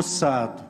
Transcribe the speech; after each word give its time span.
empossado 0.00 0.64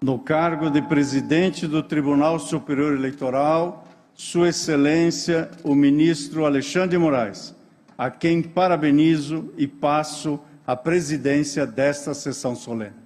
no 0.00 0.18
cargo 0.18 0.70
de 0.70 0.80
presidente 0.80 1.66
do 1.66 1.82
Tribunal 1.82 2.38
Superior 2.38 2.94
Eleitoral 2.94 3.86
Sua 4.14 4.48
Excelência 4.48 5.50
o 5.62 5.74
ministro 5.74 6.46
Alexandre 6.46 6.96
Moraes, 6.96 7.54
a 7.98 8.10
quem 8.10 8.42
parabenizo 8.42 9.52
e 9.58 9.66
passo 9.66 10.40
a 10.66 10.74
presidência 10.74 11.66
desta 11.66 12.14
sessão 12.14 12.56
solene. 12.56 13.00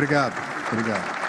Obrigado, 0.00 0.34
obrigado. 0.72 1.20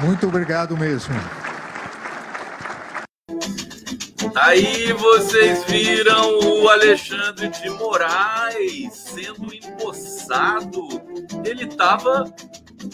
Muito 0.00 0.26
obrigado 0.28 0.76
mesmo. 0.76 1.14
Aí 4.36 4.92
vocês 4.92 5.64
viram 5.64 6.38
o 6.38 6.68
Alexandre 6.68 7.48
de 7.48 7.68
Moraes 7.70 8.94
sendo 8.94 9.52
empossado. 9.52 10.86
Ele 11.44 11.64
estava 11.64 12.32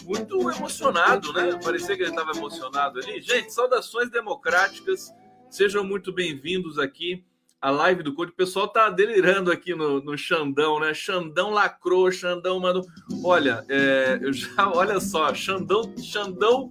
muito 0.04 0.50
emocionado, 0.50 1.32
né? 1.34 1.58
Parecia 1.62 1.94
que 1.96 2.02
ele 2.02 2.10
estava 2.10 2.30
emocionado 2.32 2.98
ali. 3.00 3.20
Gente, 3.20 3.52
saudações 3.52 4.10
democráticas. 4.10 5.12
Sejam 5.50 5.84
muito 5.84 6.12
bem-vindos 6.12 6.78
aqui 6.78 7.22
à 7.64 7.70
live 7.70 8.02
do 8.02 8.12
Code. 8.12 8.30
O 8.30 8.34
pessoal 8.34 8.68
tá 8.68 8.90
delirando 8.90 9.50
aqui 9.50 9.74
no, 9.74 9.98
no 10.02 10.18
Xandão, 10.18 10.78
né? 10.78 10.92
Xandão 10.92 11.48
lacrou, 11.48 12.12
Xandão 12.12 12.60
mano. 12.60 12.82
Olha, 13.24 13.64
é, 13.70 14.18
eu 14.20 14.34
já, 14.34 14.50
olha 14.70 15.00
só, 15.00 15.32
Xandão, 15.32 15.94
Xandão 15.96 16.70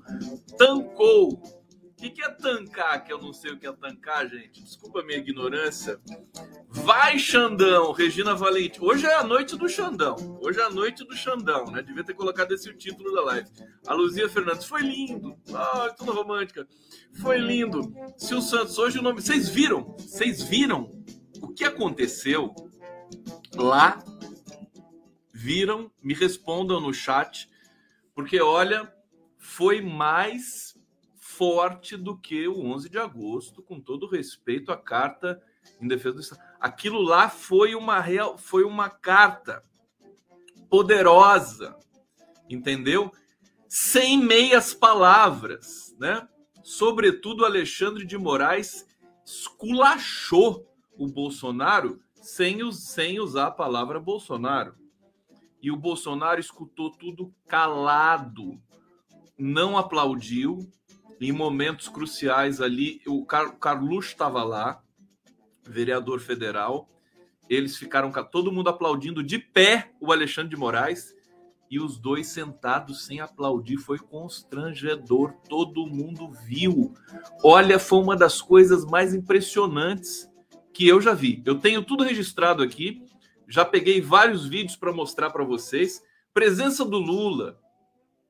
tancou 0.55 1.41
que, 2.03 2.09
que 2.09 2.23
é 2.23 2.29
tancar? 2.29 3.03
Que 3.03 3.13
eu 3.13 3.17
não 3.17 3.31
sei 3.31 3.51
o 3.51 3.57
que 3.57 3.65
é 3.65 3.71
tancar, 3.71 4.27
gente. 4.27 4.61
Desculpa 4.61 4.99
a 4.99 5.05
minha 5.05 5.19
ignorância. 5.19 5.99
Vai, 6.75 7.19
Xandão, 7.19 7.91
Regina 7.91 8.33
Valente. 8.33 8.83
Hoje 8.83 9.05
é 9.05 9.13
a 9.13 9.23
noite 9.23 9.55
do 9.55 9.69
Xandão. 9.69 10.15
Hoje 10.41 10.59
é 10.59 10.63
a 10.63 10.71
noite 10.71 11.05
do 11.05 11.15
Xandão, 11.15 11.65
né? 11.65 11.83
Devia 11.83 12.03
ter 12.03 12.15
colocado 12.15 12.51
esse 12.51 12.67
o 12.67 12.75
título 12.75 13.13
da 13.13 13.21
live. 13.21 13.47
A 13.85 13.93
Luzia 13.93 14.27
Fernandes. 14.27 14.65
Foi 14.65 14.81
lindo. 14.81 15.37
Ah, 15.53 15.93
tudo 15.95 16.11
romântica. 16.11 16.67
Foi 17.21 17.37
lindo. 17.37 17.93
Sil 18.17 18.41
Santos, 18.41 18.79
hoje 18.79 18.97
o 18.97 19.03
nome. 19.03 19.21
Vocês 19.21 19.47
viram? 19.47 19.95
Vocês 19.99 20.41
viram 20.41 20.91
o 21.41 21.53
que 21.53 21.63
aconteceu 21.63 22.53
lá? 23.55 24.03
Viram? 25.31 25.91
Me 26.01 26.15
respondam 26.15 26.81
no 26.81 26.91
chat. 26.91 27.49
Porque 28.15 28.41
olha, 28.41 28.91
foi 29.37 29.79
mais 29.79 30.73
forte 31.15 31.95
do 31.95 32.17
que 32.17 32.47
o 32.47 32.65
11 32.65 32.89
de 32.89 32.97
agosto, 32.97 33.61
com 33.61 33.79
todo 33.79 34.07
respeito 34.07 34.71
à 34.71 34.77
carta 34.77 35.39
em 35.81 35.87
defesa 35.87 36.15
do 36.15 36.21
Estado. 36.21 36.52
Aquilo 36.63 37.01
lá 37.01 37.27
foi 37.27 37.75
uma 37.75 37.99
real, 37.99 38.37
foi 38.37 38.63
uma 38.63 38.89
carta 38.89 39.61
poderosa, 40.69 41.77
entendeu? 42.49 43.11
Sem 43.67 44.17
meias 44.17 44.73
palavras, 44.73 45.93
né? 45.99 46.25
Sobretudo 46.63 47.43
Alexandre 47.43 48.05
de 48.05 48.17
Moraes 48.17 48.87
esculachou 49.25 50.65
o 50.97 51.05
Bolsonaro 51.05 51.99
sem, 52.15 52.71
sem 52.71 53.19
usar 53.19 53.47
a 53.47 53.51
palavra 53.51 53.99
Bolsonaro. 53.99 54.73
E 55.61 55.69
o 55.69 55.75
Bolsonaro 55.75 56.39
escutou 56.39 56.91
tudo 56.91 57.35
calado, 57.45 58.57
não 59.37 59.77
aplaudiu, 59.77 60.59
em 61.19 61.33
momentos 61.33 61.89
cruciais 61.89 62.61
ali, 62.61 63.01
o 63.05 63.25
Car 63.25 63.57
Carluxo 63.57 64.11
estava 64.11 64.45
lá, 64.45 64.82
vereador 65.65 66.19
federal. 66.19 66.89
Eles 67.49 67.77
ficaram 67.77 68.11
todo 68.31 68.51
mundo 68.51 68.69
aplaudindo 68.69 69.21
de 69.23 69.37
pé 69.37 69.91
o 69.99 70.11
Alexandre 70.11 70.49
de 70.49 70.55
Moraes 70.55 71.15
e 71.73 71.79
os 71.79 71.97
dois 71.97 72.27
sentados 72.27 73.05
sem 73.05 73.19
aplaudir 73.19 73.77
foi 73.77 73.97
constrangedor. 73.97 75.33
Todo 75.49 75.87
mundo 75.87 76.31
viu. 76.31 76.93
Olha, 77.43 77.79
foi 77.79 77.99
uma 77.99 78.15
das 78.15 78.41
coisas 78.41 78.85
mais 78.85 79.13
impressionantes 79.15 80.29
que 80.71 80.87
eu 80.87 81.01
já 81.01 81.15
vi. 81.15 81.41
Eu 81.45 81.59
tenho 81.59 81.83
tudo 81.83 82.03
registrado 82.03 82.61
aqui. 82.61 83.03
Já 83.47 83.65
peguei 83.65 83.99
vários 84.01 84.45
vídeos 84.45 84.75
para 84.75 84.93
mostrar 84.93 85.31
para 85.31 85.43
vocês. 85.43 86.03
Presença 86.31 86.85
do 86.85 86.99
Lula, 86.99 87.59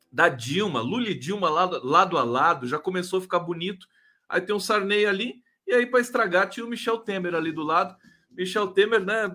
da 0.09 0.29
Dilma, 0.29 0.79
Lula 0.79 1.09
e 1.09 1.13
Dilma 1.13 1.49
lado, 1.49 1.85
lado 1.85 2.17
a 2.17 2.23
lado, 2.23 2.65
já 2.65 2.79
começou 2.79 3.19
a 3.19 3.21
ficar 3.21 3.39
bonito. 3.39 3.87
Aí 4.29 4.39
tem 4.39 4.55
um 4.55 4.59
Sarney 4.59 5.05
ali, 5.05 5.42
e 5.67 5.73
aí 5.73 5.85
para 5.85 5.99
estragar 5.99 6.49
tinha 6.49 6.65
o 6.65 6.69
Michel 6.69 6.97
Temer 6.97 7.35
ali 7.35 7.51
do 7.51 7.63
lado. 7.63 7.95
Michel 8.31 8.67
Temer, 8.67 9.03
né, 9.03 9.31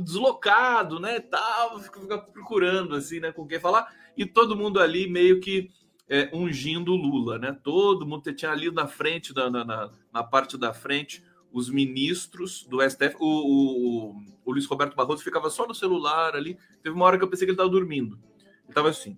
deslocado, 0.00 0.98
né, 0.98 1.20
tal, 1.20 1.78
fica 1.78 2.18
procurando 2.18 2.96
assim, 2.96 3.20
né, 3.20 3.30
com 3.30 3.46
quem 3.46 3.60
falar, 3.60 3.94
e 4.16 4.26
todo 4.26 4.56
mundo 4.56 4.80
ali 4.80 5.08
meio 5.08 5.40
que 5.40 5.70
é, 6.08 6.30
ungindo 6.32 6.94
Lula, 6.94 7.38
né? 7.38 7.56
Todo 7.62 8.06
mundo 8.06 8.32
tinha 8.32 8.50
ali 8.50 8.70
na 8.70 8.86
frente, 8.86 9.34
na, 9.34 9.48
na, 9.50 9.90
na 10.12 10.22
parte 10.22 10.58
da 10.58 10.72
frente, 10.72 11.24
os 11.52 11.70
ministros 11.70 12.64
do 12.64 12.82
STF. 12.82 13.16
O, 13.18 13.26
o, 13.26 14.16
o, 14.44 14.52
Luiz 14.52 14.66
Roberto 14.66 14.94
Barroso 14.94 15.22
ficava 15.22 15.48
só 15.48 15.66
no 15.66 15.74
celular 15.74 16.34
ali. 16.34 16.58
Teve 16.82 16.94
uma 16.94 17.04
hora 17.04 17.16
que 17.16 17.24
eu 17.24 17.28
pensei 17.28 17.46
que 17.46 17.50
ele 17.50 17.54
estava 17.54 17.70
dormindo. 17.70 18.18
Ele 18.38 18.68
estava 18.68 18.90
assim. 18.90 19.16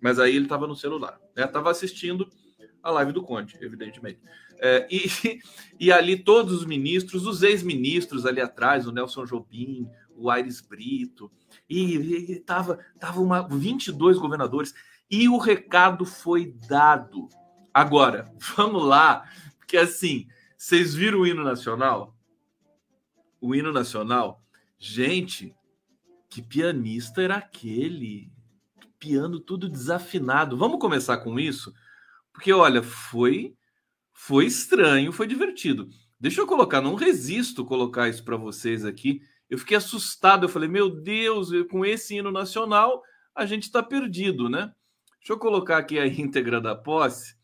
Mas 0.00 0.18
aí 0.18 0.36
ele 0.36 0.44
estava 0.44 0.66
no 0.66 0.76
celular, 0.76 1.18
né? 1.34 1.44
Estava 1.44 1.70
assistindo 1.70 2.28
a 2.82 2.90
live 2.90 3.12
do 3.12 3.22
Conde, 3.22 3.56
evidentemente. 3.62 4.20
É, 4.64 4.88
e, 4.90 5.40
e 5.78 5.92
ali 5.92 6.16
todos 6.16 6.54
os 6.54 6.64
ministros, 6.64 7.26
os 7.26 7.42
ex-ministros 7.42 8.24
ali 8.24 8.40
atrás, 8.40 8.86
o 8.86 8.92
Nelson 8.92 9.26
Jobim, 9.26 9.86
o 10.16 10.30
Aires 10.30 10.62
Brito, 10.62 11.30
e 11.68 12.32
estava 12.32 12.78
tava 12.98 13.20
uma 13.20 13.46
22 13.46 14.16
governadores, 14.16 14.74
e 15.10 15.28
o 15.28 15.36
recado 15.36 16.06
foi 16.06 16.54
dado. 16.66 17.28
Agora, 17.74 18.32
vamos 18.56 18.82
lá, 18.82 19.28
porque 19.58 19.76
assim, 19.76 20.26
vocês 20.56 20.94
viram 20.94 21.20
o 21.20 21.26
hino 21.26 21.44
nacional? 21.44 22.16
O 23.38 23.54
hino 23.54 23.70
nacional, 23.70 24.42
gente, 24.78 25.54
que 26.30 26.40
pianista 26.40 27.20
era 27.20 27.36
aquele? 27.36 28.32
piano 29.04 29.38
tudo 29.38 29.68
desafinado. 29.68 30.56
Vamos 30.56 30.80
começar 30.80 31.18
com 31.18 31.38
isso? 31.38 31.74
Porque, 32.32 32.50
olha, 32.54 32.82
foi 32.82 33.54
foi 34.14 34.46
estranho, 34.46 35.12
foi 35.12 35.26
divertido. 35.26 35.88
Deixa 36.18 36.40
eu 36.40 36.46
colocar, 36.46 36.80
não 36.80 36.94
resisto 36.94 37.64
colocar 37.64 38.08
isso 38.08 38.24
para 38.24 38.36
vocês 38.36 38.84
aqui. 38.84 39.20
Eu 39.50 39.58
fiquei 39.58 39.76
assustado, 39.76 40.44
eu 40.44 40.48
falei, 40.48 40.68
meu 40.68 40.88
Deus, 40.88 41.50
com 41.70 41.84
esse 41.84 42.16
hino 42.16 42.32
nacional 42.32 43.02
a 43.34 43.44
gente 43.44 43.64
está 43.64 43.82
perdido, 43.82 44.48
né? 44.48 44.72
Deixa 45.18 45.32
eu 45.32 45.38
colocar 45.38 45.78
aqui 45.78 45.98
a 45.98 46.06
íntegra 46.06 46.60
da 46.60 46.74
posse. 46.74 47.34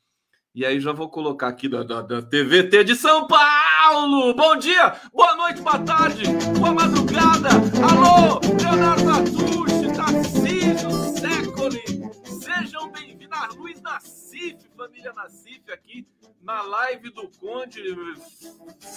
E 0.54 0.64
aí 0.64 0.80
já 0.80 0.92
vou 0.92 1.08
colocar 1.08 1.48
aqui 1.48 1.68
da, 1.68 1.82
da, 1.82 2.02
da 2.02 2.22
TVT 2.22 2.84
de 2.84 2.94
São 2.94 3.26
Paulo. 3.26 4.34
Bom 4.34 4.56
dia, 4.56 4.94
boa 5.12 5.34
noite, 5.36 5.60
boa 5.60 5.78
tarde, 5.80 6.22
boa 6.58 6.72
madrugada. 6.72 7.48
Alô, 7.82 8.40
Leonardo 8.62 9.10
Atushi, 9.10 9.96
Tarcísio 9.96 10.90
Sejam 12.40 12.90
bem-vindos 12.90 13.38
a 13.38 13.48
Luiz 13.54 13.80
Nassif, 13.80 14.56
família 14.76 15.12
Nassif, 15.12 15.62
aqui 15.72 16.06
na 16.40 16.62
live 16.62 17.10
do 17.10 17.28
Conde, 17.38 17.82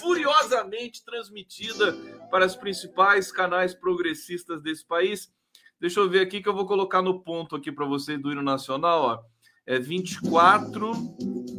furiosamente 0.00 1.04
transmitida 1.04 1.92
para 2.30 2.46
os 2.46 2.56
principais 2.56 3.30
canais 3.30 3.74
progressistas 3.74 4.62
desse 4.62 4.86
país. 4.86 5.32
Deixa 5.80 6.00
eu 6.00 6.08
ver 6.08 6.20
aqui 6.20 6.42
que 6.42 6.48
eu 6.48 6.54
vou 6.54 6.66
colocar 6.66 7.02
no 7.02 7.20
ponto 7.20 7.56
aqui 7.56 7.70
para 7.70 7.86
vocês 7.86 8.20
do 8.20 8.32
hino 8.32 8.42
nacional, 8.42 9.02
ó. 9.02 9.22
É 9.66 9.78
24 9.78 10.92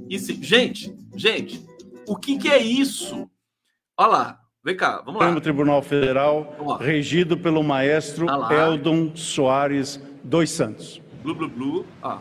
e 0.09 0.17
gente, 0.17 0.95
gente, 1.15 1.65
o 2.07 2.15
que 2.15 2.37
que 2.37 2.49
é 2.49 2.57
isso? 2.57 3.29
Olha 3.97 4.07
lá, 4.07 4.45
Vem 4.65 4.75
cá, 4.75 4.99
vamos 5.05 5.21
lá. 5.21 5.39
Tribunal 5.39 5.79
Federal, 5.83 6.79
regido 6.79 7.37
pelo 7.37 7.61
maestro 7.61 8.25
Eldon 8.51 9.15
Soares 9.15 10.01
dos 10.23 10.49
Santos. 10.49 10.99
Blu, 11.21 11.35
blu, 11.35 11.49
blu. 11.49 11.85
Ah. 12.01 12.19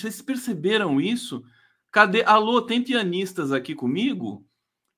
Vocês 0.00 0.22
perceberam 0.22 1.00
isso? 1.00 1.44
Cadê? 1.90 2.22
Alô, 2.22 2.62
tem 2.62 2.82
pianistas 2.82 3.52
aqui 3.52 3.74
comigo? 3.74 4.46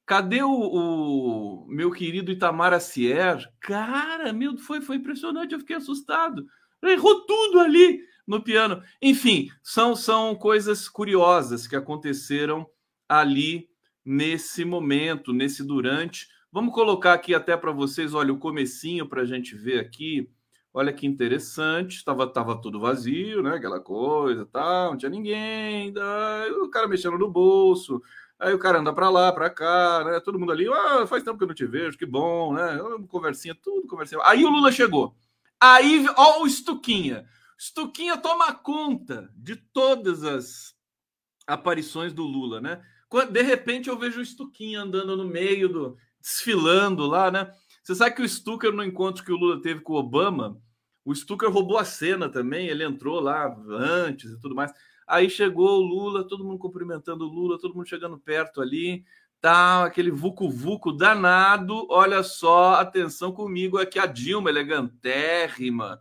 Cadê 0.06 0.43
o, 0.43 0.50
o 0.50 1.66
meu 1.69 1.90
querido 1.90 2.31
Itamar 2.31 2.72
Acier? 2.72 3.50
Cara, 3.60 4.32
meu, 4.32 4.56
foi, 4.58 4.81
foi 4.81 4.96
impressionante, 4.96 5.52
eu 5.52 5.60
fiquei 5.60 5.76
assustado. 5.76 6.46
Errou 6.82 7.25
tudo 7.25 7.60
ali 7.60 8.00
no 8.26 8.43
piano. 8.43 8.82
Enfim, 9.00 9.50
são, 9.62 9.96
são 9.96 10.34
coisas 10.34 10.88
curiosas 10.88 11.66
que 11.66 11.76
aconteceram 11.76 12.66
ali 13.08 13.69
nesse 14.05 14.64
momento, 14.64 15.32
nesse 15.32 15.64
durante. 15.64 16.28
Vamos 16.50 16.75
colocar 16.75 17.14
aqui 17.14 17.34
até 17.34 17.56
para 17.56 17.72
vocês, 17.72 18.12
olha, 18.14 18.32
o 18.32 18.38
comecinho 18.38 19.08
para 19.08 19.22
a 19.22 19.26
gente 19.26 19.55
ver 19.55 19.81
aqui. 19.81 20.28
Olha 20.74 20.92
que 20.92 21.06
interessante, 21.06 21.96
estava 21.96 22.26
tava 22.26 22.58
tudo 22.58 22.80
vazio, 22.80 23.42
né? 23.42 23.56
Aquela 23.56 23.78
coisa, 23.78 24.46
tal, 24.46 24.92
não 24.92 24.96
tinha 24.96 25.10
ninguém, 25.10 25.92
o 26.62 26.69
cara 26.70 26.88
mexendo 26.88 27.19
no 27.19 27.30
bolso, 27.30 28.02
aí 28.38 28.54
o 28.54 28.58
cara 28.58 28.78
anda 28.78 28.90
para 28.92 29.10
lá, 29.10 29.30
para 29.32 29.50
cá, 29.50 30.02
né? 30.04 30.19
Todo 30.20 30.38
mundo 30.38 30.50
ali, 30.50 30.66
ah, 30.69 31.06
faz 31.06 31.22
tempo 31.22 31.36
que 31.36 31.44
eu 31.44 31.48
não 31.48 31.54
te 31.54 31.66
vejo, 31.66 31.98
que 31.98 32.06
bom, 32.06 32.54
né? 32.54 32.78
Conversinha, 33.08 33.54
tudo, 33.54 33.86
conversinha. 33.86 34.20
Aí 34.24 34.44
o 34.46 34.48
Lula 34.48 34.72
chegou. 34.72 35.14
Aí, 35.60 36.06
ó, 36.16 36.42
o 36.42 36.48
Stuquinha. 36.48 37.26
Stuquinha 37.58 38.16
toma 38.16 38.54
conta 38.54 39.30
de 39.36 39.56
todas 39.56 40.24
as 40.24 40.74
aparições 41.46 42.14
do 42.14 42.24
Lula, 42.24 42.62
né? 42.62 42.82
De 43.30 43.42
repente 43.42 43.90
eu 43.90 43.98
vejo 43.98 44.22
o 44.22 44.24
Stuquinha 44.24 44.80
andando 44.80 45.19
no 45.19 45.24
meio 45.26 45.69
do 45.69 45.96
desfilando 46.19 47.06
lá, 47.06 47.30
né? 47.30 47.52
Você 47.82 47.94
sabe 47.94 48.14
que 48.14 48.23
o 48.23 48.29
Stucker, 48.29 48.73
no 48.73 48.84
encontro 48.84 49.25
que 49.25 49.32
o 49.32 49.37
Lula 49.37 49.61
teve 49.61 49.81
com 49.81 49.94
o 49.94 49.96
Obama, 49.96 50.56
o 51.05 51.14
Stucker 51.14 51.50
roubou 51.50 51.79
a 51.79 51.84
cena 51.84 52.29
também, 52.29 52.69
ele 52.69 52.84
entrou 52.84 53.19
lá 53.19 53.52
antes 53.69 54.31
e 54.31 54.40
tudo 54.40 54.55
mais. 54.55 54.73
Aí 55.06 55.29
chegou 55.29 55.81
o 55.81 55.82
Lula, 55.82 56.26
todo 56.26 56.44
mundo 56.44 56.58
cumprimentando 56.58 57.25
o 57.25 57.29
Lula, 57.29 57.58
todo 57.58 57.75
mundo 57.75 57.88
chegando 57.88 58.17
perto 58.19 58.61
ali, 58.62 59.05
tá 59.40 59.84
aquele 59.84 60.12
vucu-vucu 60.12 60.93
danado. 60.93 61.87
Olha 61.90 62.23
só, 62.23 62.75
atenção 62.75 63.32
comigo 63.32 63.79
aqui, 63.79 63.99
a 63.99 64.06
Dilma 64.06 64.49
elegantérrima, 64.49 66.00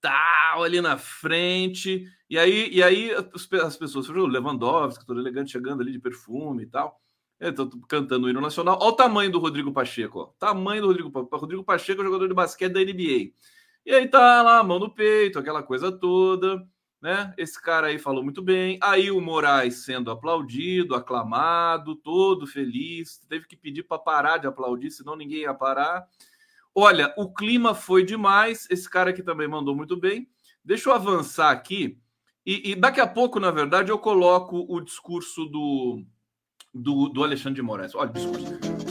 tal, 0.00 0.64
ali 0.64 0.80
na 0.80 0.98
frente. 0.98 2.04
E 2.28 2.36
aí, 2.36 2.68
e 2.72 2.82
aí 2.82 3.12
as 3.64 3.76
pessoas, 3.76 4.08
o 4.08 4.26
Lewandowski, 4.26 5.06
todo 5.06 5.20
elegante, 5.20 5.52
chegando 5.52 5.82
ali 5.82 5.92
de 5.92 6.00
perfume 6.00 6.64
e 6.64 6.66
tal. 6.66 7.00
Eu 7.38 7.54
tô 7.54 7.68
cantando 7.86 8.26
o 8.26 8.30
hino 8.30 8.40
nacional. 8.40 8.78
Olha 8.80 8.88
o 8.88 8.92
tamanho 8.92 9.30
do 9.30 9.38
Rodrigo 9.38 9.72
Pacheco. 9.72 10.20
Ó. 10.20 10.26
Tamanho 10.38 10.82
do 10.82 10.88
Rodrigo 10.88 11.10
Pacheco. 11.10 11.36
Rodrigo 11.36 11.64
Pacheco 11.64 12.00
é 12.00 12.04
jogador 12.04 12.28
de 12.28 12.34
basquete 12.34 12.72
da 12.72 12.80
NBA. 12.80 13.32
E 13.84 13.92
aí 13.92 14.08
tá 14.08 14.42
lá, 14.42 14.62
mão 14.64 14.78
no 14.78 14.92
peito, 14.92 15.38
aquela 15.38 15.62
coisa 15.62 15.92
toda. 15.92 16.66
Né? 17.00 17.34
Esse 17.36 17.60
cara 17.60 17.88
aí 17.88 17.98
falou 17.98 18.24
muito 18.24 18.42
bem. 18.42 18.78
Aí 18.82 19.10
o 19.10 19.20
Moraes 19.20 19.84
sendo 19.84 20.10
aplaudido, 20.10 20.94
aclamado, 20.94 21.94
todo 21.94 22.46
feliz. 22.46 23.18
Teve 23.28 23.46
que 23.46 23.56
pedir 23.56 23.82
para 23.82 23.98
parar 23.98 24.38
de 24.38 24.46
aplaudir, 24.46 24.90
senão 24.90 25.14
ninguém 25.14 25.42
ia 25.42 25.54
parar. 25.54 26.08
Olha, 26.74 27.12
o 27.18 27.32
clima 27.32 27.74
foi 27.74 28.02
demais. 28.02 28.66
Esse 28.70 28.88
cara 28.88 29.10
aqui 29.10 29.22
também 29.22 29.46
mandou 29.46 29.76
muito 29.76 29.96
bem. 29.96 30.28
Deixa 30.64 30.88
eu 30.88 30.94
avançar 30.94 31.50
aqui. 31.50 31.98
E, 32.44 32.70
e 32.70 32.74
daqui 32.74 33.00
a 33.00 33.06
pouco, 33.06 33.38
na 33.38 33.50
verdade, 33.50 33.90
eu 33.90 33.98
coloco 33.98 34.66
o 34.68 34.80
discurso 34.80 35.44
do, 35.46 36.02
do, 36.76 37.08
do 37.08 37.24
Alexandre 37.24 37.56
de 37.56 37.62
Moraes. 37.62 37.94
Olha, 37.94 38.12
discurso. 38.12 38.46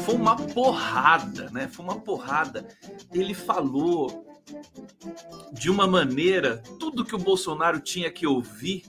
Foi 0.06 0.16
uma 0.16 0.36
porrada, 0.36 1.50
né? 1.52 1.68
Foi 1.68 1.86
uma 1.86 2.00
porrada. 2.00 2.68
Ele 3.14 3.34
falou 3.34 4.26
de 5.54 5.70
uma 5.70 5.88
maneira 5.88 6.62
tudo 6.80 7.06
que 7.06 7.16
o 7.16 7.20
Bolsonaro 7.20 7.80
tinha 7.80 8.12
que 8.12 8.28
ouvir 8.28 8.84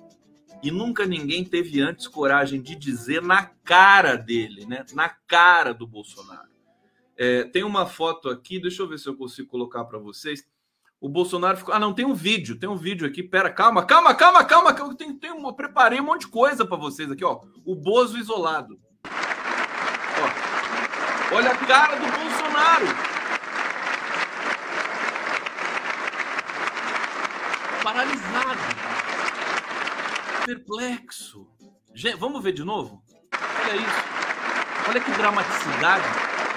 e 0.63 0.71
nunca 0.71 1.05
ninguém 1.07 1.45
teve 1.45 1.81
antes 1.81 2.07
coragem 2.07 2.61
de 2.61 2.75
dizer 2.75 3.23
na 3.23 3.45
cara 3.45 4.17
dele, 4.17 4.67
né? 4.67 4.85
Na 4.95 5.09
cara 5.09 5.73
do 5.73 5.87
Bolsonaro. 5.87 6.49
É, 7.17 7.45
tem 7.45 7.63
uma 7.63 7.87
foto 7.87 8.29
aqui, 8.29 8.61
deixa 8.61 8.83
eu 8.83 8.89
ver 8.89 8.99
se 8.99 9.09
eu 9.09 9.17
consigo 9.17 9.49
colocar 9.49 9.85
para 9.85 9.99
vocês. 9.99 10.45
O 11.01 11.09
Bolsonaro 11.09 11.59
ficou. 11.59 11.75
Ah, 11.75 11.79
não, 11.79 11.93
tem 11.93 12.07
um 12.07 12.15
vídeo, 12.15 12.59
tem 12.59 12.69
um 12.69 12.77
vídeo 12.77 13.07
aqui. 13.07 13.23
Pera, 13.23 13.51
calma, 13.51 13.85
calma, 13.85 14.15
calma, 14.15 14.45
calma. 14.45 14.71
Eu, 14.71 14.95
tenho, 14.95 15.15
tenho, 15.15 15.39
eu 15.39 15.53
preparei 15.53 16.01
um 16.01 16.05
monte 16.05 16.23
de 16.23 16.29
coisa 16.29 16.65
para 16.65 16.77
vocês 16.77 17.11
aqui, 17.11 17.25
ó. 17.25 17.43
O 17.65 17.75
Bozo 17.75 18.19
isolado. 18.19 18.81
Olha 21.33 21.51
a 21.51 21.57
cara 21.57 21.97
do 21.97 22.07
Bolsonaro. 22.07 22.87
Paralisado. 27.83 28.61
Perplexo. 30.45 31.47
Gente, 31.95 32.17
vamos 32.17 32.43
ver 32.43 32.53
de 32.53 32.65
novo? 32.65 33.03
Olha 33.33 33.77
isso. 33.77 34.05
Olha 34.89 35.01
que 35.01 35.11
dramaticidade. 35.13 36.05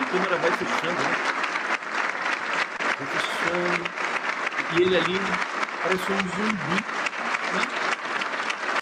A 0.01 0.05
câmera 0.05 0.37
vai 0.37 0.51
fechando, 0.51 1.01
né? 1.01 1.15
Vai 2.97 3.07
fechando 3.07 4.09
e 4.73 4.81
ele 4.81 4.97
ali 4.97 5.19
parece 5.81 6.11
um 6.11 6.17
zumbi. 6.17 6.75
Né? 7.53 7.78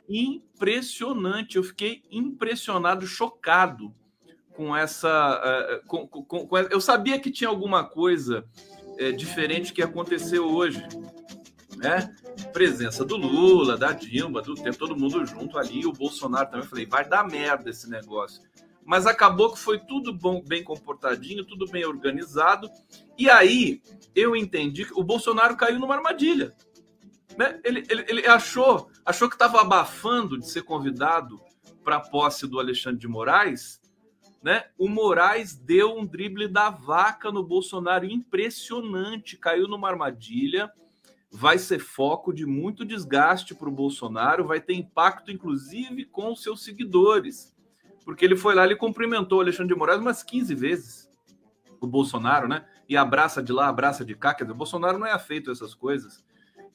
Impressionante. 0.08 1.58
Eu 1.58 1.64
fiquei 1.64 2.04
impressionado, 2.12 3.06
chocado 3.06 3.94
com 4.54 4.76
essa. 4.76 5.82
Uh, 5.84 5.88
com, 5.88 6.08
com, 6.08 6.24
com, 6.24 6.58
eu 6.58 6.82
sabia 6.82 7.20
que 7.20 7.32
tinha 7.32 7.50
alguma 7.50 7.84
coisa 7.84 8.46
uh, 9.00 9.14
diferente 9.14 9.74
que 9.74 9.82
aconteceu 9.82 10.46
hoje. 10.46 10.82
Né? 11.76 12.16
Presença 12.52 13.06
do 13.06 13.18
Lula, 13.18 13.78
da 13.78 13.92
Dilma, 13.92 14.42
do 14.42 14.56
tempo, 14.56 14.78
todo 14.78 14.98
mundo 14.98 15.26
junto 15.26 15.60
ali, 15.60 15.86
o 15.86 15.92
Bolsonaro 15.92 16.46
também. 16.46 16.62
Eu 16.62 16.70
falei, 16.70 16.86
vai 16.86 17.08
dar 17.08 17.28
merda 17.28 17.70
esse 17.70 17.90
negócio 17.90 18.42
mas 18.88 19.06
acabou 19.06 19.52
que 19.52 19.60
foi 19.60 19.80
tudo 19.80 20.14
bom, 20.14 20.42
bem 20.42 20.64
comportadinho, 20.64 21.44
tudo 21.44 21.68
bem 21.70 21.84
organizado. 21.84 22.72
E 23.18 23.30
aí 23.30 23.82
eu 24.16 24.34
entendi 24.34 24.86
que 24.86 24.98
o 24.98 25.04
Bolsonaro 25.04 25.58
caiu 25.58 25.78
numa 25.78 25.96
armadilha. 25.96 26.56
Né? 27.38 27.60
Ele, 27.66 27.84
ele, 27.90 28.06
ele 28.08 28.28
achou, 28.28 28.90
achou 29.08 29.28
que 29.28 29.36
estava 29.36 29.62
abafando 29.62 30.38
de 30.38 30.48
ser 30.48 30.62
convidado 30.62 31.42
para 31.84 31.96
a 31.96 32.00
posse 32.00 32.46
do 32.46 32.60
Alexandre 32.60 33.00
de 33.00 33.08
Moraes. 33.08 33.82
Né? 34.44 34.66
O 34.78 34.88
Moraes 34.88 35.56
deu 35.56 35.98
um 35.98 36.06
drible 36.06 36.48
da 36.48 36.70
vaca 36.70 37.32
no 37.32 37.44
Bolsonaro 37.44 38.06
impressionante, 38.06 39.38
caiu 39.38 39.68
numa 39.68 39.90
armadilha. 39.90 40.72
Vai 41.32 41.58
ser 41.58 41.80
foco 41.80 42.32
de 42.32 42.46
muito 42.46 42.86
desgaste 42.86 43.56
para 43.56 43.68
o 43.68 43.72
Bolsonaro, 43.72 44.46
vai 44.46 44.62
ter 44.62 44.76
impacto, 44.76 45.32
inclusive, 45.32 46.06
com 46.06 46.32
os 46.32 46.44
seus 46.44 46.64
seguidores 46.64 47.58
porque 48.08 48.24
ele 48.24 48.38
foi 48.38 48.56
lá, 48.56 48.64
ele 48.64 48.78
cumprimentou 48.78 49.40
o 49.40 49.42
Alexandre 49.42 49.74
de 49.74 49.78
Moraes 49.78 50.00
umas 50.00 50.24
15 50.24 50.56
vezes, 50.56 51.12
o 51.82 51.86
Bolsonaro, 51.86 52.48
né? 52.48 52.66
E 52.88 52.96
abraça 52.96 53.44
de 53.44 53.52
lá, 53.52 53.68
abraça 53.68 54.06
de 54.06 54.16
cá. 54.16 54.34
Quer 54.34 54.46
dizer, 54.46 54.54
o 54.54 54.58
Bolsonaro 54.58 54.98
não 54.98 55.06
é 55.06 55.12
afeito 55.12 55.50
a 55.50 55.54
essas 55.54 55.76
coisas. 55.76 56.24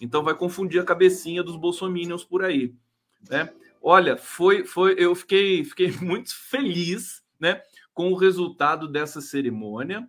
Então 0.02 0.24
vai 0.24 0.34
confundir 0.34 0.80
a 0.80 0.84
cabecinha 0.84 1.44
dos 1.44 1.54
bolsominions 1.54 2.24
por 2.24 2.44
aí, 2.44 2.74
né? 3.30 3.52
Olha, 3.80 4.16
foi, 4.16 4.64
foi, 4.64 4.96
eu 4.98 5.14
fiquei, 5.14 5.64
fiquei 5.64 5.92
muito 6.02 6.34
feliz, 6.34 7.22
né, 7.38 7.62
com 7.94 8.10
o 8.10 8.16
resultado 8.16 8.88
dessa 8.88 9.20
cerimônia 9.20 10.08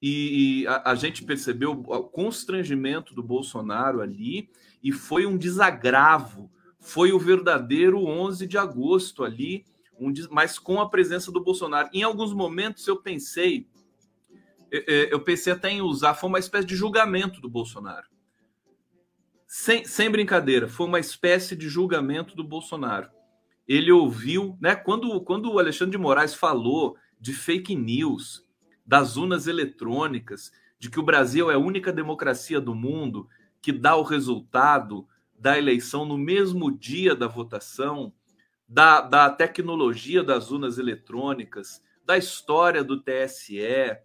e, 0.00 0.66
a, 0.66 0.90
a 0.90 0.94
gente 0.94 1.24
percebeu 1.24 1.72
o 1.72 2.02
constrangimento 2.04 3.14
do 3.14 3.22
Bolsonaro 3.22 4.00
ali 4.00 4.50
e 4.82 4.92
foi 4.92 5.24
um 5.26 5.36
desagravo, 5.36 6.50
foi 6.78 7.12
o 7.12 7.18
verdadeiro 7.18 8.04
11 8.04 8.46
de 8.46 8.58
agosto 8.58 9.24
ali 9.24 9.64
um, 9.98 10.12
mas 10.30 10.58
com 10.58 10.80
a 10.80 10.88
presença 10.88 11.30
do 11.30 11.42
Bolsonaro. 11.42 11.88
Em 11.92 12.02
alguns 12.02 12.32
momentos 12.32 12.86
eu 12.86 12.96
pensei 12.96 13.66
eu 14.70 15.20
pensei 15.20 15.52
até 15.52 15.68
em 15.68 15.80
usar, 15.80 16.14
foi 16.14 16.28
uma 16.28 16.38
espécie 16.38 16.66
de 16.66 16.76
julgamento 16.76 17.40
do 17.40 17.48
Bolsonaro. 17.48 18.06
Sem, 19.52 19.84
sem 19.84 20.08
brincadeira, 20.08 20.68
foi 20.68 20.86
uma 20.86 21.00
espécie 21.00 21.56
de 21.56 21.68
julgamento 21.68 22.36
do 22.36 22.44
Bolsonaro. 22.44 23.10
Ele 23.66 23.90
ouviu, 23.90 24.56
né? 24.60 24.76
Quando, 24.76 25.20
quando 25.22 25.52
o 25.52 25.58
Alexandre 25.58 25.90
de 25.90 25.98
Moraes 25.98 26.32
falou 26.32 26.96
de 27.20 27.32
fake 27.32 27.74
news, 27.74 28.46
das 28.86 29.16
urnas 29.16 29.48
eletrônicas, 29.48 30.52
de 30.78 30.88
que 30.88 31.00
o 31.00 31.02
Brasil 31.02 31.50
é 31.50 31.54
a 31.54 31.58
única 31.58 31.92
democracia 31.92 32.60
do 32.60 32.76
mundo 32.76 33.28
que 33.60 33.72
dá 33.72 33.96
o 33.96 34.04
resultado 34.04 35.04
da 35.36 35.58
eleição 35.58 36.04
no 36.04 36.16
mesmo 36.16 36.70
dia 36.70 37.16
da 37.16 37.26
votação, 37.26 38.12
da, 38.68 39.00
da 39.00 39.28
tecnologia 39.30 40.22
das 40.22 40.52
urnas 40.52 40.78
eletrônicas, 40.78 41.82
da 42.06 42.16
história 42.16 42.84
do 42.84 43.02
TSE, 43.02 43.98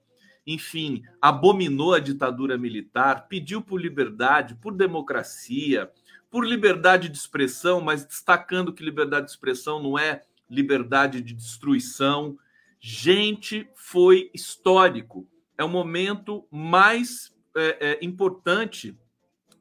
enfim, 0.45 1.03
abominou 1.21 1.93
a 1.93 1.99
ditadura 1.99 2.57
militar, 2.57 3.27
pediu 3.27 3.61
por 3.61 3.81
liberdade, 3.81 4.55
por 4.55 4.73
democracia, 4.73 5.91
por 6.29 6.45
liberdade 6.45 7.09
de 7.09 7.17
expressão, 7.17 7.81
mas 7.81 8.05
destacando 8.05 8.73
que 8.73 8.83
liberdade 8.83 9.25
de 9.25 9.31
expressão 9.31 9.81
não 9.81 9.97
é 9.97 10.21
liberdade 10.49 11.21
de 11.21 11.33
destruição. 11.33 12.37
Gente, 12.79 13.67
foi 13.73 14.29
histórico. 14.33 15.27
É 15.57 15.63
o 15.63 15.69
momento 15.69 16.45
mais 16.51 17.33
é, 17.55 17.77
é, 17.79 18.05
importante 18.05 18.95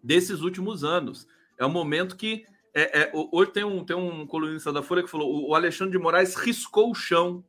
desses 0.02 0.40
últimos 0.40 0.84
anos. 0.84 1.26
É 1.56 1.64
um 1.64 1.70
momento 1.70 2.16
que. 2.16 2.44
É, 2.74 3.02
é 3.02 3.12
hoje 3.14 3.52
tem 3.52 3.62
um, 3.62 3.84
tem 3.84 3.96
um 3.96 4.26
colunista 4.26 4.72
da 4.72 4.82
Folha 4.82 5.02
que 5.02 5.10
falou: 5.10 5.48
o 5.48 5.54
Alexandre 5.54 5.96
de 5.96 6.02
Moraes 6.02 6.34
riscou 6.34 6.90
o 6.90 6.94
chão, 6.94 7.44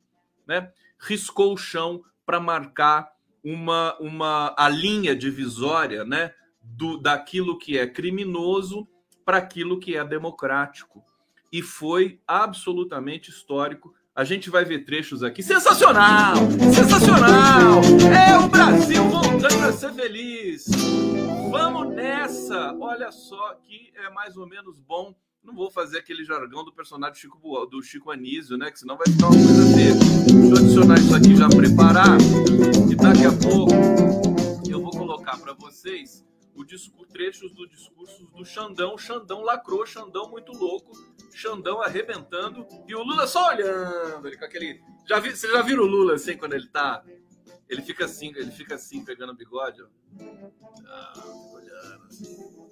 né? 0.47 0.71
Riscou 0.99 1.53
o 1.53 1.57
chão 1.57 2.03
para 2.25 2.39
marcar 2.39 3.14
uma, 3.45 3.95
uma 3.99 4.55
a 4.57 4.67
linha 4.67 5.15
divisória 5.15 6.03
né, 6.03 6.33
do, 6.63 6.97
daquilo 6.97 7.59
que 7.59 7.77
é 7.77 7.85
criminoso 7.85 8.87
para 9.23 9.37
aquilo 9.37 9.79
que 9.79 9.95
é 9.95 10.03
democrático. 10.03 11.03
E 11.51 11.61
foi 11.61 12.19
absolutamente 12.27 13.29
histórico. 13.29 13.93
A 14.15 14.23
gente 14.23 14.49
vai 14.49 14.65
ver 14.65 14.79
trechos 14.83 15.21
aqui. 15.21 15.43
Sensacional! 15.43 16.35
Sensacional! 16.73 17.81
É 18.11 18.37
o 18.37 18.49
Brasil 18.49 19.03
voltando 19.09 19.65
a 19.65 19.71
ser 19.71 19.93
feliz. 19.93 20.65
Vamos 21.51 21.93
nessa! 21.93 22.75
Olha 22.79 23.11
só 23.11 23.53
que 23.63 23.93
é 23.95 24.09
mais 24.09 24.35
ou 24.35 24.47
menos 24.47 24.79
bom 24.79 25.13
não 25.45 25.53
vou 25.53 25.69
fazer 25.69 25.99
aquele 25.99 26.25
jargão 26.25 26.65
do 26.65 26.73
personagem 26.73 27.15
Chico, 27.15 27.65
do 27.67 27.81
Chico 27.81 28.11
Anísio, 28.11 28.57
né? 28.57 28.71
Que 28.71 28.79
senão 28.79 28.97
vai 28.97 29.07
ficar 29.07 29.27
uma 29.27 29.35
coisa 29.35 29.75
feia. 29.75 29.93
Deixa 29.93 30.47
eu 30.49 30.57
adicionar 30.57 30.95
isso 30.95 31.15
aqui 31.15 31.35
já 31.35 31.47
preparar. 31.47 32.17
E 32.89 32.95
daqui 32.95 33.25
a 33.25 33.31
pouco 33.31 33.71
eu 34.69 34.81
vou 34.81 34.91
colocar 34.91 35.37
para 35.37 35.53
vocês 35.53 36.25
o 36.55 36.65
trechos 37.05 37.53
do 37.53 37.67
discurso 37.67 38.25
do 38.35 38.43
Xandão. 38.43 38.97
Xandão 38.97 39.41
lacrou, 39.41 39.85
Xandão 39.85 40.29
muito 40.29 40.51
louco, 40.51 40.91
Xandão 41.33 41.81
arrebentando. 41.81 42.65
E 42.87 42.95
o 42.95 43.03
Lula 43.03 43.27
só 43.27 43.49
olhando, 43.49 44.27
ele 44.27 44.37
com 44.37 44.45
aquele. 44.45 44.81
Já 45.07 45.19
vi, 45.19 45.35
vocês 45.35 45.51
já 45.51 45.61
viram 45.61 45.83
o 45.83 45.87
Lula 45.87 46.15
assim 46.15 46.37
quando 46.37 46.53
ele 46.53 46.67
tá. 46.67 47.03
Ele 47.69 47.81
fica 47.81 48.05
assim, 48.05 48.33
ele 48.35 48.51
fica 48.51 48.75
assim, 48.75 49.03
pegando 49.03 49.31
o 49.31 49.35
bigode, 49.35 49.81
ó. 49.81 49.87
Ah, 50.87 51.23
olhando 51.53 52.03
assim 52.07 52.64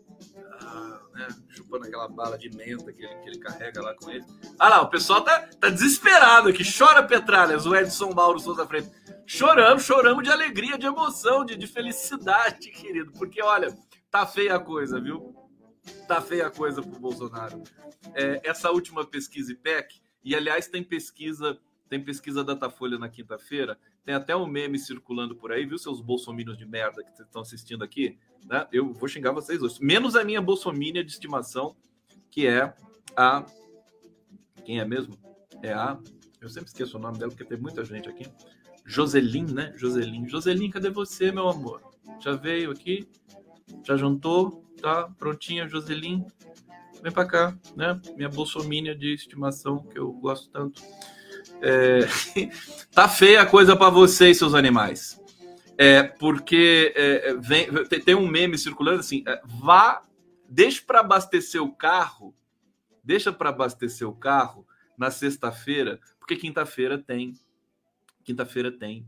né, 1.14 1.28
chupando 1.50 1.86
aquela 1.86 2.08
bala 2.08 2.38
de 2.38 2.50
menta 2.50 2.92
que 2.92 3.04
ele, 3.04 3.16
que 3.16 3.30
ele 3.30 3.40
carrega 3.40 3.82
lá 3.82 3.94
com 3.96 4.10
ele. 4.10 4.26
Ah 4.58 4.70
lá, 4.70 4.82
o 4.82 4.90
pessoal 4.90 5.22
tá, 5.22 5.48
tá 5.60 5.70
desesperado 5.70 6.50
aqui. 6.50 6.64
Chora, 6.66 7.04
Petralhas, 7.04 7.66
o 7.66 7.76
Edson 7.76 8.12
Mauro 8.14 8.40
Souza 8.40 8.66
Frente. 8.66 8.90
Choramos, 9.26 9.84
choramos 9.84 10.24
de 10.24 10.32
alegria, 10.32 10.78
de 10.78 10.86
emoção, 10.86 11.46
de, 11.46 11.56
de 11.56 11.68
felicidade, 11.68 12.70
querido. 12.72 13.12
Porque, 13.14 13.42
olha, 13.42 13.76
tá 14.12 14.26
feia 14.26 14.56
a 14.56 14.60
coisa, 14.60 15.00
viu? 15.00 15.36
Tá 16.08 16.22
feia 16.22 16.48
a 16.48 16.52
coisa 16.52 16.82
pro 16.82 17.00
Bolsonaro. 17.00 17.64
É, 18.14 18.42
essa 18.44 18.70
última 18.72 19.06
pesquisa 19.06 19.52
IPEC, 19.52 20.02
e 20.24 20.36
aliás 20.36 20.68
tem 20.68 20.84
pesquisa, 20.84 21.58
tem 21.90 22.04
pesquisa 22.04 22.44
Datafolha 22.44 22.98
na 22.98 23.10
quinta-feira, 23.10 23.78
tem 24.04 24.16
até 24.16 24.36
um 24.36 24.48
meme 24.48 24.80
circulando 24.80 25.36
por 25.36 25.52
aí, 25.52 25.66
viu, 25.66 25.78
seus 25.78 26.02
bolsominions 26.02 26.58
de 26.58 26.66
merda 26.66 27.04
que 27.04 27.22
estão 27.22 27.42
assistindo 27.42 27.84
aqui? 27.84 28.18
Né? 28.46 28.68
Eu 28.72 28.94
vou 28.94 29.08
xingar 29.08 29.32
vocês 29.32 29.62
hoje. 29.62 29.78
Menos 29.82 30.16
a 30.16 30.24
minha 30.24 30.42
bolsomínia 30.42 31.04
de 31.04 31.12
estimação, 31.12 31.76
que 32.30 32.48
é 32.48 32.74
a. 33.16 33.46
Quem 34.66 34.80
é 34.80 34.86
mesmo? 34.86 35.18
É 35.62 35.74
a. 35.74 36.00
Eu 36.42 36.50
sempre 36.50 36.70
esqueço 36.70 36.98
o 36.98 37.00
nome 37.00 37.18
dela, 37.18 37.32
porque 37.32 37.46
tem 37.46 37.58
muita 37.58 37.86
gente 37.86 38.10
aqui. 38.10 38.26
Joselin, 38.86 39.46
né? 39.46 39.74
Joselin. 39.78 40.28
Joselin, 40.28 40.70
cadê 40.70 40.90
você, 40.90 41.32
meu 41.32 41.48
amor? 41.48 41.82
Já 42.20 42.36
veio 42.36 42.72
aqui? 42.72 43.08
Já 43.84 43.96
jantou? 43.96 44.64
Tá 44.82 45.10
prontinha, 45.18 45.68
Joselin? 45.68 46.26
Vem 47.02 47.12
pra 47.12 47.26
cá, 47.26 47.58
né? 47.76 48.00
Minha 48.16 48.30
bolsomínia 48.30 48.96
de 48.96 49.14
estimação, 49.14 49.80
que 49.80 49.98
eu 49.98 50.12
gosto 50.12 50.50
tanto. 50.50 50.82
É... 51.64 52.02
tá 52.94 53.08
feia 53.08 53.42
a 53.42 53.46
coisa 53.46 53.76
para 53.76 53.90
vocês, 53.90 54.38
seus 54.38 54.54
animais. 54.54 55.20
É, 55.78 56.04
porque 56.04 56.94
é, 56.96 57.30
é 57.30 57.34
vem, 57.36 57.68
tem 58.06 58.14
um 58.14 58.28
meme 58.28 58.58
circulando 58.58 59.00
assim: 59.00 59.24
é, 59.28 59.42
vá, 59.46 60.04
deixe 60.48 60.82
para 60.82 61.00
abastecer 61.00 61.64
o 61.64 61.74
carro, 61.74 62.36
deixa 63.04 63.32
para 63.32 63.50
abastecer 63.50 64.08
o 64.08 64.14
carro 64.14 64.68
na 64.98 65.10
sexta-feira, 65.10 66.00
porque 66.20 66.36
quinta-feira 66.36 66.98
tem, 66.98 67.34
quinta-feira 68.24 68.72
tem 68.72 69.08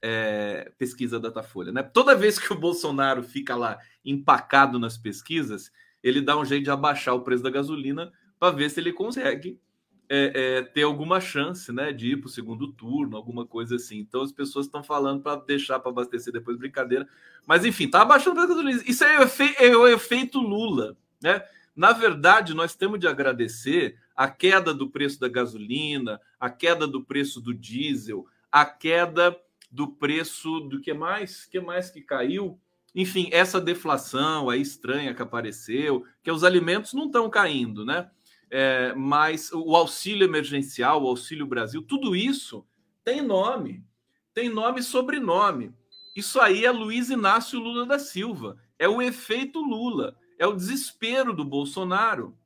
é, 0.00 0.72
pesquisa 0.78 1.20
Datafolha, 1.20 1.72
né? 1.72 1.82
Toda 1.82 2.16
vez 2.16 2.38
que 2.38 2.52
o 2.52 2.58
Bolsonaro 2.58 3.22
fica 3.22 3.54
lá 3.54 3.78
empacado 4.04 4.78
nas 4.78 4.96
pesquisas, 4.96 5.70
ele 6.02 6.20
dá 6.20 6.38
um 6.38 6.44
jeito 6.44 6.64
de 6.64 6.70
abaixar 6.70 7.14
o 7.14 7.22
preço 7.22 7.42
da 7.42 7.50
gasolina 7.50 8.12
para 8.38 8.54
ver 8.54 8.70
se 8.70 8.80
ele 8.80 8.92
consegue 8.92 9.60
é, 10.08 10.58
é, 10.58 10.62
ter 10.62 10.82
alguma 10.82 11.20
chance 11.20 11.72
né, 11.72 11.92
de 11.92 12.12
ir 12.12 12.16
para 12.18 12.28
o 12.28 12.30
segundo 12.30 12.72
turno, 12.72 13.16
alguma 13.16 13.46
coisa 13.46 13.76
assim. 13.76 13.98
Então 13.98 14.22
as 14.22 14.32
pessoas 14.32 14.66
estão 14.66 14.82
falando 14.82 15.22
para 15.22 15.36
deixar 15.36 15.78
para 15.78 15.90
abastecer 15.90 16.32
depois, 16.32 16.56
brincadeira. 16.56 17.08
Mas 17.46 17.64
enfim, 17.64 17.88
tá 17.88 18.02
abaixando 18.02 18.40
a 18.40 18.46
gasolina. 18.46 18.82
Isso 18.86 19.04
é 19.04 19.18
o, 19.18 19.22
efe, 19.22 19.54
é 19.58 19.76
o 19.76 19.86
efeito 19.86 20.40
Lula. 20.40 20.96
Né? 21.22 21.42
Na 21.74 21.92
verdade, 21.92 22.54
nós 22.54 22.74
temos 22.74 22.98
de 22.98 23.06
agradecer 23.06 23.98
a 24.14 24.28
queda 24.28 24.72
do 24.72 24.88
preço 24.88 25.20
da 25.20 25.28
gasolina, 25.28 26.20
a 26.40 26.48
queda 26.48 26.86
do 26.86 27.04
preço 27.04 27.40
do 27.40 27.52
diesel, 27.52 28.26
a 28.50 28.64
queda 28.64 29.36
do 29.70 29.88
preço 29.88 30.60
do 30.60 30.80
que 30.80 30.94
mais, 30.94 31.44
que 31.44 31.60
mais 31.60 31.90
que 31.90 32.00
caiu. 32.00 32.58
Enfim, 32.94 33.28
essa 33.30 33.60
deflação 33.60 34.48
aí 34.48 34.62
estranha 34.62 35.14
que 35.14 35.20
apareceu, 35.20 36.06
que 36.22 36.30
os 36.30 36.42
alimentos 36.42 36.94
não 36.94 37.06
estão 37.06 37.28
caindo, 37.28 37.84
né? 37.84 38.10
É, 38.50 38.94
mas 38.94 39.50
o 39.52 39.74
auxílio 39.74 40.24
emergencial, 40.24 41.02
o 41.02 41.08
Auxílio 41.08 41.46
Brasil, 41.46 41.82
tudo 41.82 42.14
isso 42.14 42.64
tem 43.04 43.22
nome, 43.22 43.84
tem 44.32 44.48
nome 44.48 44.80
e 44.80 44.84
sobrenome. 44.84 45.72
Isso 46.14 46.40
aí 46.40 46.64
é 46.64 46.70
Luiz 46.70 47.10
Inácio 47.10 47.58
Lula 47.58 47.86
da 47.86 47.98
Silva, 47.98 48.56
é 48.78 48.88
o 48.88 49.02
efeito 49.02 49.60
Lula, 49.60 50.16
é 50.38 50.46
o 50.46 50.54
desespero 50.54 51.32
do 51.32 51.44
Bolsonaro, 51.44 52.36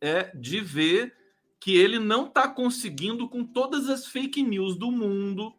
é 0.00 0.30
de 0.36 0.60
ver 0.60 1.14
que 1.60 1.76
ele 1.76 1.98
não 1.98 2.26
está 2.26 2.48
conseguindo, 2.48 3.28
com 3.28 3.44
todas 3.44 3.88
as 3.88 4.06
fake 4.06 4.42
news 4.42 4.76
do 4.76 4.90
mundo, 4.90 5.54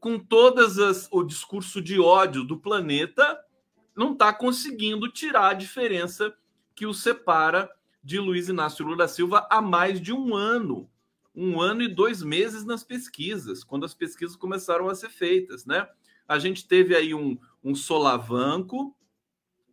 com 0.00 0.18
todas 0.18 0.78
as 0.78 1.08
o 1.10 1.22
discurso 1.22 1.82
de 1.82 2.00
ódio 2.00 2.44
do 2.44 2.58
planeta, 2.58 3.38
não 3.96 4.12
está 4.12 4.32
conseguindo 4.32 5.08
tirar 5.08 5.50
a 5.50 5.54
diferença 5.54 6.34
que 6.74 6.86
o 6.86 6.94
separa 6.94 7.70
de 8.04 8.18
Luiz 8.18 8.50
Inácio 8.50 8.84
Lula 8.84 9.08
Silva 9.08 9.48
há 9.50 9.62
mais 9.62 9.98
de 9.98 10.12
um 10.12 10.34
ano. 10.34 10.90
Um 11.34 11.60
ano 11.60 11.82
e 11.82 11.88
dois 11.88 12.22
meses 12.22 12.64
nas 12.64 12.84
pesquisas, 12.84 13.64
quando 13.64 13.84
as 13.84 13.94
pesquisas 13.94 14.36
começaram 14.36 14.88
a 14.88 14.94
ser 14.94 15.08
feitas, 15.08 15.64
né? 15.64 15.88
A 16.28 16.38
gente 16.38 16.68
teve 16.68 16.94
aí 16.94 17.14
um, 17.14 17.38
um 17.62 17.74
solavanco, 17.74 18.94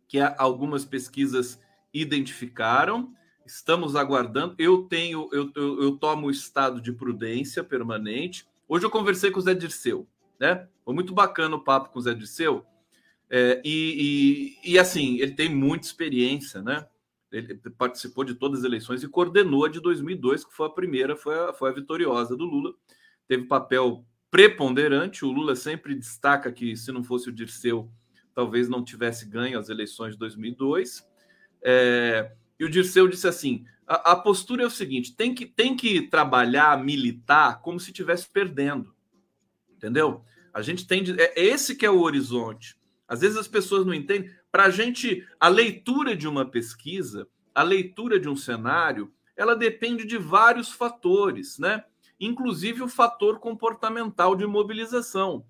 que 0.08 0.18
algumas 0.18 0.84
pesquisas 0.84 1.60
identificaram. 1.94 3.14
Estamos 3.46 3.94
aguardando. 3.94 4.54
Eu 4.58 4.84
tenho, 4.84 5.28
eu, 5.32 5.50
eu, 5.54 5.82
eu 5.82 5.96
tomo 5.96 6.26
o 6.26 6.30
estado 6.30 6.80
de 6.80 6.92
prudência 6.92 7.62
permanente. 7.62 8.46
Hoje 8.68 8.84
eu 8.84 8.90
conversei 8.90 9.30
com 9.30 9.38
o 9.38 9.42
Zé 9.42 9.54
Dirceu, 9.54 10.06
né? 10.40 10.68
Foi 10.84 10.94
muito 10.94 11.14
bacana 11.14 11.56
o 11.56 11.62
papo 11.62 11.90
com 11.90 11.98
o 11.98 12.02
Zé 12.02 12.14
Dirceu. 12.14 12.64
É, 13.30 13.62
e, 13.64 14.56
e, 14.64 14.72
e, 14.72 14.78
assim, 14.78 15.18
ele 15.20 15.32
tem 15.32 15.48
muita 15.48 15.86
experiência, 15.86 16.60
né? 16.60 16.86
Ele 17.32 17.54
participou 17.76 18.24
de 18.24 18.34
todas 18.34 18.60
as 18.60 18.64
eleições 18.64 19.02
e 19.02 19.08
coordenou 19.08 19.64
a 19.64 19.68
de 19.68 19.80
2002, 19.80 20.44
que 20.44 20.54
foi 20.54 20.66
a 20.66 20.70
primeira, 20.70 21.16
foi 21.16 21.38
a, 21.38 21.52
foi 21.52 21.70
a 21.70 21.72
vitoriosa 21.72 22.36
do 22.36 22.44
Lula. 22.44 22.74
Teve 23.26 23.44
papel 23.44 24.04
preponderante. 24.30 25.24
O 25.24 25.32
Lula 25.32 25.56
sempre 25.56 25.94
destaca 25.94 26.52
que, 26.52 26.76
se 26.76 26.92
não 26.92 27.02
fosse 27.02 27.28
o 27.28 27.32
Dirceu, 27.32 27.90
talvez 28.34 28.68
não 28.68 28.84
tivesse 28.84 29.26
ganho 29.26 29.58
as 29.58 29.68
eleições 29.68 30.12
de 30.12 30.18
2002. 30.18 31.08
É, 31.62 32.32
e 32.58 32.64
o 32.64 32.68
Dirceu 32.68 33.08
disse 33.08 33.26
assim: 33.26 33.64
a, 33.86 34.12
a, 34.12 34.16
postura 34.16 34.62
é 34.62 34.66
o 34.66 34.70
seguinte, 34.70 35.14
tem 35.14 35.34
que, 35.34 35.46
tem 35.46 35.76
que 35.76 36.02
trabalhar, 36.02 36.82
militar, 36.82 37.60
como 37.60 37.80
se 37.80 37.90
estivesse 37.90 38.28
perdendo. 38.28 38.94
Entendeu? 39.70 40.24
A 40.52 40.62
gente 40.62 40.86
tem 40.86 41.02
de, 41.02 41.18
é 41.20 41.32
esse 41.36 41.74
que 41.74 41.86
é 41.86 41.90
o 41.90 42.00
horizonte. 42.00 42.76
Às 43.12 43.20
vezes 43.20 43.36
as 43.36 43.46
pessoas 43.46 43.84
não 43.84 43.92
entendem. 43.92 44.30
Para 44.50 44.64
a 44.64 44.70
gente, 44.70 45.28
a 45.38 45.46
leitura 45.46 46.16
de 46.16 46.26
uma 46.26 46.46
pesquisa, 46.46 47.28
a 47.54 47.62
leitura 47.62 48.18
de 48.18 48.26
um 48.26 48.34
cenário, 48.34 49.12
ela 49.36 49.54
depende 49.54 50.06
de 50.06 50.16
vários 50.16 50.72
fatores, 50.72 51.58
né? 51.58 51.84
Inclusive 52.18 52.82
o 52.82 52.88
fator 52.88 53.38
comportamental 53.38 54.34
de 54.34 54.46
mobilização. 54.46 55.44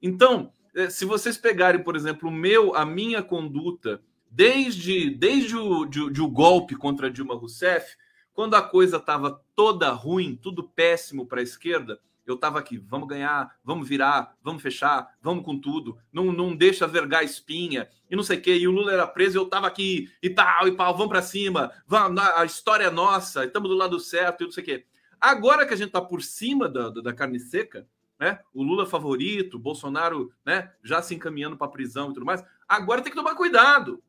Então, 0.00 0.54
eh, 0.74 0.88
se 0.88 1.04
vocês 1.04 1.36
pegarem, 1.36 1.84
por 1.84 1.96
exemplo, 1.96 2.30
o 2.30 2.32
meu, 2.32 2.74
a 2.74 2.86
minha 2.86 3.22
conduta 3.22 4.02
desde, 4.30 5.10
desde 5.10 5.54
o, 5.54 5.84
de, 5.84 6.10
de 6.10 6.22
o 6.22 6.28
golpe 6.28 6.74
contra 6.76 7.10
Dilma 7.10 7.34
Rousseff, 7.34 7.94
quando 8.32 8.54
a 8.54 8.62
coisa 8.62 8.96
estava 8.96 9.38
toda 9.54 9.90
ruim, 9.90 10.34
tudo 10.34 10.64
péssimo 10.64 11.26
para 11.26 11.40
a 11.40 11.42
esquerda, 11.44 12.00
eu 12.26 12.34
estava 12.34 12.58
aqui, 12.58 12.78
vamos 12.78 13.08
ganhar, 13.08 13.54
vamos 13.64 13.88
virar, 13.88 14.36
vamos 14.42 14.62
fechar, 14.62 15.14
vamos 15.20 15.44
com 15.44 15.58
tudo, 15.58 15.98
não, 16.12 16.32
não 16.32 16.54
deixa 16.54 16.86
vergar 16.86 17.24
espinha, 17.24 17.88
e 18.10 18.14
não 18.14 18.22
sei 18.22 18.38
o 18.38 18.42
quê, 18.42 18.56
e 18.56 18.68
o 18.68 18.70
Lula 18.70 18.92
era 18.92 19.06
preso, 19.06 19.38
eu 19.38 19.44
estava 19.44 19.66
aqui, 19.66 20.10
e 20.22 20.30
tal, 20.30 20.68
e 20.68 20.72
pau, 20.72 20.92
vamos 20.94 21.08
para 21.08 21.22
cima, 21.22 21.72
vamos, 21.86 22.22
a 22.22 22.44
história 22.44 22.84
é 22.84 22.90
nossa, 22.90 23.44
estamos 23.44 23.68
do 23.68 23.76
lado 23.76 23.98
certo, 23.98 24.42
e 24.42 24.44
não 24.44 24.52
sei 24.52 24.62
o 24.62 24.66
quê. 24.66 24.86
Agora 25.20 25.66
que 25.66 25.72
a 25.72 25.76
gente 25.76 25.88
está 25.88 26.00
por 26.00 26.22
cima 26.22 26.68
da, 26.68 26.90
da 26.90 27.12
carne 27.12 27.38
seca, 27.38 27.86
né? 28.18 28.40
O 28.54 28.62
Lula 28.62 28.86
favorito, 28.86 29.58
Bolsonaro, 29.58 30.32
né? 30.44 30.72
Já 30.82 31.02
se 31.02 31.14
encaminhando 31.14 31.56
para 31.56 31.66
prisão 31.66 32.10
e 32.10 32.14
tudo 32.14 32.26
mais. 32.26 32.44
Agora 32.68 33.02
tem 33.02 33.10
que 33.10 33.18
tomar 33.18 33.34
cuidado. 33.34 34.02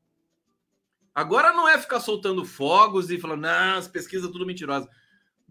Agora 1.16 1.54
não 1.54 1.68
é 1.68 1.78
ficar 1.78 2.00
soltando 2.00 2.44
fogos 2.46 3.12
e 3.12 3.20
falando, 3.20 3.42
não, 3.42 3.78
as 3.78 3.88
pesquisas 3.88 4.32
tudo 4.32 4.46
mentirosas. 4.46 4.90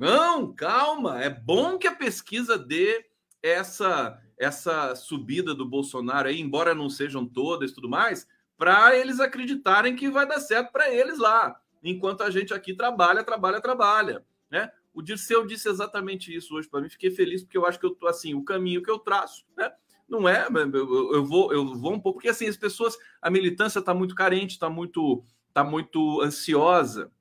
Não, 0.03 0.53
calma. 0.53 1.23
É 1.23 1.31
bom 1.31 1.79
que 1.79 1.87
a 1.87 1.95
pesquisa 1.95 2.59
dê 2.59 3.07
essa 3.41 4.21
essa 4.37 4.97
subida 4.97 5.55
do 5.55 5.65
Bolsonaro 5.65 6.27
aí, 6.27 6.41
embora 6.41 6.75
não 6.75 6.91
sejam 6.91 7.25
todas 7.25 7.71
e 7.71 7.75
tudo 7.75 7.89
mais, 7.89 8.27
para 8.59 8.97
eles 8.97 9.21
acreditarem 9.21 9.95
que 9.95 10.11
vai 10.11 10.27
dar 10.27 10.41
certo 10.41 10.73
para 10.73 10.93
eles 10.93 11.21
lá, 11.21 11.57
enquanto 11.85 12.25
a 12.25 12.31
gente 12.31 12.53
aqui 12.53 12.75
trabalha, 12.75 13.23
trabalha, 13.23 13.61
trabalha, 13.61 14.25
né? 14.51 14.73
O 14.93 15.01
Dirceu 15.01 15.47
disse 15.47 15.69
exatamente 15.69 16.35
isso 16.35 16.57
hoje 16.57 16.69
para 16.69 16.81
mim. 16.81 16.89
Fiquei 16.89 17.13
feliz 17.13 17.45
porque 17.45 17.57
eu 17.57 17.65
acho 17.65 17.79
que 17.79 17.87
eu 17.87 17.95
tô 17.95 18.09
assim, 18.09 18.35
o 18.35 18.43
caminho 18.43 18.83
que 18.83 18.91
eu 18.91 18.99
traço, 18.99 19.47
né? 19.57 19.71
Não 20.09 20.29
é, 20.29 20.49
eu, 20.49 21.15
eu 21.15 21.25
vou, 21.25 21.53
eu 21.53 21.77
vou 21.77 21.93
um 21.93 22.01
pouco 22.01 22.19
porque 22.19 22.29
assim 22.29 22.49
as 22.49 22.57
pessoas, 22.57 22.99
a 23.21 23.31
militância 23.31 23.79
está 23.79 23.95
muito 23.95 24.17
carente, 24.17 24.55
está 24.55 24.69
muito 24.69 25.25
está 25.47 25.63
muito 25.63 26.21
ansiosa. 26.21 27.13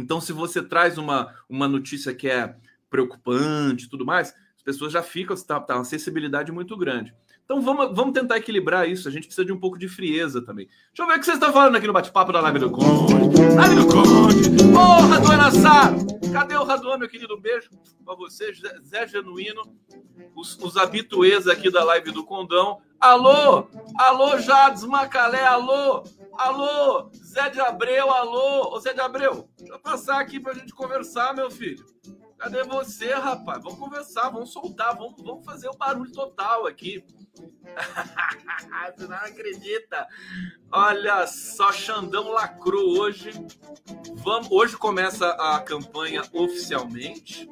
Então, 0.00 0.20
se 0.20 0.32
você 0.32 0.62
traz 0.62 0.98
uma, 0.98 1.34
uma 1.48 1.68
notícia 1.68 2.14
que 2.14 2.28
é 2.28 2.54
preocupante 2.88 3.86
e 3.86 3.88
tudo 3.88 4.06
mais, 4.06 4.34
as 4.56 4.62
pessoas 4.62 4.92
já 4.92 5.02
ficam, 5.02 5.34
está 5.34 5.60
tá 5.60 5.76
uma 5.76 5.84
sensibilidade 5.84 6.50
muito 6.52 6.76
grande. 6.76 7.14
Então 7.48 7.62
vamos, 7.62 7.96
vamos 7.96 8.12
tentar 8.12 8.36
equilibrar 8.36 8.86
isso. 8.86 9.08
A 9.08 9.10
gente 9.10 9.24
precisa 9.24 9.42
de 9.42 9.50
um 9.50 9.58
pouco 9.58 9.78
de 9.78 9.88
frieza 9.88 10.42
também. 10.42 10.66
Deixa 10.66 11.02
eu 11.02 11.06
ver 11.06 11.14
o 11.14 11.18
que 11.18 11.24
vocês 11.24 11.38
estão 11.38 11.50
falando 11.50 11.76
aqui 11.76 11.86
no 11.86 11.94
bate-papo 11.94 12.30
da 12.30 12.42
Live 12.42 12.58
do 12.58 12.70
Conde. 12.70 13.14
Live 13.56 13.74
do 13.74 13.86
Conde. 13.86 14.50
Porra, 14.70 15.18
dona 15.18 15.50
Sá! 15.50 15.94
Cadê 16.30 16.56
o 16.56 16.64
Raduan, 16.64 16.98
meu 16.98 17.08
querido? 17.08 17.34
Um 17.34 17.40
beijo 17.40 17.70
para 18.04 18.14
você, 18.16 18.52
Zé 18.86 19.06
Genuíno. 19.06 19.62
Os, 20.36 20.58
os 20.58 20.76
habituês 20.76 21.46
aqui 21.46 21.70
da 21.70 21.82
Live 21.84 22.10
do 22.10 22.22
Condão. 22.22 22.82
Alô! 23.00 23.66
Alô, 23.98 24.38
Jades 24.38 24.84
Macalé, 24.84 25.46
alô! 25.46 26.04
Alô! 26.38 27.10
Zé 27.16 27.50
de 27.50 27.60
Abreu, 27.60 28.10
alô! 28.12 28.72
Ô, 28.72 28.78
Zé 28.78 28.94
de 28.94 29.00
Abreu, 29.00 29.50
deixa 29.58 29.74
eu 29.74 29.80
passar 29.80 30.20
aqui 30.20 30.38
pra 30.38 30.54
gente 30.54 30.72
conversar, 30.72 31.34
meu 31.34 31.50
filho. 31.50 31.84
Cadê 32.38 32.62
você, 32.62 33.12
rapaz? 33.12 33.60
Vamos 33.60 33.80
conversar, 33.80 34.30
vamos 34.30 34.52
soltar, 34.52 34.96
vamos, 34.96 35.20
vamos 35.20 35.44
fazer 35.44 35.68
o 35.68 35.76
barulho 35.76 36.12
total 36.12 36.64
aqui. 36.68 37.04
Você 38.96 39.06
não 39.08 39.16
acredita? 39.16 40.06
Olha 40.70 41.26
só, 41.26 41.72
Xandão 41.72 42.30
lacrou 42.30 42.98
hoje. 43.00 43.30
Vamos, 44.14 44.48
hoje 44.52 44.76
começa 44.76 45.28
a 45.30 45.58
campanha 45.60 46.22
oficialmente. 46.32 47.48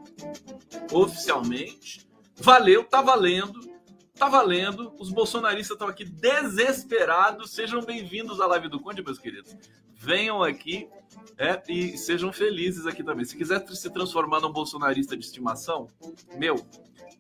Oficialmente. 0.92 2.08
Valeu, 2.36 2.84
tá 2.84 3.02
valendo. 3.02 3.75
Tá 4.16 4.28
valendo. 4.28 4.92
Os 4.98 5.10
bolsonaristas 5.10 5.74
estão 5.74 5.88
aqui 5.88 6.02
desesperados. 6.02 7.50
Sejam 7.50 7.82
bem-vindos 7.82 8.40
à 8.40 8.46
live 8.46 8.68
do 8.68 8.80
Conde, 8.80 9.02
meus 9.02 9.18
queridos. 9.18 9.54
Venham 9.94 10.42
aqui 10.42 10.88
é, 11.36 11.62
e 11.68 11.98
sejam 11.98 12.32
felizes 12.32 12.86
aqui 12.86 13.04
também. 13.04 13.26
Se 13.26 13.36
quiser 13.36 13.62
se 13.68 13.90
transformar 13.90 14.40
num 14.40 14.50
bolsonarista 14.50 15.14
de 15.14 15.22
estimação, 15.22 15.90
meu, 16.34 16.66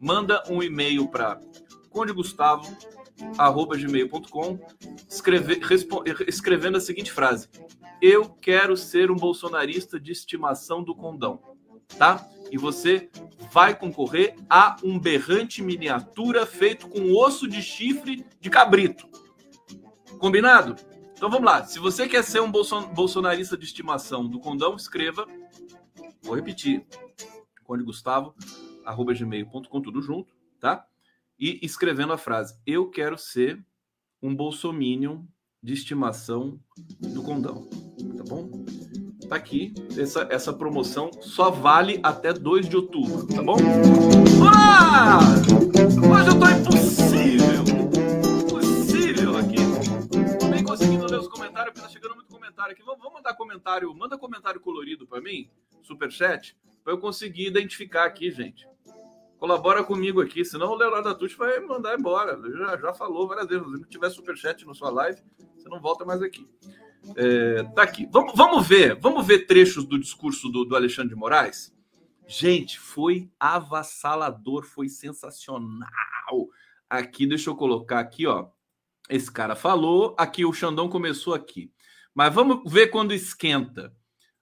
manda 0.00 0.42
um 0.48 0.62
e-mail 0.62 1.06
para 1.06 1.38
condegustavo@gmail.com, 1.90 4.58
escrevendo 6.26 6.78
a 6.78 6.80
seguinte 6.80 7.12
frase: 7.12 7.50
Eu 8.00 8.30
quero 8.30 8.74
ser 8.74 9.10
um 9.10 9.16
bolsonarista 9.16 10.00
de 10.00 10.12
estimação 10.12 10.82
do 10.82 10.94
condão, 10.94 11.42
tá? 11.98 12.26
E 12.50 12.58
você 12.58 13.10
vai 13.52 13.78
concorrer 13.78 14.36
a 14.48 14.76
um 14.82 14.98
berrante 14.98 15.62
miniatura 15.62 16.46
feito 16.46 16.88
com 16.88 17.12
osso 17.14 17.48
de 17.48 17.62
chifre 17.62 18.24
de 18.40 18.50
cabrito. 18.50 19.08
Combinado? 20.18 20.76
Então 21.12 21.30
vamos 21.30 21.46
lá. 21.46 21.64
Se 21.64 21.78
você 21.78 22.08
quer 22.08 22.22
ser 22.22 22.40
um 22.40 22.50
bolsonarista 22.50 23.56
de 23.56 23.64
estimação 23.64 24.26
do 24.26 24.38
condão, 24.38 24.76
escreva. 24.76 25.26
Vou 26.22 26.34
repetir. 26.34 26.86
Conde 27.64 27.82
Gustavo, 27.82 28.34
arroba 28.84 29.12
gmail.com, 29.12 29.80
tudo 29.80 30.00
junto, 30.00 30.32
tá? 30.60 30.86
e 31.38 31.58
escrevendo 31.62 32.12
a 32.12 32.18
frase: 32.18 32.58
Eu 32.66 32.90
quero 32.90 33.16
ser 33.18 33.64
um 34.22 34.34
bolsominion 34.34 35.22
de 35.62 35.72
estimação 35.72 36.58
do 37.00 37.22
condão. 37.22 37.68
Tá 38.16 38.24
bom? 38.24 38.64
Tá 39.28 39.36
aqui. 39.36 39.74
Essa, 39.98 40.26
essa 40.30 40.52
promoção 40.52 41.10
só 41.20 41.50
vale 41.50 41.98
até 42.02 42.32
2 42.32 42.68
de 42.68 42.76
outubro, 42.76 43.26
tá 43.26 43.42
bom? 43.42 43.56
Olá! 44.40 45.18
Hoje 46.10 46.28
eu 46.28 46.38
tô 46.38 46.48
impossível! 46.48 47.64
Impossível 48.44 49.36
aqui. 49.36 49.56
Bem 50.48 50.62
conseguindo 50.62 51.06
ler 51.06 51.18
os 51.18 51.28
comentários, 51.28 51.72
porque 51.72 51.86
tá 51.86 51.92
chegando 51.92 52.14
muito 52.14 52.30
comentário 52.30 52.72
aqui. 52.72 52.82
Vamos, 52.84 53.12
mandar 53.12 53.34
comentário, 53.34 53.94
manda 53.94 54.16
comentário 54.16 54.60
colorido 54.60 55.06
para 55.06 55.20
mim, 55.20 55.50
superchat, 55.82 56.56
para 56.84 56.92
eu 56.92 56.98
conseguir 56.98 57.46
identificar 57.46 58.04
aqui, 58.04 58.30
gente 58.30 58.68
colabora 59.38 59.84
comigo 59.84 60.20
aqui, 60.20 60.44
senão 60.44 60.70
o 60.70 60.74
Leonardo 60.74 61.08
Atucci 61.08 61.36
vai 61.36 61.60
mandar 61.60 61.98
embora. 61.98 62.40
Já, 62.52 62.76
já 62.78 62.92
falou 62.94 63.28
várias 63.28 63.46
vezes. 63.46 63.64
Se 63.64 63.70
não 63.70 63.84
tiver 63.84 64.10
superchat 64.10 64.66
na 64.66 64.74
sua 64.74 64.90
live, 64.90 65.20
você 65.56 65.68
não 65.68 65.80
volta 65.80 66.04
mais 66.04 66.22
aqui. 66.22 66.48
É, 67.16 67.62
tá 67.74 67.82
aqui. 67.82 68.08
Vamos, 68.10 68.32
vamos 68.34 68.66
ver, 68.66 68.98
vamos 69.00 69.26
ver 69.26 69.46
trechos 69.46 69.84
do 69.84 69.98
discurso 69.98 70.48
do, 70.48 70.64
do 70.64 70.74
Alexandre 70.74 71.10
de 71.10 71.14
Moraes. 71.14 71.72
Gente, 72.26 72.78
foi 72.78 73.30
avassalador, 73.38 74.64
foi 74.64 74.88
sensacional. 74.88 75.86
Aqui, 76.90 77.26
deixa 77.26 77.50
eu 77.50 77.54
colocar 77.54 78.00
aqui, 78.00 78.26
ó. 78.26 78.48
Esse 79.08 79.30
cara 79.30 79.54
falou, 79.54 80.16
aqui 80.18 80.44
o 80.44 80.52
Xandão 80.52 80.88
começou 80.88 81.34
aqui. 81.34 81.70
Mas 82.14 82.34
vamos 82.34 82.70
ver 82.70 82.88
quando 82.88 83.14
esquenta. 83.14 83.92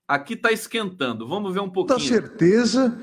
Aqui 0.08 0.36
tá 0.36 0.52
esquentando. 0.52 1.28
Vamos 1.28 1.52
ver 1.52 1.60
um 1.60 1.68
pouquinho. 1.68 1.98
Com 1.98 2.04
certeza 2.04 2.98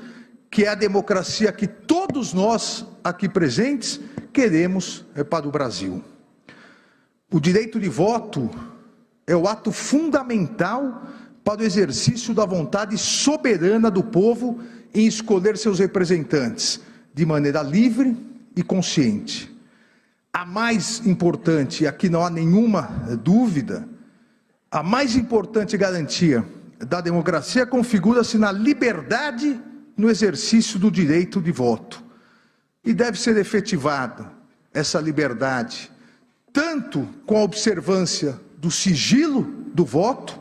que 0.50 0.64
é 0.64 0.68
a 0.68 0.74
democracia 0.74 1.52
que 1.52 1.66
todos 1.66 2.32
nós 2.32 2.86
aqui 3.02 3.28
presentes 3.28 4.00
queremos 4.32 5.04
é 5.14 5.22
para 5.22 5.46
o 5.46 5.50
Brasil. 5.50 6.02
O 7.32 7.40
direito 7.40 7.80
de 7.80 7.88
voto 7.88 8.50
é 9.26 9.36
o 9.36 9.46
ato 9.46 9.70
fundamental 9.70 11.06
para 11.44 11.60
o 11.60 11.64
exercício 11.64 12.34
da 12.34 12.44
vontade 12.44 12.96
soberana 12.98 13.90
do 13.90 14.02
povo 14.02 14.60
em 14.94 15.06
escolher 15.06 15.56
seus 15.56 15.78
representantes 15.78 16.80
de 17.14 17.24
maneira 17.26 17.62
livre 17.62 18.16
e 18.54 18.62
consciente. 18.62 19.50
A 20.32 20.46
mais 20.46 21.04
importante, 21.06 21.86
aqui 21.86 22.08
não 22.08 22.24
há 22.24 22.30
nenhuma 22.30 22.82
dúvida, 23.22 23.86
a 24.70 24.82
mais 24.82 25.16
importante 25.16 25.76
garantia 25.76 26.44
da 26.78 27.00
democracia 27.00 27.66
configura-se 27.66 28.38
na 28.38 28.50
liberdade 28.50 29.60
no 29.96 30.10
exercício 30.10 30.78
do 30.78 30.90
direito 30.90 31.40
de 31.40 31.52
voto. 31.52 32.02
E 32.84 32.92
deve 32.92 33.18
ser 33.18 33.36
efetivada 33.36 34.32
essa 34.72 34.98
liberdade, 35.00 35.90
tanto 36.52 37.06
com 37.26 37.36
a 37.36 37.42
observância 37.42 38.40
do 38.62 38.70
sigilo 38.70 39.42
do 39.74 39.84
voto, 39.84 40.38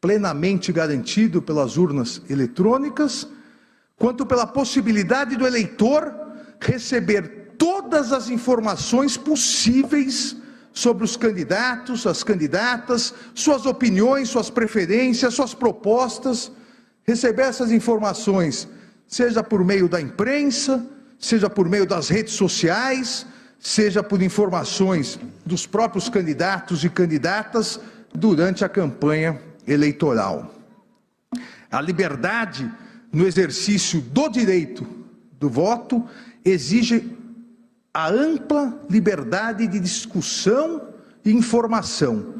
plenamente 0.00 0.72
garantido 0.72 1.42
pelas 1.42 1.76
urnas 1.76 2.22
eletrônicas, 2.30 3.26
quanto 3.96 4.24
pela 4.24 4.46
possibilidade 4.46 5.34
do 5.34 5.44
eleitor 5.44 6.14
receber 6.60 7.56
todas 7.58 8.12
as 8.12 8.30
informações 8.30 9.16
possíveis 9.16 10.36
sobre 10.72 11.02
os 11.02 11.16
candidatos, 11.16 12.06
as 12.06 12.22
candidatas, 12.22 13.12
suas 13.34 13.66
opiniões, 13.66 14.28
suas 14.28 14.48
preferências, 14.48 15.34
suas 15.34 15.52
propostas, 15.52 16.52
receber 17.02 17.42
essas 17.42 17.72
informações 17.72 18.68
seja 19.08 19.42
por 19.42 19.64
meio 19.64 19.88
da 19.88 20.00
imprensa, 20.00 20.86
seja 21.18 21.50
por 21.50 21.68
meio 21.68 21.86
das 21.86 22.08
redes 22.08 22.34
sociais, 22.34 23.26
seja 23.58 24.02
por 24.02 24.22
informações 24.22 25.18
dos 25.44 25.66
próprios 25.66 26.08
candidatos 26.08 26.84
e 26.84 26.88
candidatas 26.88 27.80
durante 28.14 28.64
a 28.64 28.68
campanha 28.68 29.40
eleitoral. 29.66 30.54
A 31.70 31.80
liberdade 31.80 32.70
no 33.12 33.26
exercício 33.26 34.00
do 34.00 34.28
direito 34.28 34.86
do 35.38 35.48
voto 35.48 36.04
exige 36.44 37.16
a 37.92 38.08
ampla 38.08 38.80
liberdade 38.88 39.66
de 39.66 39.80
discussão 39.80 40.88
e 41.24 41.32
informação, 41.32 42.34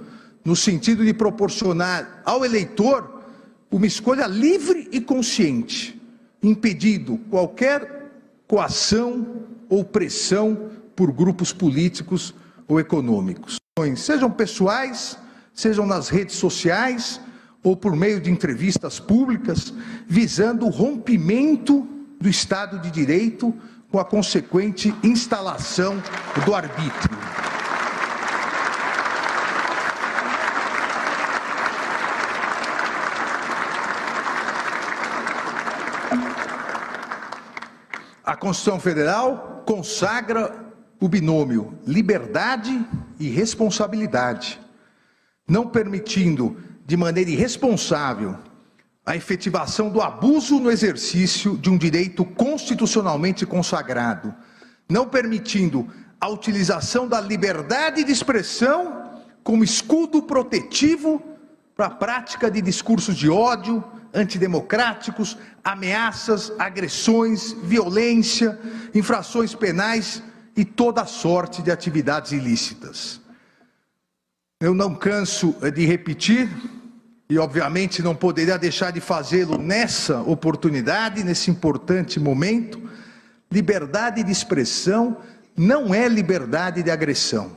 no 0.44 0.54
sentido 0.54 1.04
de 1.04 1.12
proporcionar 1.12 2.22
ao 2.24 2.44
eleitor 2.44 3.22
uma 3.70 3.86
escolha 3.86 4.26
livre 4.26 4.88
e 4.92 5.00
consciente, 5.00 6.00
impedindo 6.42 7.18
qualquer 7.28 8.12
coação 8.46 9.44
ou 9.68 9.84
pressão 9.84 10.70
por 10.98 11.12
grupos 11.12 11.52
políticos 11.52 12.34
ou 12.66 12.80
econômicos, 12.80 13.60
sejam 13.96 14.28
pessoais, 14.28 15.16
sejam 15.54 15.86
nas 15.86 16.08
redes 16.08 16.34
sociais 16.34 17.20
ou 17.62 17.76
por 17.76 17.94
meio 17.94 18.20
de 18.20 18.32
entrevistas 18.32 18.98
públicas, 18.98 19.72
visando 20.08 20.66
o 20.66 20.70
rompimento 20.70 21.86
do 22.20 22.28
Estado 22.28 22.80
de 22.80 22.90
Direito 22.90 23.54
com 23.92 24.00
a 24.00 24.04
consequente 24.04 24.92
instalação 25.04 26.02
do 26.44 26.52
arbítrio. 26.52 27.16
A 38.24 38.34
Constituição 38.34 38.80
Federal 38.80 39.62
consagra 39.64 40.67
o 41.00 41.08
binômio 41.08 41.78
liberdade 41.86 42.84
e 43.18 43.28
responsabilidade, 43.28 44.60
não 45.46 45.68
permitindo 45.68 46.56
de 46.86 46.96
maneira 46.96 47.30
irresponsável 47.30 48.36
a 49.06 49.16
efetivação 49.16 49.88
do 49.88 50.02
abuso 50.02 50.58
no 50.58 50.70
exercício 50.70 51.56
de 51.56 51.70
um 51.70 51.78
direito 51.78 52.24
constitucionalmente 52.24 53.46
consagrado, 53.46 54.34
não 54.88 55.08
permitindo 55.08 55.88
a 56.20 56.28
utilização 56.28 57.08
da 57.08 57.20
liberdade 57.20 58.04
de 58.04 58.12
expressão 58.12 59.22
como 59.42 59.64
escudo 59.64 60.22
protetivo 60.22 61.22
para 61.74 61.86
a 61.86 61.90
prática 61.90 62.50
de 62.50 62.60
discursos 62.60 63.16
de 63.16 63.30
ódio, 63.30 63.82
antidemocráticos, 64.12 65.38
ameaças, 65.62 66.52
agressões, 66.58 67.52
violência, 67.62 68.58
infrações 68.94 69.54
penais 69.54 70.22
e 70.58 70.64
toda 70.64 71.06
sorte 71.06 71.62
de 71.62 71.70
atividades 71.70 72.32
ilícitas. 72.32 73.20
Eu 74.60 74.74
não 74.74 74.92
canso 74.92 75.54
de 75.72 75.86
repetir 75.86 76.50
e 77.30 77.38
obviamente 77.38 78.02
não 78.02 78.12
poderia 78.12 78.58
deixar 78.58 78.90
de 78.90 79.00
fazê-lo 79.00 79.56
nessa 79.56 80.20
oportunidade, 80.22 81.22
nesse 81.22 81.48
importante 81.48 82.18
momento. 82.18 82.90
Liberdade 83.48 84.24
de 84.24 84.32
expressão 84.32 85.18
não 85.56 85.94
é 85.94 86.08
liberdade 86.08 86.82
de 86.82 86.90
agressão. 86.90 87.56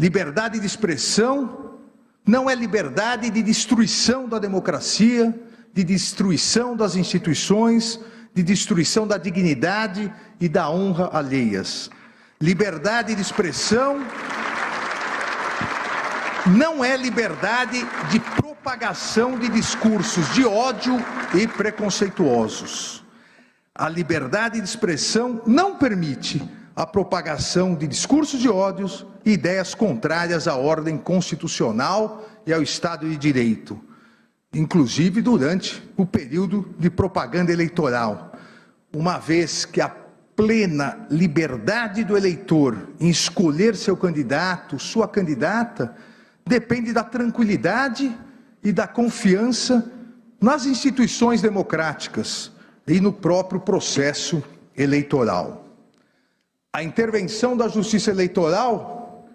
Liberdade 0.00 0.60
de 0.60 0.66
expressão 0.66 1.80
não 2.24 2.48
é 2.48 2.54
liberdade 2.54 3.30
de 3.30 3.42
destruição 3.42 4.28
da 4.28 4.38
democracia, 4.38 5.34
de 5.72 5.82
destruição 5.82 6.76
das 6.76 6.94
instituições, 6.94 7.98
de 8.34 8.42
destruição 8.42 9.06
da 9.06 9.16
dignidade 9.16 10.12
e 10.40 10.48
da 10.48 10.68
honra 10.68 11.08
alheias. 11.12 11.88
Liberdade 12.40 13.14
de 13.14 13.22
expressão 13.22 14.04
não 16.46 16.84
é 16.84 16.96
liberdade 16.96 17.86
de 18.10 18.20
propagação 18.20 19.38
de 19.38 19.48
discursos 19.48 20.28
de 20.34 20.44
ódio 20.44 20.96
e 21.32 21.46
preconceituosos. 21.46 23.02
A 23.74 23.88
liberdade 23.88 24.60
de 24.60 24.66
expressão 24.66 25.40
não 25.46 25.76
permite 25.76 26.42
a 26.76 26.84
propagação 26.84 27.74
de 27.74 27.86
discursos 27.86 28.40
de 28.40 28.48
ódios 28.48 29.06
e 29.24 29.32
ideias 29.32 29.74
contrárias 29.74 30.48
à 30.48 30.56
ordem 30.56 30.98
constitucional 30.98 32.28
e 32.46 32.52
ao 32.52 32.62
Estado 32.62 33.08
de 33.08 33.16
Direito, 33.16 33.80
inclusive 34.54 35.20
durante 35.20 35.82
o 35.96 36.06
período 36.06 36.74
de 36.78 36.88
propaganda 36.88 37.52
eleitoral, 37.52 38.32
uma 38.94 39.18
vez 39.18 39.64
que 39.64 39.80
a 39.80 39.88
plena 39.88 41.06
liberdade 41.10 42.04
do 42.04 42.16
eleitor 42.16 42.90
em 43.00 43.08
escolher 43.08 43.76
seu 43.76 43.96
candidato, 43.96 44.78
sua 44.78 45.08
candidata, 45.08 45.94
depende 46.46 46.92
da 46.92 47.02
tranquilidade 47.02 48.16
e 48.62 48.72
da 48.72 48.86
confiança 48.86 49.90
nas 50.40 50.66
instituições 50.66 51.42
democráticas 51.42 52.52
e 52.86 53.00
no 53.00 53.12
próprio 53.12 53.60
processo 53.60 54.42
eleitoral. 54.76 55.66
A 56.72 56.82
intervenção 56.82 57.56
da 57.56 57.68
Justiça 57.68 58.10
Eleitoral, 58.10 59.28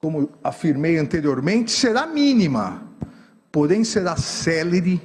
como 0.00 0.30
afirmei 0.42 0.98
anteriormente, 0.98 1.70
será 1.70 2.06
mínima, 2.06 2.82
porém 3.52 3.84
será 3.84 4.16
célere, 4.16 5.00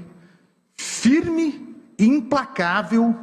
firme 0.78 1.76
e 2.00 2.06
implacável 2.06 3.14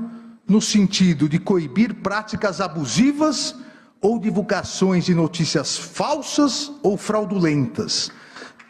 no 0.46 0.60
sentido 0.60 1.26
de 1.28 1.38
coibir 1.38 1.94
práticas 1.94 2.60
abusivas 2.60 3.56
ou 4.00 4.18
divulgações 4.18 5.06
de 5.06 5.14
notícias 5.14 5.78
falsas 5.78 6.70
ou 6.82 6.98
fraudulentas, 6.98 8.12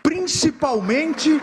principalmente 0.00 1.40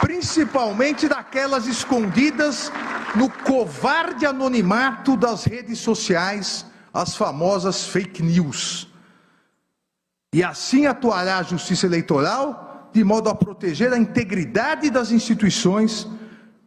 principalmente 0.00 1.08
daquelas 1.08 1.66
escondidas 1.66 2.72
no 3.14 3.30
covarde 3.30 4.26
anonimato 4.26 5.16
das 5.16 5.44
redes 5.44 5.78
sociais, 5.78 6.66
as 6.92 7.16
famosas 7.16 7.86
fake 7.86 8.22
news. 8.22 8.88
E 10.34 10.42
assim 10.42 10.86
atuará 10.86 11.38
a 11.38 11.42
Justiça 11.42 11.86
Eleitoral 11.86 12.71
de 12.92 13.02
modo 13.04 13.28
a 13.28 13.34
proteger 13.34 13.92
a 13.92 13.98
integridade 13.98 14.90
das 14.90 15.10
instituições, 15.10 16.06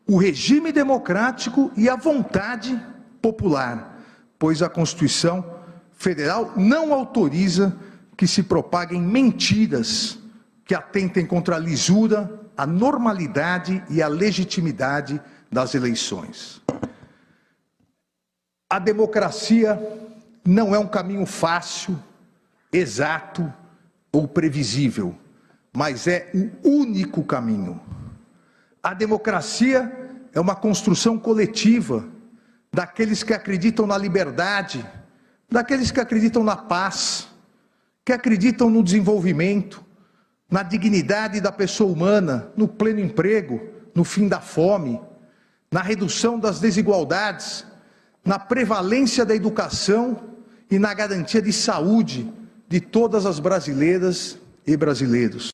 o 0.07 0.17
regime 0.17 0.71
democrático 0.71 1.71
e 1.75 1.89
a 1.89 1.95
vontade 1.95 2.79
popular 3.21 3.95
pois 4.37 4.61
a 4.61 4.69
Constituição 4.69 5.43
Federal 5.91 6.53
não 6.55 6.93
autoriza 6.93 7.75
que 8.17 8.27
se 8.27 8.43
propaguem 8.43 9.01
mentiras 9.01 10.19
que 10.65 10.75
atentem 10.75 11.25
contra 11.25 11.55
a 11.55 11.59
lisura, 11.59 12.41
a 12.57 12.65
normalidade 12.65 13.83
e 13.89 14.01
a 14.01 14.07
legitimidade 14.07 15.21
das 15.51 15.75
eleições. 15.75 16.61
A 18.69 18.79
democracia 18.79 19.79
não 20.43 20.75
é 20.75 20.79
um 20.79 20.87
caminho 20.87 21.25
fácil, 21.25 21.97
exato 22.71 23.51
ou 24.11 24.27
previsível, 24.27 25.15
mas 25.75 26.07
é 26.07 26.31
o 26.33 26.69
único 26.69 27.23
caminho. 27.23 27.79
A 28.81 28.93
democracia 28.93 29.91
é 30.33 30.39
uma 30.39 30.55
construção 30.55 31.19
coletiva 31.19 32.07
daqueles 32.73 33.23
que 33.23 33.33
acreditam 33.33 33.85
na 33.85 33.97
liberdade, 33.97 34.85
daqueles 35.49 35.91
que 35.91 35.99
acreditam 35.99 36.43
na 36.43 36.55
paz, 36.55 37.27
que 38.05 38.13
acreditam 38.13 38.69
no 38.69 38.81
desenvolvimento, 38.81 39.83
na 40.49 40.63
dignidade 40.63 41.41
da 41.41 41.51
pessoa 41.51 41.91
humana, 41.91 42.51
no 42.55 42.67
pleno 42.67 42.99
emprego, 42.99 43.61
no 43.93 44.03
fim 44.03 44.27
da 44.27 44.39
fome, 44.39 45.01
na 45.71 45.81
redução 45.81 46.39
das 46.39 46.59
desigualdades, 46.59 47.65
na 48.23 48.39
prevalência 48.39 49.25
da 49.25 49.35
educação 49.35 50.35
e 50.71 50.79
na 50.79 50.93
garantia 50.93 51.41
de 51.41 51.51
saúde 51.51 52.31
de 52.67 52.79
todas 52.79 53.25
as 53.25 53.39
brasileiras 53.39 54.37
e 54.67 54.75
brasileiros. 54.75 55.49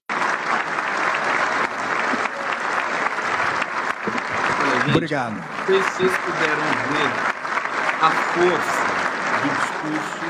Obrigado. 4.89 5.35
Se 5.65 5.71
vocês 5.73 6.11
puderam 6.17 6.67
ver 6.91 7.09
a 8.01 8.11
força 8.33 8.91
do 9.41 9.49
discurso 9.59 10.21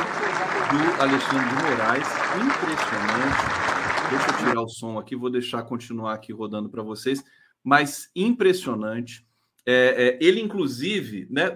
do 0.72 1.02
Alexandre 1.02 1.50
de 1.50 1.56
Moraes, 1.63 2.08
impressionante. 2.36 3.62
Deixa 4.10 4.28
eu 4.30 4.38
tirar 4.38 4.62
o 4.62 4.70
som 4.70 5.00
aqui, 5.00 5.15
vou 5.15 5.30
deixar 5.30 5.63
continuar 5.63 6.13
aqui 6.13 6.34
rodando 6.34 6.70
para 6.70 6.84
vocês, 6.84 7.24
mas 7.63 8.10
impressionante. 8.15 9.26
É, 9.65 10.17
é, 10.20 10.26
ele, 10.26 10.41
inclusive, 10.41 11.28
né, 11.30 11.56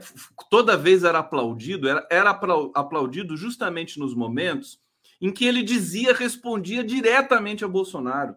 toda 0.49 0.77
vez 0.77 1.03
era 1.03 1.19
aplaudido, 1.19 1.89
era, 1.89 2.07
era 2.09 2.29
aplaudido 2.29 3.35
justamente 3.35 3.99
nos 3.99 4.15
momentos 4.15 4.79
em 5.21 5.31
que 5.31 5.45
ele 5.45 5.63
dizia, 5.63 6.13
respondia 6.13 6.83
diretamente 6.83 7.63
a 7.63 7.67
Bolsonaro, 7.67 8.35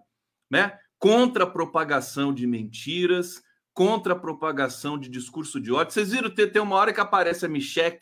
né, 0.51 0.79
contra 0.99 1.45
a 1.45 1.51
propagação 1.51 2.33
de 2.33 2.47
mentiras, 2.47 3.43
contra 3.79 4.13
a 4.13 4.19
propagação 4.19 4.99
de 4.99 5.09
discurso 5.09 5.61
de 5.61 5.71
ódio. 5.71 5.93
Vocês 5.93 6.11
viram, 6.11 6.29
tem, 6.31 6.61
uma 6.61 6.75
hora 6.75 6.93
que 6.93 7.01
aparece 7.01 7.47
a 7.47 7.49
Michelle 7.49 7.99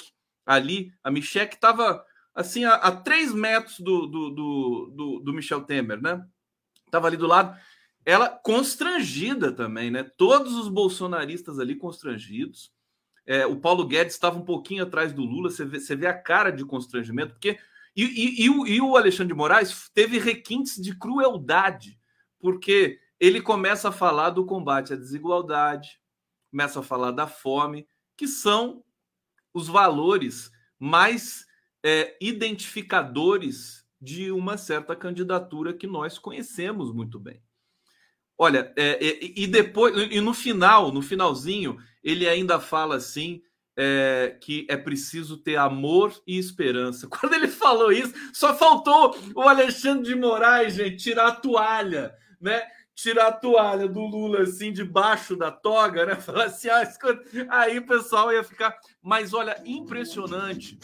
ali, 0.46 0.90
a 1.04 1.10
Michelle 1.10 1.50
estava 1.52 2.02
assim 2.34 2.64
a, 2.64 2.74
a 2.74 2.92
três 2.92 3.34
metros 3.34 3.80
do, 3.80 4.06
do, 4.06 4.30
do, 4.30 4.92
do, 4.94 5.20
do 5.20 5.32
Michel 5.32 5.62
Temer, 5.62 6.00
né? 6.00 6.24
Estava 6.86 7.08
ali 7.08 7.16
do 7.16 7.26
lado. 7.26 7.58
Ela 8.06 8.28
constrangida 8.28 9.52
também, 9.52 9.90
né? 9.90 10.02
Todos 10.16 10.54
os 10.54 10.68
bolsonaristas 10.68 11.58
ali 11.58 11.74
constrangidos. 11.74 12.72
É, 13.26 13.44
o 13.44 13.56
Paulo 13.56 13.86
Guedes 13.86 14.14
estava 14.14 14.38
um 14.38 14.44
pouquinho 14.44 14.84
atrás 14.84 15.12
do 15.12 15.24
Lula, 15.24 15.50
você 15.50 15.64
vê, 15.64 15.80
você 15.80 15.96
vê 15.96 16.06
a 16.06 16.14
cara 16.14 16.50
de 16.50 16.64
constrangimento, 16.64 17.32
porque. 17.32 17.58
E, 17.96 18.04
e, 18.04 18.44
e, 18.44 18.50
o, 18.50 18.66
e 18.66 18.80
o 18.80 18.96
Alexandre 18.96 19.32
de 19.32 19.38
Moraes 19.38 19.90
teve 19.94 20.18
requintes 20.18 20.76
de 20.76 20.96
crueldade, 20.96 21.98
porque 22.38 23.00
ele 23.18 23.40
começa 23.40 23.88
a 23.88 23.92
falar 23.92 24.30
do 24.30 24.44
combate 24.44 24.92
à 24.92 24.96
desigualdade, 24.96 25.98
começa 26.50 26.80
a 26.80 26.82
falar 26.82 27.12
da 27.12 27.26
fome, 27.26 27.88
que 28.14 28.28
são 28.28 28.84
os 29.54 29.66
valores 29.66 30.50
mais 30.78 31.46
é, 31.82 32.14
identificadores 32.20 33.86
de 33.98 34.30
uma 34.30 34.58
certa 34.58 34.94
candidatura 34.94 35.72
que 35.72 35.86
nós 35.86 36.18
conhecemos 36.18 36.92
muito 36.92 37.18
bem. 37.18 37.42
Olha, 38.36 38.72
é, 38.76 39.06
é, 39.06 39.18
e 39.22 39.46
depois, 39.46 39.94
e 40.12 40.20
no 40.20 40.34
final, 40.34 40.92
no 40.92 41.00
finalzinho, 41.00 41.78
ele 42.04 42.28
ainda 42.28 42.60
fala 42.60 42.96
assim 42.96 43.42
é, 43.76 44.36
que 44.40 44.66
é 44.68 44.76
preciso 44.76 45.36
ter 45.36 45.56
amor 45.56 46.14
e 46.26 46.38
esperança. 46.38 47.06
Quando 47.10 47.34
ele 47.34 47.48
falou 47.48 47.92
isso, 47.92 48.14
só 48.32 48.54
faltou 48.54 49.16
o 49.34 49.42
Alexandre 49.42 50.04
de 50.04 50.14
Moraes, 50.14 50.74
gente, 50.74 50.96
tirar 50.96 51.28
a 51.28 51.32
toalha, 51.32 52.14
né? 52.40 52.62
Tirar 52.94 53.26
a 53.26 53.32
toalha 53.32 53.86
do 53.86 54.00
Lula 54.00 54.40
assim 54.40 54.72
debaixo 54.72 55.36
da 55.36 55.50
toga, 55.50 56.06
né? 56.06 56.16
Falar 56.20 56.44
assim, 56.44 56.68
ah, 56.70 56.82
aí 57.50 57.78
o 57.78 57.86
pessoal 57.86 58.32
ia 58.32 58.42
ficar. 58.42 58.74
Mas 59.02 59.34
olha, 59.34 59.60
impressionante 59.66 60.78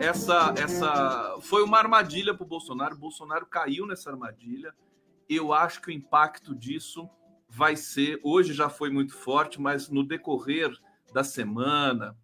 essa, 0.00 0.52
essa 0.56 1.38
foi 1.42 1.62
uma 1.62 1.78
armadilha 1.78 2.34
para 2.34 2.44
o 2.44 2.48
Bolsonaro. 2.48 2.96
O 2.96 2.98
Bolsonaro 2.98 3.46
caiu 3.46 3.86
nessa 3.86 4.10
armadilha 4.10 4.74
eu 5.28 5.52
acho 5.52 5.80
que 5.80 5.88
o 5.88 5.92
impacto 5.92 6.54
disso 6.54 7.08
vai 7.48 7.76
ser, 7.76 8.18
hoje 8.22 8.52
já 8.52 8.68
foi 8.68 8.90
muito 8.90 9.14
forte, 9.14 9.60
mas 9.60 9.88
no 9.88 10.02
decorrer 10.02 10.70
da 11.12 11.22
semana, 11.22 12.16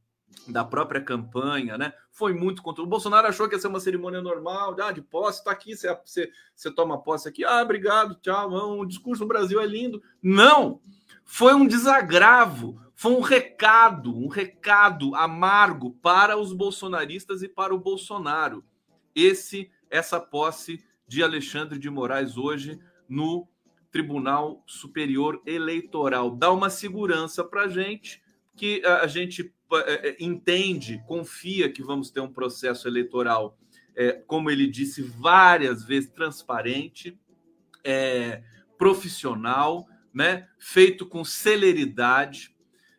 da 0.47 0.65
própria 0.65 1.01
campanha, 1.01 1.77
né? 1.77 1.93
Foi 2.11 2.33
muito 2.33 2.63
contra. 2.63 2.83
O 2.83 2.87
Bolsonaro 2.87 3.27
achou 3.27 3.49
que 3.49 3.55
ia 3.55 3.61
ser 3.61 3.69
uma 3.69 3.81
cerimônia 3.81 4.21
normal, 4.21 4.77
ah, 4.81 4.93
de 4.93 5.03
posse, 5.03 5.45
tá 5.45 5.51
aqui, 5.51 5.77
você, 5.77 5.95
você, 6.05 6.31
você 6.55 6.71
toma 6.71 7.03
posse 7.03 7.29
aqui, 7.29 7.45
ah, 7.45 7.63
obrigado, 7.63 8.15
tchau, 8.17 8.51
o 8.79 8.87
discurso 8.87 9.25
do 9.25 9.29
Brasil 9.29 9.61
é 9.61 9.67
lindo. 9.67 10.03
Não! 10.23 10.81
Foi 11.25 11.53
um 11.55 11.67
desagravo, 11.67 12.81
foi 12.95 13.13
um 13.13 13.21
recado, 13.21 14.17
um 14.17 14.29
recado 14.29 15.15
amargo 15.15 15.91
para 16.03 16.39
os 16.39 16.53
bolsonaristas 16.53 17.43
e 17.43 17.49
para 17.49 17.75
o 17.75 17.79
Bolsonaro. 17.79 18.65
Esse, 19.15 19.71
essa 19.91 20.19
posse 20.19 20.83
de 21.07 21.23
Alexandre 21.23 21.79
de 21.79 21.91
Moraes 21.91 22.37
hoje 22.37 22.81
no 23.09 23.47
Tribunal 23.91 24.63
Superior 24.67 25.43
Eleitoral. 25.45 26.31
Dá 26.31 26.51
uma 26.51 26.71
segurança 26.71 27.45
para 27.45 27.69
gente, 27.69 28.23
que 28.57 28.83
a 28.85 29.07
gente 29.07 29.43
é, 29.43 29.47
é, 29.47 29.58
entende, 30.19 31.03
confia 31.07 31.71
que 31.71 31.83
vamos 31.83 32.11
ter 32.11 32.21
um 32.21 32.33
processo 32.33 32.89
eleitoral, 32.89 33.59
é, 33.95 34.13
como 34.13 34.51
ele 34.51 34.67
disse 34.67 35.03
várias 35.03 35.85
vezes, 35.85 36.11
transparente, 36.11 37.19
é, 37.85 38.43
profissional, 38.79 39.87
né, 40.15 40.49
feito 40.59 41.05
com 41.05 41.25
celeridade, 41.25 42.55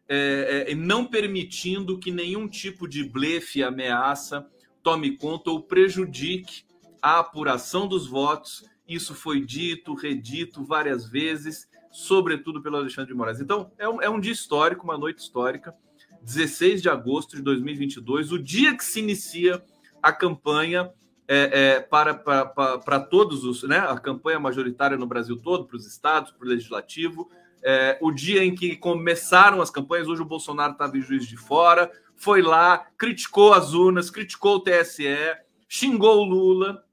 é, 0.07 0.65
é, 0.69 0.75
não 0.75 1.05
permitindo 1.05 1.99
que 1.99 2.11
nenhum 2.11 2.47
tipo 2.47 2.87
de 2.87 3.03
blefe, 3.03 3.63
ameaça, 3.63 4.47
tome 4.83 5.17
conta 5.17 5.51
ou 5.51 5.63
prejudique 5.63 6.63
a 7.01 7.19
apuração 7.19 7.87
dos 7.87 8.07
votos 8.07 8.69
isso 8.89 9.13
foi 9.13 9.39
dito, 9.39 9.93
redito 9.93 10.65
várias 10.65 11.07
vezes, 11.07 11.69
sobretudo 11.91 12.59
pelo 12.59 12.77
Alexandre 12.77 13.11
de 13.11 13.17
Moraes. 13.17 13.39
Então, 13.39 13.71
é 13.77 13.87
um, 13.87 14.01
é 14.01 14.09
um 14.09 14.19
dia 14.19 14.33
histórico, 14.33 14.83
uma 14.83 14.97
noite 14.97 15.19
histórica, 15.19 15.75
16 16.21 16.81
de 16.81 16.89
agosto 16.89 17.35
de 17.35 17.41
2022, 17.41 18.31
o 18.31 18.39
dia 18.39 18.75
que 18.75 18.83
se 18.83 18.99
inicia 18.99 19.63
a 20.01 20.11
campanha 20.11 20.91
é, 21.27 21.75
é, 21.75 21.79
para, 21.79 22.15
para, 22.15 22.45
para, 22.45 22.77
para, 22.79 22.99
todos 22.99 23.43
os, 23.43 23.63
né, 23.63 23.77
a 23.77 23.97
campanha 23.99 24.39
majoritária 24.39 24.97
no 24.97 25.05
Brasil 25.05 25.37
todo, 25.37 25.65
para 25.65 25.77
os 25.77 25.85
estados, 25.85 26.31
para 26.31 26.45
o 26.45 26.49
legislativo, 26.49 27.29
é, 27.61 27.97
o 28.01 28.11
dia 28.11 28.43
em 28.43 28.55
que 28.55 28.75
começaram 28.75 29.61
as 29.61 29.69
campanhas, 29.69 30.07
hoje 30.07 30.21
o 30.21 30.25
Bolsonaro 30.25 30.73
estava 30.73 30.97
em 30.97 31.01
juiz 31.01 31.27
de 31.27 31.37
fora, 31.37 31.91
foi 32.15 32.41
lá, 32.41 32.87
criticou 32.97 33.53
as 33.53 33.73
urnas, 33.73 34.09
criticou 34.09 34.55
o 34.55 34.59
TSE, 34.59 35.35
xingou 35.67 36.17
o 36.17 36.23
Lula, 36.23 36.83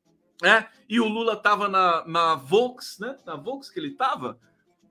né? 0.42 0.68
E 0.88 1.00
o 1.00 1.08
Lula 1.08 1.32
estava 1.32 1.68
na, 1.68 2.04
na 2.06 2.34
Volks, 2.34 2.98
né? 2.98 3.16
Na 3.24 3.36
Volks 3.36 3.70
que 3.70 3.80
ele 3.80 3.88
estava, 3.88 4.38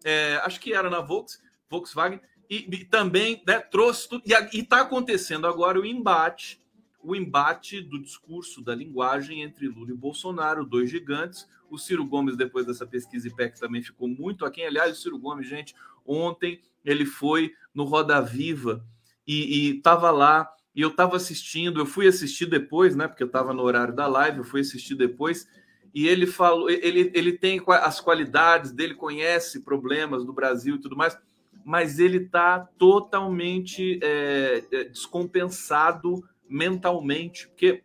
é, 0.03 0.41
acho 0.43 0.59
que 0.59 0.73
era 0.73 0.89
na 0.89 1.01
Volks, 1.01 1.41
Volkswagen, 1.69 2.19
e, 2.49 2.67
e 2.69 2.85
também 2.85 3.41
né, 3.45 3.59
trouxe 3.59 4.09
tudo. 4.09 4.23
E 4.25 4.59
está 4.59 4.81
acontecendo 4.81 5.47
agora 5.47 5.79
o 5.79 5.85
embate, 5.85 6.61
o 7.01 7.15
embate 7.15 7.81
do 7.81 8.01
discurso, 8.01 8.61
da 8.61 8.73
linguagem 8.73 9.41
entre 9.41 9.67
Lula 9.67 9.91
e 9.91 9.95
Bolsonaro, 9.95 10.65
dois 10.65 10.89
gigantes. 10.89 11.47
O 11.69 11.77
Ciro 11.77 12.05
Gomes, 12.05 12.37
depois 12.37 12.65
dessa 12.65 12.85
pesquisa 12.85 13.27
IPEC, 13.27 13.59
também 13.59 13.81
ficou 13.81 14.07
muito 14.07 14.45
aquém. 14.45 14.65
Aliás, 14.65 14.97
o 14.97 15.01
Ciro 15.01 15.17
Gomes, 15.17 15.47
gente, 15.47 15.75
ontem 16.05 16.61
ele 16.83 17.05
foi 17.05 17.53
no 17.73 17.83
Roda 17.83 18.21
Viva 18.21 18.85
e 19.27 19.77
estava 19.77 20.11
lá 20.11 20.47
e 20.75 20.81
eu 20.81 20.89
estava 20.89 21.15
assistindo, 21.15 21.79
eu 21.79 21.85
fui 21.85 22.05
assistir 22.05 22.45
depois, 22.47 22.95
né? 22.95 23.07
Porque 23.07 23.23
eu 23.23 23.27
estava 23.27 23.53
no 23.53 23.63
horário 23.63 23.95
da 23.95 24.07
live, 24.07 24.39
eu 24.39 24.43
fui 24.43 24.59
assistir 24.59 24.93
depois, 24.93 25.47
e 25.93 26.05
ele 26.05 26.27
falou, 26.27 26.69
ele, 26.69 27.09
ele 27.13 27.31
tem 27.31 27.63
as 27.67 28.01
qualidades 28.01 28.73
dele, 28.73 28.93
conhece 28.93 29.61
problemas 29.61 30.25
do 30.25 30.33
Brasil 30.33 30.75
e 30.75 30.79
tudo 30.79 30.97
mais, 30.97 31.17
mas 31.65 31.97
ele 31.97 32.17
está 32.17 32.59
totalmente 32.77 33.99
é, 34.03 34.63
é, 34.71 34.83
descompensado 34.83 36.23
mentalmente, 36.47 37.47
porque 37.47 37.83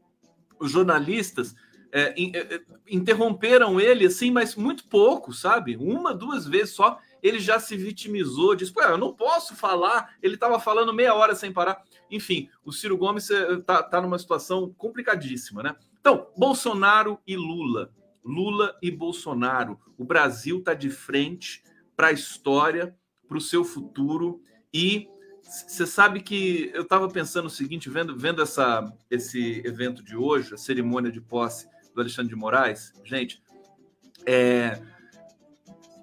os 0.61 0.71
jornalistas 0.71 1.55
é, 1.91 2.15
é, 2.15 2.61
interromperam 2.87 3.81
ele 3.81 4.07
assim, 4.07 4.31
mas 4.31 4.55
muito 4.55 4.87
pouco, 4.87 5.33
sabe? 5.33 5.79
Uma, 5.79 6.13
duas 6.13 6.47
vezes 6.47 6.75
só, 6.75 6.99
ele 7.23 7.41
já 7.41 7.59
se 7.59 7.75
vitimizou, 7.75 8.55
disse: 8.55 8.71
Pô, 8.71 8.83
eu 8.83 8.99
não 8.99 9.15
posso 9.15 9.57
falar. 9.57 10.15
Ele 10.23 10.35
estava 10.35 10.61
falando 10.61 10.93
meia 10.93 11.15
hora 11.15 11.35
sem 11.35 11.51
parar. 11.51 11.83
Enfim, 12.11 12.51
o 12.63 12.73
Ciro 12.73 12.99
Gomes 12.99 13.31
está 13.31 13.83
tá 13.83 14.01
numa 14.01 14.19
situação 14.19 14.75
complicadíssima, 14.77 15.63
né? 15.63 15.75
Então, 15.99 16.29
Bolsonaro 16.37 17.19
e 17.27 17.35
Lula. 17.35 17.91
Lula 18.23 18.77
e 18.83 18.91
Bolsonaro. 18.91 19.81
O 19.97 20.05
Brasil 20.05 20.59
está 20.59 20.75
de 20.75 20.91
frente 20.91 21.63
para 21.97 22.09
a 22.09 22.13
história, 22.13 22.95
para 23.31 23.39
o 23.39 23.41
seu 23.41 23.65
futuro. 23.65 24.43
E 24.75 25.09
você 25.45 25.87
sabe 25.87 26.21
que 26.21 26.69
eu 26.75 26.83
estava 26.83 27.09
pensando 27.09 27.47
o 27.47 27.51
seguinte, 27.51 27.89
vendo, 27.89 28.19
vendo 28.19 28.43
essa, 28.43 28.93
esse 29.09 29.63
evento 29.65 30.03
de 30.03 30.17
hoje, 30.17 30.53
a 30.53 30.57
cerimônia 30.57 31.13
de 31.13 31.21
posse 31.21 31.69
do 31.95 32.01
Alexandre 32.01 32.31
de 32.31 32.37
Moraes, 32.37 32.93
gente, 33.05 33.41
é, 34.27 34.83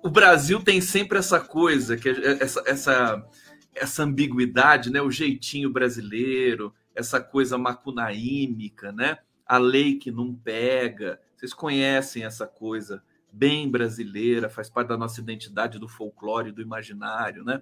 o 0.02 0.10
Brasil 0.10 0.62
tem 0.64 0.80
sempre 0.80 1.18
essa 1.18 1.40
coisa, 1.40 1.98
que 1.98 2.08
é, 2.08 2.42
essa, 2.42 2.64
essa 2.66 3.30
essa 3.76 4.04
ambiguidade, 4.04 4.90
né? 4.90 5.00
O 5.02 5.12
jeitinho 5.12 5.70
brasileiro, 5.70 6.74
essa 6.96 7.22
coisa 7.22 7.58
macunaímica, 7.58 8.92
né? 8.92 9.20
A 9.46 9.60
lei 9.60 9.96
que 9.96 10.10
não 10.10 10.34
pega. 10.34 11.20
Vocês 11.36 11.54
conhecem 11.54 12.24
essa 12.24 12.48
coisa 12.48 13.04
bem 13.32 13.70
brasileira, 13.70 14.50
faz 14.50 14.70
parte 14.70 14.90
da 14.90 14.98
nossa 14.98 15.20
identidade, 15.20 15.80
do 15.80 15.88
folclore, 15.88 16.52
do 16.52 16.62
imaginário, 16.62 17.44
né? 17.44 17.62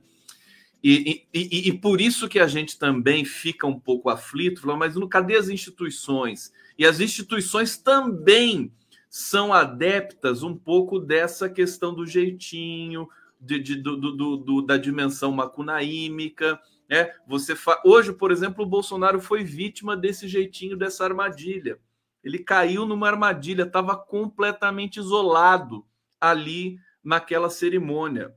E, 0.87 1.25
e, 1.33 1.69
e, 1.69 1.73
por 1.79 1.99
isso 1.99 2.29
que 2.29 2.37
a 2.37 2.45
gente 2.45 2.77
também 2.77 3.25
fica 3.25 3.65
um 3.65 3.79
pouco 3.79 4.07
aflito, 4.07 4.61
falando, 4.61 4.77
mas 4.77 4.95
cadê 5.09 5.35
as 5.35 5.49
instituições? 5.49 6.53
E 6.77 6.85
as 6.85 6.99
instituições 6.99 7.75
também 7.75 8.71
são 9.09 9.51
adeptas 9.51 10.43
um 10.43 10.55
pouco 10.55 10.99
dessa 10.99 11.49
questão 11.49 11.91
do 11.91 12.05
jeitinho, 12.05 13.07
de, 13.41 13.59
de, 13.59 13.75
do, 13.77 13.97
do, 13.97 14.37
do, 14.37 14.61
da 14.61 14.77
dimensão 14.77 15.31
macunaímica. 15.31 16.59
Né? 16.87 17.11
Você 17.27 17.55
fa... 17.55 17.81
Hoje, 17.83 18.13
por 18.13 18.31
exemplo, 18.31 18.63
o 18.63 18.69
Bolsonaro 18.69 19.19
foi 19.19 19.43
vítima 19.43 19.97
desse 19.97 20.27
jeitinho, 20.27 20.77
dessa 20.77 21.03
armadilha. 21.03 21.79
Ele 22.25 22.39
caiu 22.39 22.87
numa 22.87 23.07
armadilha, 23.07 23.63
estava 23.63 23.95
completamente 23.95 24.97
isolado 24.97 25.85
ali 26.19 26.79
naquela 27.03 27.51
cerimônia. 27.51 28.35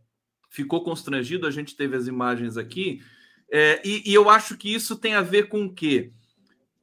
Ficou 0.51 0.85
constrangido, 0.85 1.47
a 1.47 1.51
gente 1.51 1.75
teve 1.75 1.97
as 1.97 2.07
imagens 2.07 2.59
aqui, 2.59 3.03
é, 3.51 3.81
e, 3.83 4.11
e, 4.11 4.13
eu 4.13 4.29
acho 4.29 4.59
que 4.59 4.73
isso 4.73 4.97
tem 4.97 5.15
a 5.15 5.23
ver 5.23 5.49
com 5.49 5.65
o 5.65 5.73
quê? 5.73 6.13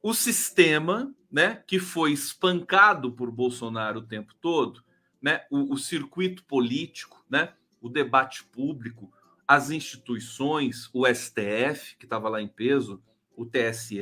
O 0.02 0.12
sistema, 0.12 1.14
né, 1.30 1.62
que 1.64 1.78
foi 1.78 2.12
espancado 2.12 3.12
por 3.12 3.30
Bolsonaro 3.30 4.00
o 4.00 4.06
tempo 4.06 4.34
todo, 4.40 4.82
né, 5.22 5.42
o, 5.48 5.74
o 5.74 5.78
circuito 5.78 6.44
político, 6.44 7.24
né, 7.30 7.52
o 7.80 7.88
debate 7.88 8.42
público, 8.42 9.12
as 9.46 9.70
instituições, 9.70 10.90
o 10.92 11.06
STF, 11.06 11.96
que 11.98 12.04
estava 12.04 12.28
lá 12.28 12.42
em 12.42 12.48
peso, 12.48 13.00
o 13.36 13.46
TSE, 13.46 14.00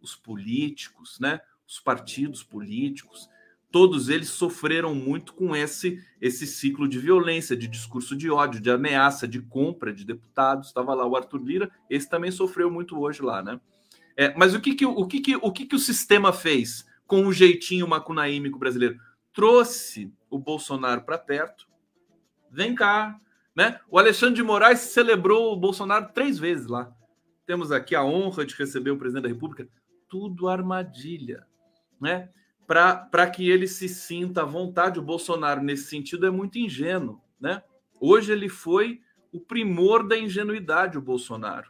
os 0.00 0.16
políticos, 0.16 1.18
né? 1.20 1.40
Os 1.70 1.78
partidos 1.78 2.42
políticos, 2.42 3.28
todos 3.70 4.08
eles 4.08 4.28
sofreram 4.30 4.92
muito 4.92 5.32
com 5.32 5.54
esse 5.54 6.04
esse 6.20 6.44
ciclo 6.44 6.88
de 6.88 6.98
violência, 6.98 7.56
de 7.56 7.68
discurso 7.68 8.16
de 8.16 8.28
ódio, 8.28 8.60
de 8.60 8.72
ameaça, 8.72 9.28
de 9.28 9.40
compra 9.40 9.92
de 9.92 10.04
deputados. 10.04 10.66
Estava 10.66 10.92
lá 10.94 11.06
o 11.06 11.14
Arthur 11.14 11.40
Lira, 11.40 11.70
esse 11.88 12.10
também 12.10 12.32
sofreu 12.32 12.72
muito 12.72 13.00
hoje 13.00 13.22
lá, 13.22 13.40
né? 13.40 13.60
É, 14.16 14.36
mas 14.36 14.52
o 14.52 14.60
que 14.60 14.74
que 14.74 14.84
o 14.84 15.06
que 15.06 15.20
que 15.20 15.36
o 15.36 15.52
que 15.52 15.64
que 15.64 15.76
o 15.76 15.78
sistema 15.78 16.32
fez 16.32 16.84
com 17.06 17.24
o 17.24 17.32
jeitinho 17.32 17.86
macunaímico 17.86 18.58
brasileiro? 18.58 18.98
Trouxe 19.32 20.12
o 20.28 20.40
Bolsonaro 20.40 21.02
para 21.02 21.18
perto. 21.18 21.68
Vem 22.50 22.74
cá, 22.74 23.16
né? 23.54 23.78
O 23.88 23.96
Alexandre 23.96 24.34
de 24.34 24.42
Moraes 24.42 24.80
celebrou 24.80 25.52
o 25.52 25.56
Bolsonaro 25.56 26.10
três 26.12 26.36
vezes 26.36 26.66
lá. 26.66 26.92
Temos 27.46 27.70
aqui 27.70 27.94
a 27.94 28.04
honra 28.04 28.44
de 28.44 28.56
receber 28.56 28.90
o 28.90 28.98
presidente 28.98 29.22
da 29.22 29.28
República. 29.28 29.68
Tudo 30.08 30.48
armadilha, 30.48 31.46
né? 32.00 32.28
para 32.66 33.28
que 33.28 33.50
ele 33.50 33.66
se 33.66 33.88
sinta 33.88 34.42
à 34.42 34.44
vontade. 34.44 35.00
O 35.00 35.02
Bolsonaro, 35.02 35.60
nesse 35.60 35.90
sentido, 35.90 36.24
é 36.24 36.30
muito 36.30 36.56
ingênuo. 36.56 37.20
Né? 37.40 37.60
Hoje 38.00 38.32
ele 38.32 38.48
foi 38.48 39.00
o 39.32 39.40
primor 39.40 40.06
da 40.06 40.16
ingenuidade, 40.16 40.96
o 40.96 41.02
Bolsonaro. 41.02 41.68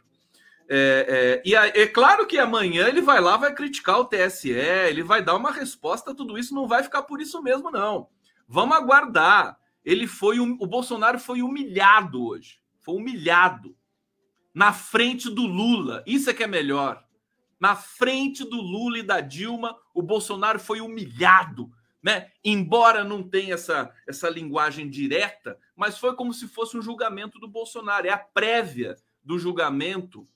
É, 0.69 1.41
é, 1.43 1.43
e 1.43 1.55
é 1.55 1.87
claro 1.87 2.27
que 2.27 2.37
amanhã 2.37 2.87
ele 2.87 3.01
vai 3.01 3.19
lá, 3.19 3.35
vai 3.35 3.53
criticar 3.53 3.99
o 3.99 4.05
TSE, 4.05 4.51
ele 4.51 5.03
vai 5.03 5.21
dar 5.21 5.35
uma 5.35 5.51
resposta, 5.51 6.15
tudo 6.15 6.37
isso 6.37 6.53
não 6.53 6.67
vai 6.67 6.81
ficar 6.81 7.01
por 7.01 7.19
isso 7.19 7.41
mesmo, 7.41 7.71
não. 7.71 8.07
Vamos 8.47 8.77
aguardar. 8.77 9.57
Ele 9.83 10.05
foi 10.05 10.39
o 10.39 10.67
Bolsonaro 10.67 11.19
foi 11.19 11.41
humilhado 11.41 12.23
hoje. 12.23 12.59
Foi 12.79 12.95
humilhado 12.95 13.75
na 14.53 14.71
frente 14.71 15.29
do 15.29 15.47
Lula. 15.47 16.03
Isso 16.05 16.29
é 16.29 16.33
que 16.33 16.43
é 16.43 16.47
melhor 16.47 17.03
na 17.61 17.75
frente 17.75 18.43
do 18.43 18.59
Lula 18.59 18.97
e 18.97 19.03
da 19.03 19.21
Dilma, 19.21 19.77
o 19.93 20.01
Bolsonaro 20.01 20.59
foi 20.59 20.81
humilhado, 20.81 21.71
né? 22.01 22.31
Embora 22.43 23.03
não 23.03 23.21
tenha 23.21 23.53
essa, 23.53 23.93
essa 24.07 24.27
linguagem 24.27 24.89
direta, 24.89 25.59
mas 25.75 25.99
foi 25.99 26.15
como 26.15 26.33
se 26.33 26.47
fosse 26.47 26.75
um 26.75 26.81
julgamento 26.81 27.37
do 27.37 27.47
Bolsonaro. 27.47 28.07
É 28.07 28.09
a 28.09 28.17
prévia 28.17 28.97
do 29.23 29.37
julgamento 29.37 30.27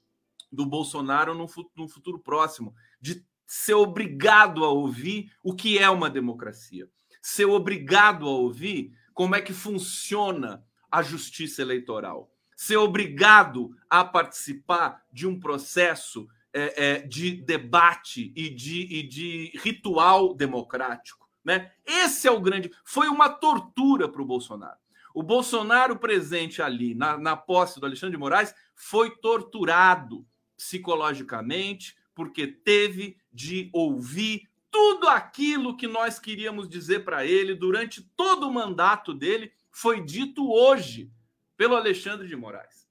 do 0.52 0.68
Bolsonaro 0.68 1.34
no, 1.34 1.48
no 1.76 1.88
futuro 1.88 2.20
próximo, 2.20 2.76
de 3.02 3.26
ser 3.48 3.74
obrigado 3.74 4.64
a 4.64 4.70
ouvir 4.70 5.32
o 5.44 5.56
que 5.56 5.80
é 5.80 5.90
uma 5.90 6.12
democracia, 6.12 6.88
ser 7.24 7.46
obrigado 7.46 8.28
a 8.28 8.32
ouvir 8.32 8.96
como 9.16 9.36
é 9.36 9.42
que 9.42 9.52
funciona 9.52 10.64
a 10.92 11.02
justiça 11.02 11.64
eleitoral, 11.64 12.32
ser 12.56 12.78
obrigado 12.78 13.76
a 13.90 14.06
participar 14.06 15.04
de 15.12 15.26
um 15.26 15.40
processo 15.40 16.28
é, 16.58 16.86
é, 16.86 17.00
de 17.00 17.32
debate 17.32 18.32
e 18.34 18.50
de, 18.50 18.82
e 18.84 19.04
de 19.04 19.52
ritual 19.62 20.34
democrático. 20.34 21.28
Né? 21.44 21.70
Esse 21.86 22.30
é 22.30 22.32
o 22.32 22.40
grande. 22.40 22.72
Foi 22.86 23.10
uma 23.10 23.28
tortura 23.28 24.08
para 24.08 24.22
o 24.22 24.26
Bolsonaro. 24.26 24.78
O 25.14 25.22
Bolsonaro 25.22 25.98
presente 26.00 26.62
ali 26.62 26.96
na, 26.96 27.18
na 27.18 27.36
posse 27.36 27.80
do 27.80 27.86
Alexandre 27.86 28.16
de 28.16 28.20
Moraes 28.20 28.56
foi 28.74 29.18
torturado 29.18 30.26
psicologicamente, 30.56 31.98
porque 32.14 32.48
teve 32.48 33.18
de 33.34 33.70
ouvir 33.74 34.50
tudo 34.72 35.10
aquilo 35.10 35.76
que 35.76 35.88
nós 35.88 36.20
queríamos 36.20 36.70
dizer 36.70 37.04
para 37.04 37.26
ele 37.26 37.54
durante 37.54 38.02
todo 38.16 38.48
o 38.48 38.54
mandato 38.54 39.14
dele, 39.14 39.52
foi 39.72 40.02
dito 40.02 40.50
hoje 40.50 41.12
pelo 41.58 41.76
Alexandre 41.76 42.28
de 42.28 42.36
Moraes. 42.36 42.88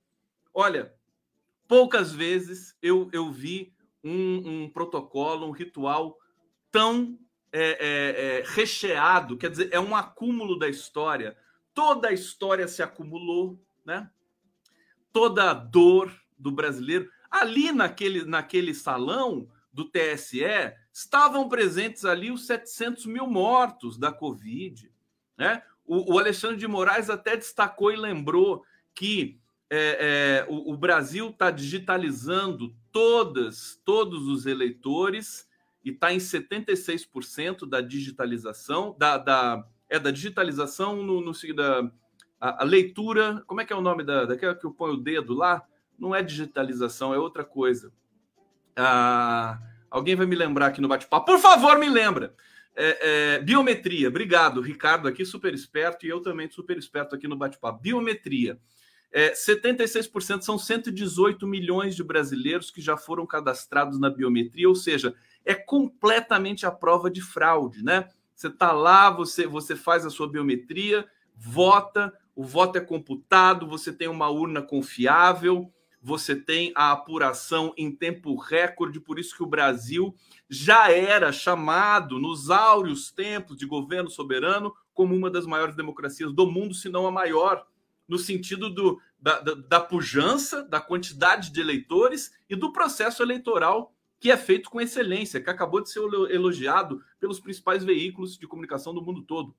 Olha, 0.52 0.94
poucas 1.68 2.12
vezes 2.12 2.76
eu, 2.82 3.08
eu 3.12 3.30
vi 3.30 3.72
um, 4.02 4.64
um 4.64 4.70
protocolo, 4.70 5.46
um 5.46 5.50
ritual 5.50 6.18
tão 6.70 7.18
é, 7.52 7.60
é, 7.60 8.38
é, 8.40 8.44
recheado, 8.46 9.36
quer 9.36 9.50
dizer, 9.50 9.68
é 9.72 9.78
um 9.78 9.94
acúmulo 9.94 10.58
da 10.58 10.68
história. 10.68 11.36
Toda 11.72 12.08
a 12.08 12.12
história 12.12 12.66
se 12.66 12.82
acumulou, 12.82 13.60
né? 13.84 14.10
Toda 15.12 15.50
a 15.50 15.54
dor 15.54 16.12
do 16.36 16.50
brasileiro. 16.50 17.08
Ali 17.30 17.72
naquele, 17.72 18.24
naquele 18.24 18.74
salão 18.74 19.48
do 19.72 19.84
TSE, 19.84 20.42
estavam 20.92 21.48
presentes 21.48 22.04
ali 22.04 22.30
os 22.30 22.46
700 22.46 23.06
mil 23.06 23.26
mortos 23.26 23.98
da 23.98 24.12
Covid. 24.12 24.92
Né? 25.36 25.62
O, 25.84 26.14
o 26.14 26.18
Alexandre 26.18 26.56
de 26.56 26.68
Moraes 26.68 27.10
até 27.10 27.36
destacou 27.36 27.92
e 27.92 27.96
lembrou 27.96 28.64
que 28.94 29.40
é, 29.76 29.98
é, 29.98 30.46
o, 30.48 30.72
o, 30.72 30.76
Brasil 30.76 31.30
está 31.30 31.50
digitalizando 31.50 32.72
todas, 32.92 33.80
todos 33.84 34.28
os 34.28 34.46
eleitores 34.46 35.48
e 35.84 35.90
está 35.90 36.12
em 36.12 36.18
76% 36.18 37.68
da 37.68 37.80
digitalização, 37.80 38.94
da, 38.96 39.18
da, 39.18 39.66
é 39.88 39.98
da 39.98 40.12
digitalização 40.12 41.02
no, 41.02 41.20
no 41.20 41.32
da 41.56 41.90
a, 42.40 42.62
a, 42.62 42.64
leitura, 42.64 43.42
como 43.48 43.62
é 43.62 43.64
que 43.64 43.72
é 43.72 43.76
o 43.76 43.80
nome 43.80 44.04
da, 44.04 44.24
daquela 44.26 44.54
que 44.54 44.64
eu 44.64 44.70
ponho 44.70 44.94
o 44.94 45.02
dedo 45.02 45.34
lá? 45.34 45.62
Não 45.98 46.14
é 46.14 46.22
digitalização, 46.22 47.12
é 47.12 47.18
outra 47.18 47.42
coisa. 47.42 47.92
Ah, 48.76 49.58
alguém 49.90 50.14
vai 50.14 50.26
me 50.26 50.36
lembrar 50.36 50.66
aqui 50.66 50.80
no 50.80 50.88
bate-papo? 50.88 51.26
Por 51.26 51.40
favor, 51.40 51.78
me 51.78 51.88
lembra. 51.88 52.32
É, 52.76 53.36
é, 53.36 53.38
biometria, 53.40 54.08
obrigado, 54.08 54.60
Ricardo 54.60 55.08
aqui 55.08 55.24
super 55.24 55.54
esperto 55.54 56.04
e 56.04 56.08
eu 56.08 56.20
também 56.20 56.50
super 56.50 56.76
esperto 56.76 57.14
aqui 57.14 57.26
no 57.26 57.36
bate-papo. 57.36 57.80
Biometria. 57.80 58.60
É, 59.16 59.32
76% 59.32 60.42
são 60.42 60.58
118 60.58 61.46
milhões 61.46 61.94
de 61.94 62.02
brasileiros 62.02 62.68
que 62.68 62.80
já 62.80 62.96
foram 62.96 63.24
cadastrados 63.24 64.00
na 64.00 64.10
biometria, 64.10 64.68
ou 64.68 64.74
seja, 64.74 65.14
é 65.44 65.54
completamente 65.54 66.66
a 66.66 66.72
prova 66.72 67.08
de 67.08 67.22
fraude, 67.22 67.84
né? 67.84 68.08
Você 68.34 68.48
está 68.48 68.72
lá, 68.72 69.12
você, 69.12 69.46
você 69.46 69.76
faz 69.76 70.04
a 70.04 70.10
sua 70.10 70.28
biometria, 70.28 71.06
vota, 71.32 72.12
o 72.34 72.42
voto 72.42 72.76
é 72.76 72.80
computado, 72.80 73.68
você 73.68 73.92
tem 73.92 74.08
uma 74.08 74.28
urna 74.28 74.60
confiável, 74.60 75.72
você 76.02 76.34
tem 76.34 76.72
a 76.74 76.90
apuração 76.90 77.72
em 77.76 77.94
tempo 77.94 78.34
recorde, 78.34 78.98
por 78.98 79.20
isso 79.20 79.36
que 79.36 79.44
o 79.44 79.48
Brasil 79.48 80.12
já 80.50 80.90
era 80.90 81.30
chamado 81.30 82.18
nos 82.18 82.50
áureos 82.50 83.12
tempos 83.12 83.56
de 83.56 83.64
governo 83.64 84.10
soberano 84.10 84.74
como 84.92 85.14
uma 85.14 85.30
das 85.30 85.46
maiores 85.46 85.76
democracias 85.76 86.32
do 86.32 86.50
mundo, 86.50 86.74
se 86.74 86.88
não 86.88 87.06
a 87.06 87.12
maior 87.12 87.64
no 88.08 88.18
sentido 88.18 88.70
do, 88.70 89.00
da, 89.18 89.40
da, 89.40 89.54
da 89.54 89.80
pujança, 89.80 90.62
da 90.62 90.80
quantidade 90.80 91.50
de 91.50 91.60
eleitores 91.60 92.32
e 92.48 92.54
do 92.54 92.72
processo 92.72 93.22
eleitoral 93.22 93.94
que 94.24 94.30
é 94.30 94.36
feito 94.38 94.70
com 94.70 94.80
excelência, 94.80 95.38
que 95.38 95.50
acabou 95.50 95.82
de 95.82 95.90
ser 95.90 96.00
elogiado 96.30 97.02
pelos 97.20 97.38
principais 97.38 97.84
veículos 97.84 98.38
de 98.38 98.46
comunicação 98.46 98.94
do 98.94 99.02
mundo 99.02 99.20
todo. 99.20 99.54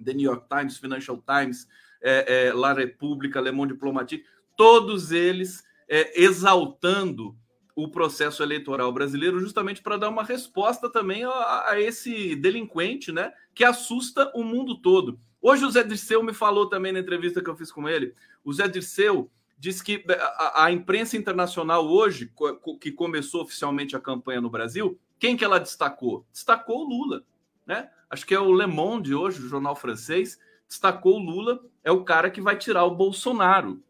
The 0.00 0.14
New 0.14 0.30
York 0.30 0.46
Times, 0.48 0.78
Financial 0.78 1.20
Times, 1.26 1.66
é, 2.00 2.46
é, 2.46 2.52
La 2.52 2.72
República, 2.72 3.40
Le 3.40 3.50
Monde 3.50 3.72
Diplomatique, 3.72 4.24
todos 4.56 5.10
eles 5.10 5.64
é, 5.88 6.22
exaltando 6.22 7.36
o 7.74 7.88
processo 7.88 8.42
eleitoral 8.42 8.92
brasileiro 8.92 9.40
justamente 9.40 9.82
para 9.82 9.96
dar 9.96 10.08
uma 10.08 10.22
resposta 10.22 10.88
também 10.88 11.24
a, 11.24 11.70
a, 11.70 11.80
esse 11.80 12.36
delinquente 12.36 13.10
né, 13.10 13.32
que 13.54 13.64
assusta 13.64 14.30
o 14.34 14.44
mundo 14.44 14.80
todo. 14.80 15.18
Hoje 15.40 15.64
o 15.64 15.70
Zé 15.70 15.82
Dirceu 15.82 16.22
me 16.22 16.32
falou 16.32 16.68
também 16.68 16.92
na 16.92 17.00
entrevista 17.00 17.42
que 17.42 17.48
eu 17.48 17.56
fiz 17.56 17.70
com 17.70 17.88
ele. 17.88 18.14
O 18.44 18.52
Zé 18.52 18.66
Dirceu 18.68 19.30
disse 19.58 19.82
que 19.82 20.04
eh, 20.08 20.20
a, 20.20 20.64
a 20.64 20.72
imprensa 20.72 21.16
internacional 21.16 21.86
hoje, 21.86 22.32
que 22.80 22.92
começou 22.92 23.42
oficialmente 23.42 23.96
a 23.96 24.00
campanha 24.00 24.40
no 24.40 24.50
Brasil, 24.50 24.98
quem 25.18 25.36
que 25.36 25.44
ela 25.44 25.58
destacou? 25.58 26.26
Destacou 26.32 26.84
o 26.84 26.88
Lula, 26.88 27.24
né? 27.66 27.90
Acho 28.08 28.26
que 28.26 28.34
é 28.34 28.40
o 28.40 28.52
Le 28.52 28.66
Monde 28.66 29.14
hoje, 29.14 29.40
o 29.40 29.48
jornal 29.48 29.74
francês, 29.74 30.38
destacou 30.68 31.16
o 31.16 31.22
Lula, 31.22 31.60
é 31.82 31.90
o 31.90 32.04
cara 32.04 32.30
que 32.30 32.40
vai 32.40 32.56
tirar 32.56 32.84
o 32.84 32.94
Bolsonaro 32.94 33.82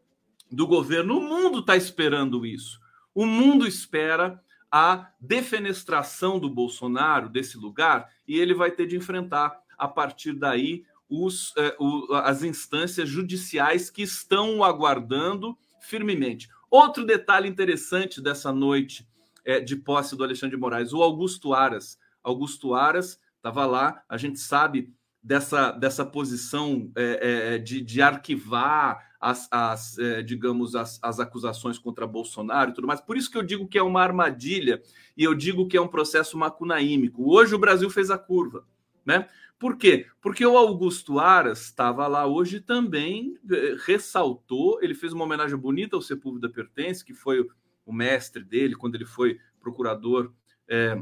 do 0.50 0.66
governo. 0.66 1.18
O 1.18 1.20
mundo 1.20 1.60
está 1.60 1.76
esperando 1.76 2.46
isso. 2.46 2.80
O 3.14 3.26
mundo 3.26 3.66
espera 3.66 4.42
a 4.70 5.10
defenestração 5.20 6.38
do 6.38 6.50
Bolsonaro 6.50 7.28
desse 7.28 7.56
lugar 7.56 8.10
e 8.26 8.38
ele 8.38 8.54
vai 8.54 8.70
ter 8.70 8.86
de 8.86 8.96
enfrentar 8.96 9.58
a 9.78 9.88
partir 9.88 10.32
daí 10.32 10.84
os, 11.08 11.52
eh, 11.56 11.76
o, 11.78 12.12
as 12.14 12.42
instâncias 12.42 13.08
judiciais 13.08 13.90
que 13.90 14.02
estão 14.02 14.62
aguardando 14.62 15.56
firmemente. 15.80 16.48
Outro 16.70 17.04
detalhe 17.04 17.48
interessante 17.48 18.20
dessa 18.20 18.52
noite 18.52 19.06
eh, 19.44 19.60
de 19.60 19.76
posse 19.76 20.16
do 20.16 20.24
Alexandre 20.24 20.56
de 20.56 20.60
Moraes, 20.60 20.92
o 20.92 21.02
Augusto 21.02 21.54
Aras. 21.54 21.98
Augusto 22.22 22.74
Aras 22.74 23.20
estava 23.36 23.64
lá, 23.64 24.02
a 24.08 24.16
gente 24.16 24.40
sabe 24.40 24.92
dessa, 25.22 25.70
dessa 25.72 26.04
posição 26.04 26.90
eh, 26.96 27.58
de, 27.58 27.80
de 27.80 28.02
arquivar 28.02 29.04
as, 29.20 29.48
as 29.50 29.96
digamos, 30.24 30.76
as, 30.76 31.00
as 31.02 31.18
acusações 31.18 31.78
contra 31.78 32.06
Bolsonaro 32.06 32.70
e 32.70 32.74
tudo 32.74 32.86
mais. 32.86 33.00
Por 33.00 33.16
isso 33.16 33.30
que 33.30 33.38
eu 33.38 33.42
digo 33.42 33.66
que 33.66 33.78
é 33.78 33.82
uma 33.82 34.02
armadilha 34.02 34.82
e 35.16 35.24
eu 35.24 35.34
digo 35.34 35.66
que 35.66 35.76
é 35.76 35.80
um 35.80 35.88
processo 35.88 36.36
macunaímico. 36.36 37.32
Hoje 37.32 37.54
o 37.54 37.58
Brasil 37.58 37.88
fez 37.88 38.10
a 38.10 38.18
curva, 38.18 38.64
né? 39.04 39.26
Por 39.58 39.76
quê? 39.78 40.06
Porque 40.20 40.44
o 40.44 40.56
Augusto 40.56 41.18
Aras 41.18 41.62
estava 41.62 42.06
lá 42.06 42.26
hoje 42.26 42.60
também, 42.60 43.38
eh, 43.50 43.76
ressaltou, 43.86 44.78
ele 44.82 44.94
fez 44.94 45.12
uma 45.12 45.24
homenagem 45.24 45.56
bonita 45.56 45.96
ao 45.96 46.02
Sepúlveda 46.02 46.50
Pertence, 46.50 47.04
que 47.04 47.14
foi 47.14 47.46
o 47.86 47.92
mestre 47.92 48.44
dele 48.44 48.74
quando 48.74 48.96
ele 48.96 49.06
foi 49.06 49.38
procurador 49.60 50.32
é, 50.68 51.00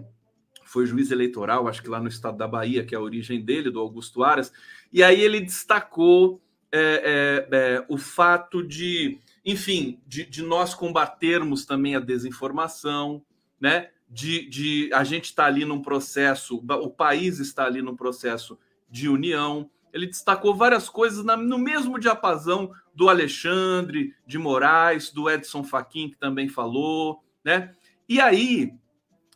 foi 0.65 0.87
juiz 0.87 1.11
eleitoral, 1.11 1.69
acho 1.69 1.83
que 1.83 1.89
lá 1.89 2.01
no 2.01 2.09
estado 2.09 2.37
da 2.37 2.49
Bahia, 2.49 2.85
que 2.85 2.95
é 2.95 2.99
a 2.99 3.01
origem 3.01 3.45
dele, 3.45 3.71
do 3.71 3.81
Augusto 3.81 4.23
Aras, 4.23 4.53
e 4.93 5.03
aí 5.03 5.21
ele 5.21 5.41
destacou 5.41 6.43
é, 6.73 7.47
é, 7.51 7.87
o 7.89 7.97
fato 7.97 8.67
de, 8.67 9.19
enfim, 9.45 10.01
de, 10.07 10.25
de, 10.25 10.43
nós 10.43 10.75
combatermos 10.75 11.65
também 11.65 11.95
a 11.95 12.01
desinformação, 12.01 13.23
né? 13.61 13.91
De, 14.15 14.49
de 14.49 14.91
a 14.95 15.03
gente 15.03 15.25
estar 15.25 15.43
tá 15.43 15.49
ali 15.49 15.65
num 15.65 15.83
processo, 15.83 16.57
o 16.57 16.89
país 16.89 17.41
está 17.41 17.67
ali 17.67 17.83
num 17.83 17.97
processo 17.97 18.57
de 18.89 19.09
união. 19.09 19.69
Ele 19.93 20.07
destacou 20.07 20.55
várias 20.55 20.89
coisas 20.89 21.25
na, 21.25 21.37
no 21.37 21.59
mesmo 21.59 21.99
diapasão 21.99 22.73
do 22.95 23.09
Alexandre 23.09 24.15
de 24.25 24.39
Moraes, 24.39 25.11
do 25.11 25.29
Edson 25.29 25.65
Fachin, 25.65 26.11
que 26.11 26.17
também 26.17 26.49
falou, 26.49 27.25
né? 27.45 27.75
E 28.09 28.21
aí 28.21 28.73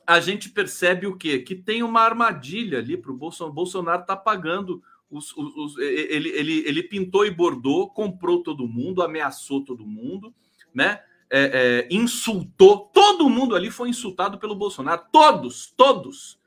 a 0.07 0.20
gente 0.20 0.51
percebe 0.51 1.09
o 1.09 1.16
quê? 1.16 1.41
Que 1.41 1.57
tem 1.57 1.83
uma 1.83 2.03
armadilha 2.03 2.79
ali 2.79 2.97
para 2.97 3.11
o 3.11 3.16
Bolsonaro. 3.16 3.53
Bolsonaro 3.53 4.03
está 4.03 4.16
pagando 4.16 4.81
os, 5.11 5.37
os, 5.37 5.57
os, 5.57 5.79
ele, 5.79 6.29
ele, 6.29 6.62
ele 6.66 6.83
pintou 6.85 7.26
e 7.26 7.31
bordou, 7.31 7.91
comprou 7.91 8.43
todo 8.43 8.68
mundo, 8.68 9.03
ameaçou 9.03 9.64
todo 9.64 9.87
mundo, 9.87 10.33
né? 10.72 11.01
É, 11.31 11.87
é, 11.91 11.95
insultou, 11.95 12.91
todo 12.93 13.29
mundo 13.29 13.55
ali 13.55 13.70
foi 13.70 13.91
insultado 13.91 14.39
pelo 14.39 14.55
Bolsonaro, 14.55 15.03
todos, 15.12 15.72
todos. 15.76 16.39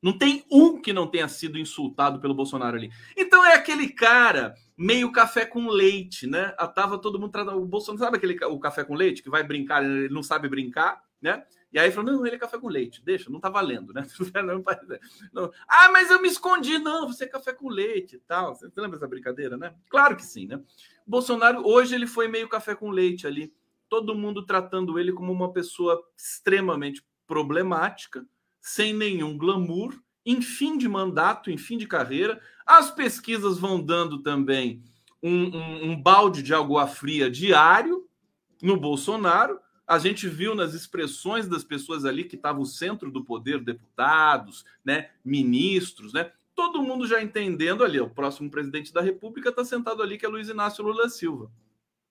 Não 0.00 0.16
tem 0.16 0.44
um 0.50 0.80
que 0.80 0.92
não 0.92 1.08
tenha 1.08 1.26
sido 1.26 1.58
insultado 1.58 2.20
pelo 2.20 2.34
Bolsonaro 2.34 2.76
ali. 2.76 2.90
Então 3.16 3.44
é 3.44 3.54
aquele 3.54 3.88
cara 3.88 4.54
meio 4.76 5.10
café 5.10 5.44
com 5.44 5.66
leite, 5.66 6.26
né? 6.26 6.54
Ah, 6.56 6.68
tava 6.68 6.98
todo 6.98 7.18
mundo 7.18 7.32
tratando. 7.32 7.60
O 7.60 7.66
Bolsonaro 7.66 8.04
sabe 8.04 8.16
aquele 8.16 8.38
o 8.44 8.60
café 8.60 8.84
com 8.84 8.94
leite 8.94 9.22
que 9.22 9.30
vai 9.30 9.42
brincar, 9.42 9.84
ele 9.84 10.08
não 10.08 10.22
sabe 10.22 10.48
brincar, 10.48 11.02
né? 11.20 11.42
E 11.72 11.78
aí 11.78 11.90
falou: 11.90 12.12
não, 12.12 12.26
ele 12.26 12.36
é 12.36 12.38
café 12.38 12.58
com 12.58 12.68
leite, 12.68 13.02
deixa, 13.04 13.28
não 13.28 13.40
tá 13.40 13.50
valendo, 13.50 13.92
né? 13.92 14.06
Não, 15.32 15.50
ah, 15.68 15.90
mas 15.90 16.10
eu 16.10 16.20
me 16.22 16.28
escondi, 16.28 16.78
não, 16.78 17.06
você 17.06 17.24
é 17.24 17.28
café 17.28 17.52
com 17.52 17.68
leite 17.68 18.16
e 18.16 18.20
tal. 18.20 18.54
Você 18.54 18.66
lembra 18.76 18.98
dessa 18.98 19.06
brincadeira, 19.06 19.56
né? 19.56 19.74
Claro 19.90 20.16
que 20.16 20.24
sim, 20.24 20.46
né? 20.46 20.60
Bolsonaro, 21.06 21.66
hoje 21.66 21.94
ele 21.94 22.06
foi 22.06 22.28
meio 22.28 22.48
café 22.48 22.74
com 22.74 22.90
leite 22.90 23.26
ali, 23.26 23.52
todo 23.88 24.14
mundo 24.14 24.44
tratando 24.44 24.98
ele 24.98 25.12
como 25.12 25.32
uma 25.32 25.52
pessoa 25.52 26.02
extremamente 26.16 27.04
problemática, 27.26 28.26
sem 28.60 28.92
nenhum 28.92 29.36
glamour, 29.36 29.94
em 30.24 30.42
fim 30.42 30.76
de 30.76 30.88
mandato, 30.88 31.50
em 31.50 31.56
fim 31.56 31.78
de 31.78 31.86
carreira. 31.86 32.40
As 32.66 32.90
pesquisas 32.90 33.58
vão 33.58 33.82
dando 33.82 34.18
também 34.18 34.82
um, 35.22 35.56
um, 35.56 35.90
um 35.90 36.02
balde 36.02 36.42
de 36.42 36.54
água 36.54 36.86
fria 36.86 37.30
diário 37.30 38.06
no 38.62 38.76
Bolsonaro 38.76 39.58
a 39.88 39.98
gente 39.98 40.28
viu 40.28 40.54
nas 40.54 40.74
expressões 40.74 41.48
das 41.48 41.64
pessoas 41.64 42.04
ali 42.04 42.24
que 42.24 42.36
estavam 42.36 42.60
o 42.60 42.66
centro 42.66 43.10
do 43.10 43.24
poder, 43.24 43.64
deputados, 43.64 44.62
né, 44.84 45.08
ministros, 45.24 46.12
né, 46.12 46.30
todo 46.54 46.82
mundo 46.82 47.06
já 47.06 47.22
entendendo 47.22 47.82
ali, 47.82 47.98
o 47.98 48.10
próximo 48.10 48.50
presidente 48.50 48.92
da 48.92 49.00
República 49.00 49.48
está 49.48 49.64
sentado 49.64 50.02
ali, 50.02 50.18
que 50.18 50.26
é 50.26 50.28
Luiz 50.28 50.50
Inácio 50.50 50.84
Lula 50.84 51.08
Silva. 51.08 51.50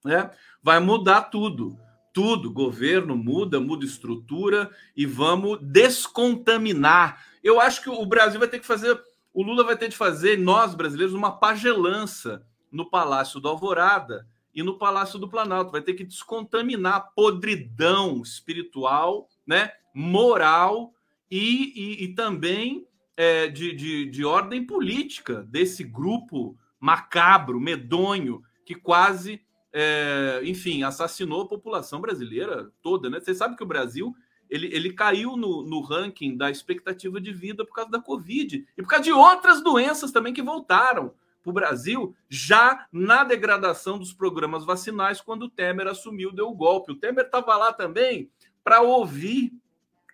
Né? 0.04 0.30
Vai 0.62 0.80
mudar 0.80 1.24
tudo, 1.24 1.78
tudo. 2.14 2.52
Governo 2.52 3.16
muda, 3.16 3.60
muda 3.60 3.86
estrutura 3.86 4.72
e 4.96 5.06
vamos 5.06 5.60
descontaminar. 5.62 7.24
Eu 7.44 7.60
acho 7.60 7.82
que 7.82 7.90
o 7.90 8.06
Brasil 8.06 8.40
vai 8.40 8.50
ter 8.50 8.60
que 8.60 8.66
fazer, 8.66 9.00
o 9.34 9.44
Lula 9.44 9.64
vai 9.64 9.78
ter 9.78 9.90
de 9.90 9.98
fazer, 9.98 10.38
nós 10.38 10.74
brasileiros, 10.76 11.14
uma 11.14 11.32
pagelança 11.32 12.46
no 12.72 12.90
Palácio 12.90 13.40
do 13.40 13.48
Alvorada 13.48 14.28
e 14.54 14.64
no 14.64 14.78
Palácio 14.78 15.20
do 15.20 15.30
Planalto. 15.30 15.72
Vai 15.72 15.82
ter 15.82 15.94
que 15.94 16.04
descontaminar 16.04 16.96
a 16.96 17.02
podridão 17.02 18.22
espiritual, 18.22 19.30
né, 19.46 19.72
moral 19.94 20.94
e, 21.30 21.74
e, 21.76 22.04
e 22.04 22.08
também 22.14 22.88
é, 23.16 23.48
de, 23.48 23.74
de, 23.74 24.06
de 24.06 24.26
ordem 24.26 24.66
política 24.66 25.44
desse 25.44 25.84
grupo 25.84 26.58
macabro, 26.80 27.60
medonho, 27.60 28.44
que 28.66 28.76
quase, 28.76 29.42
é, 29.74 30.42
enfim, 30.44 30.84
assassinou 30.84 31.42
a 31.42 31.48
população 31.48 32.00
brasileira 32.02 32.72
toda. 32.82 33.10
Né? 33.10 33.20
Você 33.20 33.34
sabe 33.34 33.56
que 33.56 33.64
o 33.64 33.68
Brasil 33.68 34.16
ele, 34.50 34.68
ele 34.74 34.94
caiu 34.94 35.36
no, 35.36 35.64
no 35.64 35.82
ranking 35.82 36.36
da 36.36 36.50
expectativa 36.50 37.20
de 37.20 37.34
vida 37.34 37.66
por 37.66 37.74
causa 37.74 37.92
da 37.92 38.02
Covid 38.02 38.66
e 38.78 38.82
por 38.82 38.90
causa 38.90 39.04
de 39.04 39.12
outras 39.12 39.62
doenças 39.62 40.12
também 40.12 40.34
que 40.34 40.42
voltaram 40.42 41.14
para 41.44 41.50
o 41.50 41.54
Brasil 41.54 42.16
já 42.30 42.88
na 42.92 43.24
degradação 43.24 43.98
dos 43.98 44.14
programas 44.14 44.66
vacinais, 44.66 45.22
quando 45.22 45.44
o 45.44 45.50
Temer 45.50 45.88
assumiu, 45.88 46.32
deu 46.32 46.50
o 46.50 46.56
golpe. 46.56 46.92
O 46.92 46.96
Temer 46.96 47.26
estava 47.26 47.56
lá 47.56 47.72
também 47.72 48.30
para 48.64 48.82
ouvir 48.82 49.54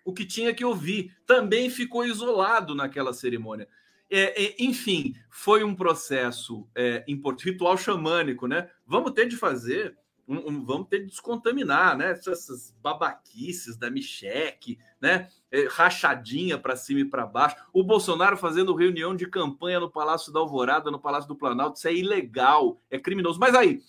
o 0.04 0.12
que 0.12 0.24
tinha 0.24 0.54
que 0.54 0.64
ouvir. 0.64 1.16
Também 1.26 1.70
ficou 1.70 2.04
isolado 2.04 2.74
naquela 2.74 3.12
cerimônia. 3.12 3.68
É, 4.16 4.44
é, 4.44 4.54
enfim, 4.60 5.16
foi 5.28 5.64
um 5.64 5.74
processo 5.74 6.68
é, 6.72 7.04
ritual 7.42 7.76
xamânico, 7.76 8.46
né? 8.46 8.70
Vamos 8.86 9.10
ter 9.10 9.26
de 9.26 9.36
fazer 9.36 9.98
um, 10.26 10.50
um, 10.50 10.64
vamos 10.64 10.86
ter 10.86 11.00
que 11.00 11.06
descontaminar, 11.06 11.98
né? 11.98 12.12
Essas 12.12 12.72
babaquices 12.80 13.76
da 13.76 13.90
Micheque, 13.90 14.78
né? 15.00 15.28
É, 15.50 15.66
rachadinha 15.66 16.56
para 16.56 16.76
cima 16.76 17.00
e 17.00 17.04
para 17.04 17.26
baixo. 17.26 17.56
O 17.72 17.82
Bolsonaro 17.82 18.36
fazendo 18.36 18.72
reunião 18.72 19.16
de 19.16 19.26
campanha 19.26 19.80
no 19.80 19.90
Palácio 19.90 20.32
da 20.32 20.38
Alvorada, 20.38 20.92
no 20.92 21.00
Palácio 21.00 21.26
do 21.26 21.34
Planalto, 21.34 21.78
isso 21.78 21.88
é 21.88 21.94
ilegal, 21.94 22.80
é 22.88 23.00
criminoso. 23.00 23.40
Mas 23.40 23.52
aí, 23.56 23.82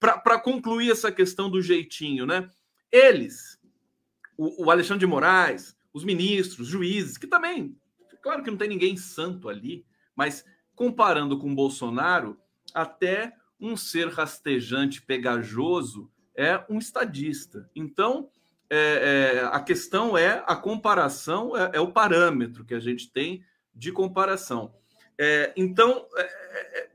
para 0.00 0.40
concluir 0.40 0.90
essa 0.90 1.12
questão 1.12 1.50
do 1.50 1.60
jeitinho, 1.60 2.24
né? 2.24 2.48
Eles, 2.90 3.60
o, 4.38 4.64
o 4.64 4.70
Alexandre 4.70 5.00
de 5.00 5.06
Moraes, 5.06 5.76
os 5.92 6.02
ministros, 6.02 6.66
juízes, 6.66 7.18
que 7.18 7.26
também, 7.26 7.76
claro 8.22 8.42
que 8.42 8.50
não 8.50 8.58
tem 8.58 8.68
ninguém 8.68 8.96
santo 8.96 9.48
ali, 9.48 9.84
mas 10.14 10.44
comparando 10.74 11.38
com 11.38 11.54
Bolsonaro, 11.54 12.38
até 12.74 13.34
um 13.60 13.76
ser 13.76 14.08
rastejante, 14.08 15.02
pegajoso, 15.02 16.10
é 16.34 16.64
um 16.68 16.78
estadista. 16.78 17.68
Então, 17.74 18.30
é, 18.70 19.40
é, 19.42 19.44
a 19.44 19.60
questão 19.60 20.16
é 20.16 20.42
a 20.46 20.54
comparação, 20.54 21.56
é, 21.56 21.72
é, 21.74 21.80
o 21.80 21.90
parâmetro 21.90 22.64
que 22.64 22.72
a 22.72 22.80
gente 22.80 23.10
tem 23.10 23.44
de 23.74 23.92
comparação. 23.92 24.72
É, 25.18 25.52
então, 25.56 26.06
é, 26.16 26.22
é, 26.22 26.90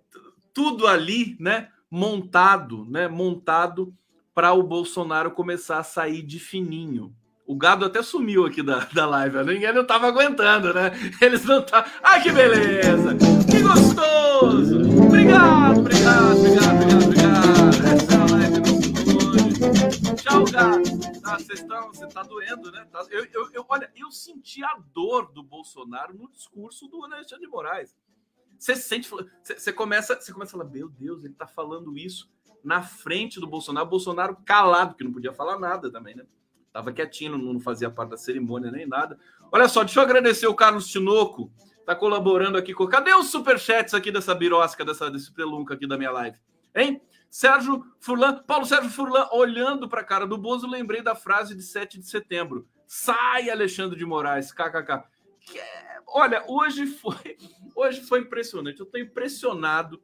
tudo 0.53 0.87
ali, 0.87 1.35
né, 1.39 1.69
montado, 1.91 2.85
né, 2.85 3.07
montado 3.07 3.93
para 4.33 4.53
o 4.53 4.63
Bolsonaro 4.63 5.31
começar 5.31 5.77
a 5.77 5.83
sair 5.83 6.21
de 6.23 6.39
fininho. 6.39 7.15
O 7.47 7.55
gado 7.55 7.85
até 7.85 8.01
sumiu 8.01 8.43
aqui 8.45 8.63
da, 8.63 8.85
da 8.85 9.05
live, 9.05 9.43
ninguém 9.43 9.71
não 9.71 9.83
estava 9.83 10.07
aguentando, 10.07 10.73
né? 10.73 10.91
Eles 11.21 11.45
não 11.45 11.59
estavam. 11.59 11.91
Ai, 12.01 12.23
que 12.23 12.31
beleza! 12.31 13.15
Que 13.49 13.61
gostoso! 13.61 14.79
Obrigado, 15.05 15.79
obrigado, 15.79 16.37
obrigado, 16.39 16.75
obrigado, 16.81 17.03
obrigado. 17.03 17.85
Essa 17.93 18.13
é 18.13 18.17
a 18.17 18.25
live 18.31 18.61
do 18.61 20.15
Tchau, 20.15 20.43
gato. 20.45 20.89
Ah, 21.23 21.37
vocês 21.37 21.59
estão, 21.59 21.87
você 21.89 22.05
está 22.05 22.23
doendo, 22.23 22.71
né? 22.71 22.87
Tá, 22.91 23.05
eu, 23.11 23.27
eu, 23.31 23.49
eu, 23.53 23.65
olha, 23.69 23.91
eu 23.95 24.09
senti 24.09 24.63
a 24.63 24.77
dor 24.91 25.31
do 25.31 25.43
Bolsonaro 25.43 26.15
no 26.17 26.31
discurso 26.31 26.87
do 26.87 27.03
Alexandre 27.03 27.45
de 27.45 27.51
Moraes. 27.51 27.95
Você 28.57 28.75
sente, 28.75 29.07
você, 29.07 29.71
começa, 29.71 30.19
você 30.19 30.33
começa 30.33 30.55
a 30.55 30.57
falar, 30.57 30.71
meu 30.71 30.89
Deus, 30.89 31.23
ele 31.23 31.33
está 31.33 31.45
falando 31.45 31.95
isso 31.95 32.27
na 32.63 32.81
frente 32.81 33.39
do 33.39 33.45
Bolsonaro, 33.45 33.85
Bolsonaro 33.85 34.35
calado, 34.43 34.95
que 34.95 35.03
não 35.03 35.13
podia 35.13 35.31
falar 35.31 35.59
nada 35.59 35.91
também, 35.91 36.15
né? 36.15 36.25
Tava 36.75 36.91
quietinho, 36.91 37.37
não 37.37 37.57
fazia 37.57 37.89
parte 37.89 38.09
da 38.09 38.17
cerimônia 38.17 38.69
nem 38.69 38.85
nada. 38.85 39.17
Olha 39.49 39.65
só, 39.65 39.81
deixa 39.81 39.97
eu 39.97 40.03
agradecer 40.03 40.45
o 40.45 40.53
Carlos 40.53 40.89
Tinoco, 40.89 41.49
tá 41.85 41.95
colaborando 41.95 42.57
aqui 42.57 42.73
com. 42.73 42.85
Cadê 42.85 43.13
os 43.13 43.27
superchats 43.27 43.93
aqui 43.93 44.11
dessa 44.11 44.35
birosca, 44.35 44.83
dessa, 44.83 45.09
desse 45.09 45.31
pelunca 45.31 45.73
aqui 45.73 45.87
da 45.87 45.97
minha 45.97 46.11
live? 46.11 46.37
Hein? 46.75 47.01
Sérgio 47.31 47.81
Furlan, 48.01 48.43
Paulo 48.45 48.65
Sérgio 48.65 48.89
Furlan, 48.89 49.25
olhando 49.31 49.87
para 49.87 50.01
a 50.01 50.03
cara 50.03 50.27
do 50.27 50.37
Bozo, 50.37 50.67
lembrei 50.67 51.01
da 51.01 51.15
frase 51.15 51.55
de 51.55 51.63
7 51.63 51.97
de 51.97 52.09
setembro. 52.09 52.67
Sai, 52.85 53.49
Alexandre 53.49 53.97
de 53.97 54.03
Moraes, 54.03 54.51
kkk. 54.51 55.05
É, 55.55 55.99
olha, 56.05 56.43
hoje 56.45 56.87
foi, 56.87 57.37
hoje 57.73 58.01
foi 58.01 58.19
impressionante. 58.19 58.81
Eu 58.81 58.85
estou 58.85 58.99
impressionado 58.99 60.03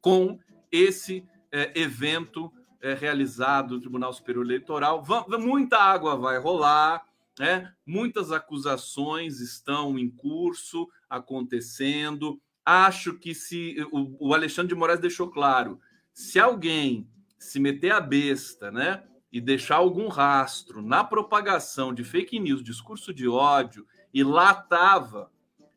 com 0.00 0.36
esse 0.68 1.24
é, 1.52 1.70
evento 1.80 2.52
é, 2.82 2.94
realizado 2.94 3.74
no 3.74 3.80
Tribunal 3.80 4.12
Superior 4.12 4.44
Eleitoral. 4.44 5.04
muita 5.38 5.78
água 5.78 6.16
vai 6.16 6.38
rolar, 6.38 7.02
né? 7.38 7.72
muitas 7.86 8.32
acusações 8.32 9.40
estão 9.40 9.96
em 9.98 10.10
curso, 10.10 10.88
acontecendo. 11.08 12.40
Acho 12.66 13.14
que 13.14 13.34
se 13.34 13.76
o, 13.92 14.28
o 14.28 14.34
Alexandre 14.34 14.74
de 14.74 14.78
Moraes 14.78 15.00
deixou 15.00 15.30
claro, 15.30 15.80
se 16.12 16.40
alguém 16.40 17.08
se 17.38 17.58
meter 17.58 17.92
a 17.92 18.00
besta, 18.00 18.70
né, 18.70 19.02
e 19.32 19.40
deixar 19.40 19.76
algum 19.76 20.08
rastro 20.08 20.82
na 20.82 21.02
propagação 21.02 21.94
de 21.94 22.04
fake 22.04 22.38
news, 22.38 22.62
discurso 22.62 23.14
de 23.14 23.26
ódio, 23.26 23.86
e 24.12 24.22
lá 24.22 24.52
estava, 24.52 25.32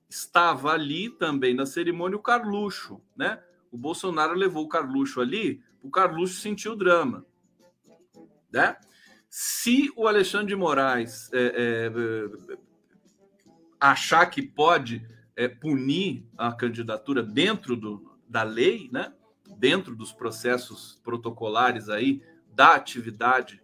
estava 0.10 0.74
ali 0.74 1.10
também 1.10 1.54
na 1.54 1.66
cerimônia 1.66 2.18
o 2.18 2.22
Carluxo, 2.22 3.02
né? 3.16 3.42
O 3.72 3.78
Bolsonaro 3.78 4.34
levou 4.34 4.66
o 4.66 4.70
Carluxo 4.70 5.22
ali 5.22 5.62
o 5.86 5.92
Carluxo 5.92 6.42
sentiu 6.42 6.72
o 6.72 6.76
drama. 6.76 7.24
Né? 8.52 8.76
Se 9.30 9.92
o 9.96 10.08
Alexandre 10.08 10.48
de 10.48 10.56
Moraes 10.56 11.30
é, 11.32 11.46
é, 11.56 11.92
achar 13.80 14.26
que 14.26 14.42
pode 14.42 15.06
é, 15.36 15.48
punir 15.48 16.26
a 16.36 16.52
candidatura 16.52 17.22
dentro 17.22 17.76
do, 17.76 18.18
da 18.28 18.42
lei, 18.42 18.90
né? 18.92 19.14
dentro 19.58 19.96
dos 19.96 20.12
processos 20.12 21.00
protocolares 21.04 21.88
aí 21.88 22.24
da 22.54 22.74
atividade 22.74 23.62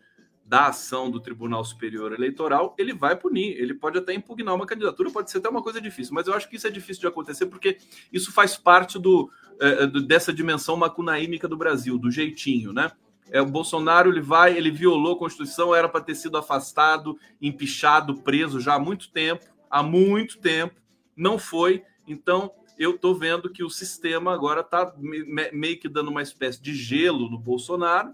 da 0.51 0.67
ação 0.67 1.09
do 1.09 1.21
Tribunal 1.21 1.63
Superior 1.63 2.11
Eleitoral, 2.11 2.75
ele 2.77 2.91
vai 2.91 3.15
punir, 3.15 3.55
ele 3.57 3.73
pode 3.73 3.97
até 3.97 4.13
impugnar 4.13 4.53
uma 4.53 4.65
candidatura, 4.65 5.09
pode 5.09 5.31
ser 5.31 5.37
até 5.37 5.47
uma 5.47 5.63
coisa 5.63 5.79
difícil, 5.79 6.13
mas 6.13 6.27
eu 6.27 6.33
acho 6.33 6.49
que 6.49 6.57
isso 6.57 6.67
é 6.67 6.69
difícil 6.69 6.99
de 6.99 7.07
acontecer 7.07 7.45
porque 7.45 7.77
isso 8.11 8.33
faz 8.33 8.57
parte 8.57 8.99
do, 8.99 9.31
é, 9.61 9.87
dessa 9.87 10.33
dimensão 10.33 10.75
macunaímica 10.75 11.47
do 11.47 11.55
Brasil, 11.55 11.97
do 11.97 12.11
jeitinho, 12.11 12.73
né? 12.73 12.91
É, 13.29 13.41
o 13.41 13.45
Bolsonaro 13.45 14.09
ele 14.09 14.19
vai, 14.19 14.57
ele 14.57 14.69
violou 14.69 15.13
a 15.13 15.19
Constituição, 15.19 15.73
era 15.73 15.87
para 15.87 16.01
ter 16.01 16.15
sido 16.15 16.37
afastado, 16.37 17.17
empichado, 17.41 18.21
preso 18.21 18.59
já 18.59 18.73
há 18.73 18.79
muito 18.79 19.09
tempo, 19.09 19.45
há 19.69 19.81
muito 19.81 20.37
tempo, 20.37 20.75
não 21.15 21.39
foi. 21.39 21.81
Então 22.05 22.51
eu 22.77 22.95
estou 22.95 23.15
vendo 23.15 23.49
que 23.49 23.63
o 23.63 23.69
sistema 23.69 24.33
agora 24.33 24.59
está 24.59 24.93
meio 24.99 25.79
que 25.79 25.87
dando 25.87 26.11
uma 26.11 26.21
espécie 26.21 26.61
de 26.61 26.75
gelo 26.75 27.29
no 27.29 27.39
Bolsonaro 27.39 28.13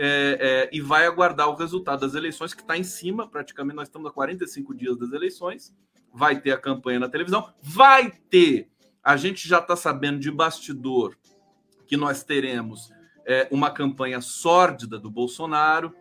é, 0.00 0.38
é, 0.40 0.70
e 0.72 0.80
vai 0.80 1.04
aguardar 1.04 1.48
o 1.48 1.56
resultado 1.56 2.00
das 2.00 2.14
eleições, 2.14 2.54
que 2.54 2.62
está 2.62 2.78
em 2.78 2.84
cima, 2.84 3.28
praticamente 3.28 3.74
nós 3.74 3.88
estamos 3.88 4.08
a 4.08 4.12
45 4.12 4.72
dias 4.72 4.96
das 4.96 5.12
eleições. 5.12 5.74
Vai 6.14 6.40
ter 6.40 6.52
a 6.52 6.58
campanha 6.58 7.00
na 7.00 7.08
televisão, 7.08 7.52
vai 7.60 8.12
ter. 8.30 8.70
A 9.02 9.16
gente 9.16 9.48
já 9.48 9.58
está 9.58 9.74
sabendo 9.74 10.20
de 10.20 10.30
bastidor 10.30 11.16
que 11.84 11.96
nós 11.96 12.22
teremos 12.22 12.90
é, 13.26 13.48
uma 13.50 13.70
campanha 13.70 14.20
sórdida 14.20 15.00
do 15.00 15.10
Bolsonaro. 15.10 15.92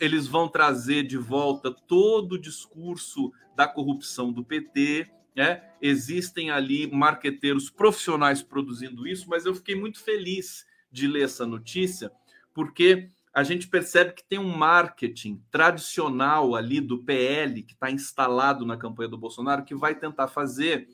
Eles 0.00 0.28
vão 0.28 0.48
trazer 0.48 1.02
de 1.02 1.18
volta 1.18 1.70
todo 1.72 2.34
o 2.34 2.40
discurso 2.40 3.32
da 3.56 3.66
corrupção 3.66 4.32
do 4.32 4.44
PT. 4.44 5.10
Né? 5.34 5.62
Existem 5.80 6.50
ali 6.50 6.86
marqueteiros 6.86 7.68
profissionais 7.68 8.40
produzindo 8.40 9.06
isso, 9.06 9.28
mas 9.28 9.44
eu 9.46 9.54
fiquei 9.54 9.74
muito 9.74 9.98
feliz 10.00 10.64
de 10.92 11.08
ler 11.08 11.24
essa 11.24 11.46
notícia, 11.46 12.12
porque 12.54 13.08
a 13.32 13.42
gente 13.42 13.66
percebe 13.68 14.12
que 14.12 14.24
tem 14.24 14.38
um 14.38 14.54
marketing 14.56 15.42
tradicional 15.50 16.54
ali 16.54 16.80
do 16.80 17.02
PL 17.02 17.62
que 17.62 17.72
está 17.72 17.90
instalado 17.90 18.66
na 18.66 18.76
campanha 18.76 19.08
do 19.08 19.16
Bolsonaro 19.16 19.64
que 19.64 19.74
vai 19.74 19.94
tentar 19.94 20.28
fazer 20.28 20.88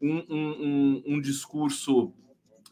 um, 0.00 0.16
um, 0.28 0.48
um, 0.50 1.02
um 1.06 1.20
discurso 1.20 2.12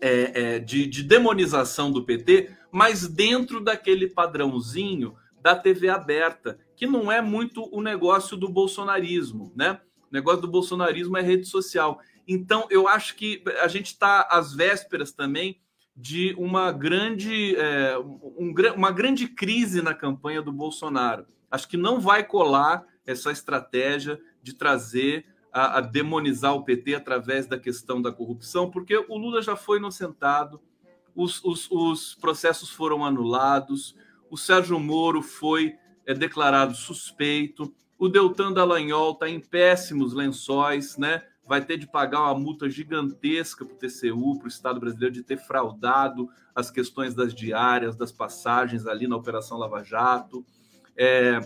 é, 0.01 0.55
é, 0.55 0.59
de, 0.59 0.87
de, 0.87 1.03
demonização 1.03 1.93
do 1.93 2.05
PT, 2.05 2.51
mas 2.73 3.07
dentro 3.07 3.61
daquele 3.61 4.09
padrãozinho 4.09 5.15
da 5.43 5.55
TV 5.55 5.89
aberta, 5.91 6.59
que 6.75 6.87
não 6.87 7.13
é 7.13 7.21
muito 7.21 7.69
o 7.71 7.83
negócio 7.83 8.37
do 8.37 8.49
bolsonarismo, 8.49 9.53
né? 9.55 9.81
O 10.11 10.13
negócio 10.13 10.41
do 10.41 10.49
bolsonarismo 10.49 11.17
é 11.19 11.23
rede 11.23 11.47
social. 11.47 12.01
Então, 12.27 12.67
eu 12.71 12.89
acho 12.89 13.15
que 13.15 13.43
a 13.61 13.69
gente 13.69 13.87
está 13.87 14.23
às 14.31 14.55
vésperas 14.55 15.13
também 15.13 15.61
de 16.01 16.35
uma 16.39 16.73
grande, 16.73 17.55
é, 17.57 17.99
um, 17.99 18.55
uma 18.75 18.91
grande 18.91 19.29
crise 19.29 19.83
na 19.83 19.93
campanha 19.93 20.41
do 20.41 20.51
Bolsonaro. 20.51 21.27
Acho 21.51 21.69
que 21.69 21.77
não 21.77 22.01
vai 22.01 22.25
colar 22.25 22.87
essa 23.07 23.31
estratégia 23.31 24.19
de 24.43 24.55
trazer 24.55 25.27
a, 25.53 25.79
a, 25.79 25.81
demonizar 25.83 26.55
o 26.55 26.65
PT 26.65 26.95
através 26.95 27.47
da 27.47 27.59
questão 27.59 28.01
da 28.01 28.11
corrupção, 28.11 28.71
porque 28.71 28.97
o 28.97 29.19
Lula 29.19 29.43
já 29.43 29.57
foi 29.57 29.77
inocentado, 29.77 30.61
os, 31.15 31.45
os, 31.45 31.71
os 31.71 32.15
processos 32.15 32.71
foram 32.71 33.05
anulados, 33.05 33.95
o 34.31 34.39
Sérgio 34.39 34.81
Moro 34.81 35.21
foi 35.21 35.75
é, 36.07 36.15
declarado 36.15 36.75
suspeito, 36.75 37.75
o 37.99 38.09
Deltan 38.09 38.53
Dallagnol 38.53 39.13
está 39.13 39.29
em 39.29 39.39
péssimos 39.39 40.15
lençóis, 40.15 40.97
né? 40.97 41.23
Vai 41.51 41.65
ter 41.65 41.77
de 41.77 41.85
pagar 41.85 42.21
uma 42.21 42.39
multa 42.39 42.71
gigantesca 42.71 43.65
para 43.65 43.75
o 43.75 43.77
TCU, 43.77 44.39
para 44.39 44.45
o 44.45 44.49
Estado 44.49 44.79
brasileiro, 44.79 45.13
de 45.13 45.25
ter 45.25 45.37
fraudado 45.37 46.29
as 46.55 46.71
questões 46.71 47.13
das 47.13 47.35
diárias, 47.35 47.97
das 47.97 48.13
passagens 48.13 48.87
ali 48.87 49.09
na 49.09 49.17
Operação 49.17 49.59
Lava 49.59 49.83
Jato. 49.83 50.47
É, 50.97 51.41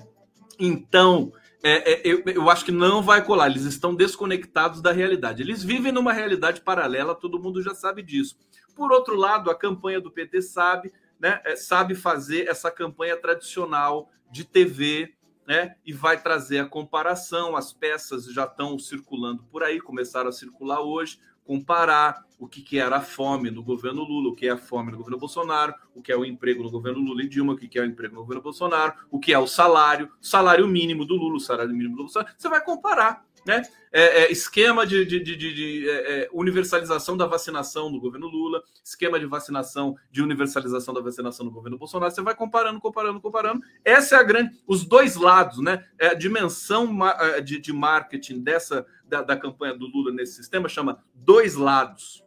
então, 0.58 1.32
é, 1.62 1.92
é, 1.92 2.02
eu, 2.04 2.22
eu, 2.26 2.50
acho 2.50 2.66
que 2.66 2.70
não 2.70 3.02
vai 3.02 3.24
colar, 3.24 3.46
eles 3.46 3.62
estão 3.62 3.94
desconectados 3.94 4.82
da 4.82 4.92
realidade. 4.92 5.42
Eles 5.42 5.64
vivem 5.64 5.90
numa 5.90 6.12
realidade 6.12 6.60
paralela, 6.60 7.14
todo 7.14 7.40
mundo 7.40 7.62
já 7.62 7.74
sabe 7.74 8.02
disso. 8.02 8.36
Por 8.76 8.92
outro 8.92 9.16
lado, 9.16 9.50
a 9.50 9.54
campanha 9.54 10.02
do 10.02 10.10
PT 10.10 10.42
sabe, 10.42 10.92
né, 11.18 11.40
é, 11.46 11.56
sabe 11.56 11.94
fazer 11.94 12.46
essa 12.46 12.70
campanha 12.70 13.16
tradicional 13.16 14.10
de 14.30 14.44
TV, 14.44 15.14
né? 15.46 15.76
E 15.84 15.92
vai 15.92 16.20
trazer 16.20 16.58
a 16.58 16.66
comparação. 16.66 17.56
As 17.56 17.72
peças 17.72 18.24
já 18.26 18.44
estão 18.44 18.78
circulando 18.78 19.42
por 19.44 19.62
aí, 19.62 19.80
começaram 19.80 20.28
a 20.28 20.32
circular 20.32 20.80
hoje. 20.80 21.18
Comparar 21.44 22.24
o 22.38 22.48
que, 22.48 22.62
que 22.62 22.78
era 22.78 22.96
a 22.96 23.00
fome 23.02 23.50
no 23.50 23.62
governo 23.62 24.02
Lula, 24.02 24.30
o 24.30 24.34
que 24.34 24.46
é 24.46 24.50
a 24.50 24.56
fome 24.56 24.90
no 24.90 24.96
governo 24.96 25.18
Bolsonaro, 25.18 25.74
o 25.94 26.00
que 26.00 26.10
é 26.10 26.16
o 26.16 26.24
emprego 26.24 26.62
no 26.62 26.70
governo 26.70 27.00
Lula 27.00 27.22
e 27.22 27.28
Dilma, 27.28 27.52
o 27.52 27.56
que 27.56 27.78
é 27.78 27.82
o 27.82 27.84
emprego 27.84 28.14
no 28.14 28.22
governo 28.22 28.42
Bolsonaro, 28.42 28.94
o 29.10 29.20
que 29.20 29.32
é 29.32 29.38
o 29.38 29.46
salário, 29.46 30.10
salário 30.22 30.66
mínimo 30.66 31.04
do 31.04 31.14
Lula, 31.14 31.38
salário 31.38 31.74
mínimo 31.74 31.96
do 31.96 32.02
Bolsonaro. 32.04 32.32
Você 32.36 32.48
vai 32.48 32.64
comparar 32.64 33.26
né? 33.44 33.62
É, 33.92 34.24
é, 34.24 34.32
esquema 34.32 34.84
de, 34.84 35.04
de, 35.04 35.20
de, 35.20 35.36
de 35.36 35.88
é, 35.88 35.92
é, 35.92 36.28
universalização 36.32 37.16
da 37.16 37.26
vacinação 37.26 37.88
no 37.88 38.00
governo 38.00 38.26
Lula, 38.26 38.60
esquema 38.82 39.20
de 39.20 39.26
vacinação, 39.26 39.96
de 40.10 40.20
universalização 40.20 40.92
da 40.92 41.00
vacinação 41.00 41.46
no 41.46 41.52
governo 41.52 41.78
Bolsonaro. 41.78 42.12
Você 42.12 42.20
vai 42.20 42.34
comparando, 42.34 42.80
comparando, 42.80 43.20
comparando. 43.20 43.62
Essa 43.84 44.16
é 44.16 44.18
a 44.18 44.22
grande. 44.22 44.58
Os 44.66 44.84
dois 44.84 45.14
lados, 45.14 45.58
né? 45.58 45.84
É 45.96 46.08
a 46.08 46.14
dimensão 46.14 46.90
é, 47.06 47.40
de, 47.40 47.60
de 47.60 47.72
marketing 47.72 48.40
dessa 48.40 48.84
da, 49.04 49.22
da 49.22 49.36
campanha 49.36 49.74
do 49.74 49.86
Lula 49.86 50.10
nesse 50.10 50.34
sistema 50.34 50.68
chama 50.68 50.98
dois 51.14 51.54
lados. 51.54 52.24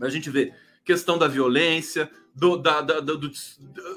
A 0.00 0.08
gente 0.08 0.30
vê 0.30 0.54
questão 0.84 1.18
da 1.18 1.26
violência, 1.26 2.10
do, 2.34 2.56
da, 2.56 2.80
da, 2.80 3.00
do, 3.00 3.30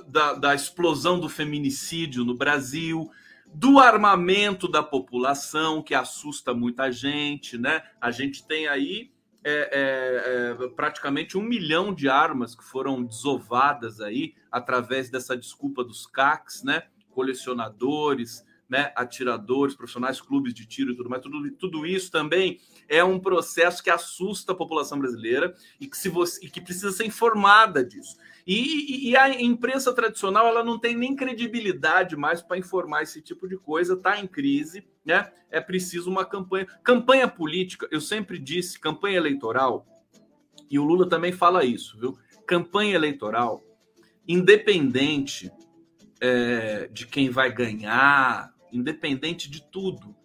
da, 0.07 0.33
da 0.33 0.55
explosão 0.55 1.19
do 1.19 1.29
feminicídio 1.29 2.25
no 2.25 2.35
Brasil 2.35 3.09
do 3.55 3.79
armamento 3.79 4.67
da 4.67 4.83
população, 4.83 5.81
que 5.81 5.95
assusta 5.95 6.53
muita 6.53 6.91
gente, 6.91 7.57
né? 7.57 7.81
A 8.01 8.11
gente 8.11 8.45
tem 8.45 8.67
aí 8.67 9.13
é, 9.45 9.69
é, 10.59 10.65
é, 10.65 10.67
praticamente 10.75 11.37
um 11.37 11.41
milhão 11.41 11.93
de 11.93 12.09
armas 12.09 12.53
que 12.53 12.63
foram 12.65 13.01
desovadas 13.01 14.01
aí 14.01 14.33
através 14.51 15.09
dessa 15.09 15.37
desculpa 15.37 15.85
dos 15.85 16.05
CACs, 16.05 16.63
né? 16.63 16.83
Colecionadores, 17.09 18.45
né? 18.67 18.91
Atiradores, 18.93 19.73
profissionais, 19.73 20.19
clubes 20.19 20.53
de 20.53 20.65
tiro 20.65 20.91
e 20.91 20.97
tudo 20.97 21.09
mais. 21.09 21.21
Tudo, 21.21 21.49
tudo 21.51 21.85
isso 21.85 22.11
também 22.11 22.59
é 22.89 23.05
um 23.05 23.17
processo 23.17 23.81
que 23.81 23.89
assusta 23.89 24.51
a 24.51 24.55
população 24.55 24.99
brasileira 24.99 25.55
e 25.79 25.87
que, 25.87 25.97
se 25.97 26.09
você, 26.09 26.45
e 26.45 26.49
que 26.49 26.59
precisa 26.59 26.91
ser 26.91 27.05
informada 27.05 27.85
disso. 27.85 28.17
E, 28.45 29.09
e, 29.09 29.17
a 29.17 29.41
imprensa 29.41 29.91
tradicional 29.91 30.47
ela 30.47 30.63
não 30.63 30.77
tem 30.77 30.95
nem 30.95 31.15
credibilidade 31.15 32.15
mais 32.15 32.43
para 32.43 32.59
informar 32.59 33.01
esse 33.01 33.19
tipo 33.19 33.47
de 33.47 33.57
coisa, 33.57 33.95
está 33.95 34.19
em 34.19 34.27
crise, 34.27 34.87
né? 35.03 35.31
É 35.49 35.59
preciso 35.59 36.11
uma 36.11 36.23
campanha. 36.23 36.67
Campanha 36.83 37.27
política, 37.27 37.87
eu 37.89 37.99
sempre 37.99 38.37
disse, 38.37 38.79
campanha 38.79 39.17
eleitoral, 39.17 39.87
e 40.69 40.77
o 40.77 40.83
Lula 40.83 41.09
também 41.09 41.31
fala 41.31 41.65
isso, 41.65 41.99
viu? 41.99 42.17
Campanha 42.45 42.93
eleitoral, 42.93 43.63
independente 44.27 45.51
é, 46.21 46.87
de 46.87 47.07
quem 47.07 47.31
vai 47.31 47.51
ganhar, 47.51 48.53
independente 48.71 49.49
de 49.49 49.61
tudo, 49.71 50.15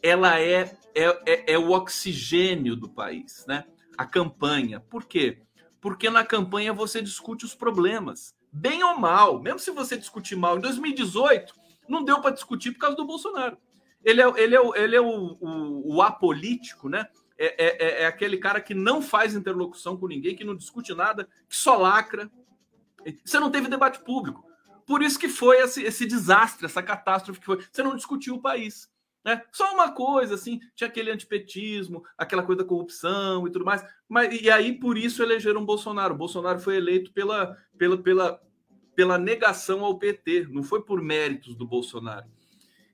ela 0.00 0.40
é, 0.40 0.76
é, 0.94 1.04
é, 1.26 1.52
é 1.54 1.58
o 1.58 1.70
oxigênio 1.70 2.76
do 2.76 2.88
país, 2.88 3.44
né? 3.48 3.64
A 3.98 4.06
campanha. 4.06 4.78
Por 4.78 5.04
quê? 5.04 5.45
Porque 5.86 6.10
na 6.10 6.24
campanha 6.24 6.72
você 6.72 7.00
discute 7.00 7.44
os 7.44 7.54
problemas, 7.54 8.34
bem 8.50 8.82
ou 8.82 8.98
mal. 8.98 9.40
Mesmo 9.40 9.60
se 9.60 9.70
você 9.70 9.96
discutir 9.96 10.34
mal, 10.34 10.58
em 10.58 10.60
2018 10.60 11.54
não 11.88 12.02
deu 12.02 12.20
para 12.20 12.32
discutir 12.32 12.72
por 12.72 12.80
causa 12.80 12.96
do 12.96 13.06
Bolsonaro. 13.06 13.56
Ele 14.02 14.20
é, 14.20 14.26
ele 14.36 14.56
é, 14.56 14.60
ele 14.82 14.96
é 14.96 15.00
o, 15.00 15.36
o, 15.40 15.94
o 15.94 16.02
apolítico, 16.02 16.88
né? 16.88 17.06
É, 17.38 17.46
é, 17.46 17.66
é, 17.68 18.02
é, 18.02 18.06
aquele 18.06 18.36
cara 18.36 18.60
que 18.60 18.74
não 18.74 19.00
faz 19.00 19.36
interlocução 19.36 19.96
com 19.96 20.08
ninguém, 20.08 20.34
que 20.34 20.42
não 20.42 20.56
discute 20.56 20.92
nada, 20.92 21.28
que 21.48 21.56
só 21.56 21.76
lacra. 21.76 22.28
Você 23.24 23.38
não 23.38 23.52
teve 23.52 23.68
debate 23.68 24.00
público. 24.00 24.44
Por 24.84 25.04
isso 25.04 25.16
que 25.16 25.28
foi 25.28 25.58
esse, 25.58 25.84
esse 25.84 26.04
desastre, 26.04 26.66
essa 26.66 26.82
catástrofe 26.82 27.38
que 27.38 27.46
foi. 27.46 27.64
Você 27.70 27.84
não 27.84 27.94
discutiu 27.94 28.34
o 28.34 28.42
país. 28.42 28.90
Né? 29.26 29.42
Só 29.50 29.74
uma 29.74 29.90
coisa, 29.90 30.36
assim, 30.36 30.60
tinha 30.76 30.86
aquele 30.86 31.10
antipetismo, 31.10 32.04
aquela 32.16 32.44
coisa 32.44 32.62
da 32.62 32.68
corrupção 32.68 33.44
e 33.48 33.50
tudo 33.50 33.64
mais. 33.64 33.84
Mas, 34.08 34.40
e 34.40 34.48
aí, 34.48 34.78
por 34.78 34.96
isso, 34.96 35.20
elegeram 35.20 35.66
Bolsonaro. 35.66 36.14
O 36.14 36.16
Bolsonaro 36.16 36.60
foi 36.60 36.76
eleito 36.76 37.12
pela, 37.12 37.58
pela, 37.76 37.98
pela, 37.98 38.40
pela 38.94 39.18
negação 39.18 39.84
ao 39.84 39.98
PT, 39.98 40.46
não 40.48 40.62
foi 40.62 40.80
por 40.80 41.02
méritos 41.02 41.56
do 41.56 41.66
Bolsonaro. 41.66 42.26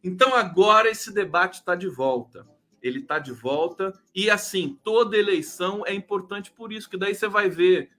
Então, 0.03 0.35
agora 0.35 0.89
esse 0.89 1.13
debate 1.13 1.57
está 1.57 1.75
de 1.75 1.87
volta. 1.87 2.49
Ele 2.81 3.01
está 3.01 3.19
de 3.19 3.31
volta. 3.31 3.93
E, 4.15 4.31
assim, 4.31 4.79
toda 4.83 5.19
eleição 5.19 5.85
é 5.87 5.93
importante 5.93 6.51
por 6.51 6.73
isso, 6.73 6.89
que 6.89 6.97
daí 6.97 7.15
você 7.15 7.29
vai 7.29 7.51
ver 7.51 7.91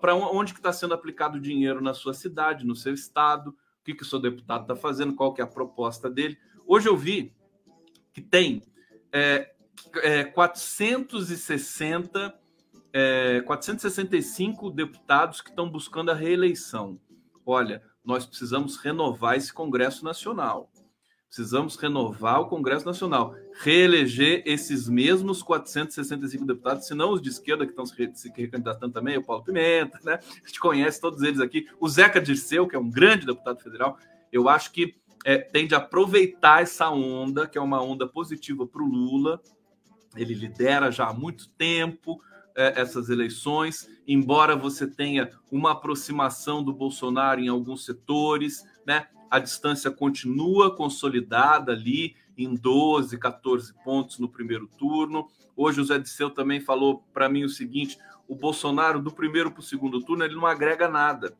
para 0.00 0.14
onde 0.14 0.52
que 0.52 0.60
está 0.60 0.72
sendo 0.72 0.94
aplicado 0.94 1.38
o 1.38 1.40
dinheiro 1.40 1.80
na 1.80 1.92
sua 1.92 2.14
cidade, 2.14 2.64
no 2.64 2.76
seu 2.76 2.94
estado, 2.94 3.50
o 3.50 3.84
que, 3.84 3.94
que 3.94 4.04
o 4.04 4.06
seu 4.06 4.20
deputado 4.20 4.62
está 4.62 4.76
fazendo, 4.76 5.16
qual 5.16 5.34
que 5.34 5.40
é 5.40 5.44
a 5.44 5.48
proposta 5.48 6.08
dele. 6.08 6.38
Hoje 6.64 6.88
eu 6.88 6.96
vi 6.96 7.34
que 8.12 8.20
tem 8.20 8.62
é, 9.12 9.50
é, 10.02 10.24
460, 10.24 12.34
é, 12.92 13.40
465 13.42 14.70
deputados 14.70 15.40
que 15.40 15.50
estão 15.50 15.70
buscando 15.70 16.10
a 16.10 16.14
reeleição. 16.14 16.98
Olha, 17.44 17.82
nós 18.04 18.26
precisamos 18.26 18.76
renovar 18.76 19.36
esse 19.36 19.52
Congresso 19.52 20.04
Nacional. 20.04 20.70
Precisamos 21.30 21.76
renovar 21.76 22.40
o 22.40 22.48
Congresso 22.48 22.84
Nacional, 22.84 23.36
reeleger 23.60 24.42
esses 24.44 24.88
mesmos 24.88 25.44
465 25.44 26.44
deputados, 26.44 26.88
se 26.88 26.94
não 26.94 27.12
os 27.12 27.22
de 27.22 27.28
esquerda 27.28 27.64
que 27.64 27.70
estão 27.70 27.86
se 27.86 27.94
recandidatando 28.34 28.92
também, 28.92 29.16
o 29.16 29.22
Paulo 29.22 29.44
Pimenta, 29.44 30.00
né? 30.02 30.18
A 30.42 30.46
gente 30.48 30.58
conhece 30.58 31.00
todos 31.00 31.22
eles 31.22 31.38
aqui. 31.38 31.68
O 31.78 31.88
Zeca 31.88 32.20
Dirceu, 32.20 32.66
que 32.66 32.74
é 32.74 32.78
um 32.80 32.90
grande 32.90 33.26
deputado 33.26 33.62
federal, 33.62 33.96
eu 34.32 34.48
acho 34.48 34.72
que 34.72 34.99
é, 35.24 35.38
tem 35.38 35.66
de 35.66 35.74
aproveitar 35.74 36.62
essa 36.62 36.90
onda, 36.90 37.46
que 37.46 37.58
é 37.58 37.60
uma 37.60 37.82
onda 37.82 38.06
positiva 38.06 38.66
para 38.66 38.82
o 38.82 38.86
Lula. 38.86 39.40
Ele 40.16 40.34
lidera 40.34 40.90
já 40.90 41.08
há 41.08 41.12
muito 41.12 41.48
tempo 41.50 42.20
é, 42.56 42.80
essas 42.80 43.08
eleições, 43.08 43.88
embora 44.06 44.56
você 44.56 44.86
tenha 44.86 45.30
uma 45.50 45.72
aproximação 45.72 46.62
do 46.62 46.72
Bolsonaro 46.72 47.40
em 47.40 47.48
alguns 47.48 47.84
setores, 47.84 48.64
né? 48.86 49.06
A 49.30 49.38
distância 49.38 49.90
continua 49.90 50.74
consolidada 50.74 51.72
ali 51.72 52.16
em 52.36 52.54
12, 52.54 53.16
14 53.16 53.72
pontos 53.84 54.18
no 54.18 54.28
primeiro 54.28 54.66
turno. 54.66 55.28
Hoje 55.56 55.80
o 55.80 55.84
Zé 55.84 55.98
Disseu 55.98 56.30
também 56.30 56.60
falou 56.60 57.04
para 57.12 57.28
mim 57.28 57.44
o 57.44 57.48
seguinte: 57.48 57.98
o 58.26 58.34
Bolsonaro 58.34 59.00
do 59.00 59.12
primeiro 59.12 59.50
para 59.50 59.60
o 59.60 59.64
segundo 59.64 60.00
turno 60.00 60.24
ele 60.24 60.34
não 60.34 60.46
agrega 60.46 60.88
nada. 60.88 61.36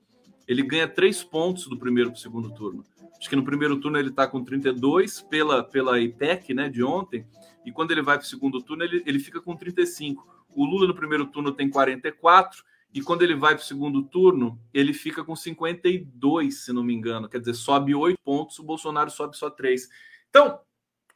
Ele 0.46 0.62
ganha 0.62 0.88
três 0.88 1.22
pontos 1.22 1.66
do 1.66 1.76
primeiro 1.76 2.10
para 2.10 2.18
o 2.18 2.20
segundo 2.20 2.50
turno. 2.52 2.84
Acho 3.18 3.28
que 3.28 3.36
no 3.36 3.44
primeiro 3.44 3.78
turno 3.78 3.98
ele 3.98 4.08
está 4.08 4.26
com 4.26 4.42
32 4.42 5.20
pela, 5.22 5.62
pela 5.62 6.00
IPEC 6.00 6.54
né, 6.54 6.68
de 6.68 6.82
ontem, 6.82 7.26
e 7.64 7.70
quando 7.70 7.90
ele 7.90 8.02
vai 8.02 8.16
para 8.16 8.24
o 8.24 8.28
segundo 8.28 8.62
turno 8.62 8.84
ele, 8.84 9.02
ele 9.06 9.18
fica 9.18 9.40
com 9.40 9.54
35. 9.54 10.26
O 10.54 10.64
Lula 10.64 10.86
no 10.86 10.94
primeiro 10.94 11.26
turno 11.26 11.52
tem 11.52 11.68
44, 11.68 12.64
e 12.92 13.00
quando 13.00 13.22
ele 13.22 13.36
vai 13.36 13.54
para 13.54 13.62
o 13.62 13.66
segundo 13.66 14.02
turno, 14.02 14.60
ele 14.74 14.92
fica 14.92 15.22
com 15.22 15.36
52, 15.36 16.64
se 16.64 16.72
não 16.72 16.82
me 16.82 16.92
engano. 16.92 17.28
Quer 17.28 17.38
dizer, 17.38 17.54
sobe 17.54 17.94
8 17.94 18.18
pontos, 18.24 18.58
o 18.58 18.64
Bolsonaro 18.64 19.10
sobe 19.10 19.36
só 19.36 19.48
3. 19.48 19.88
Então, 20.28 20.58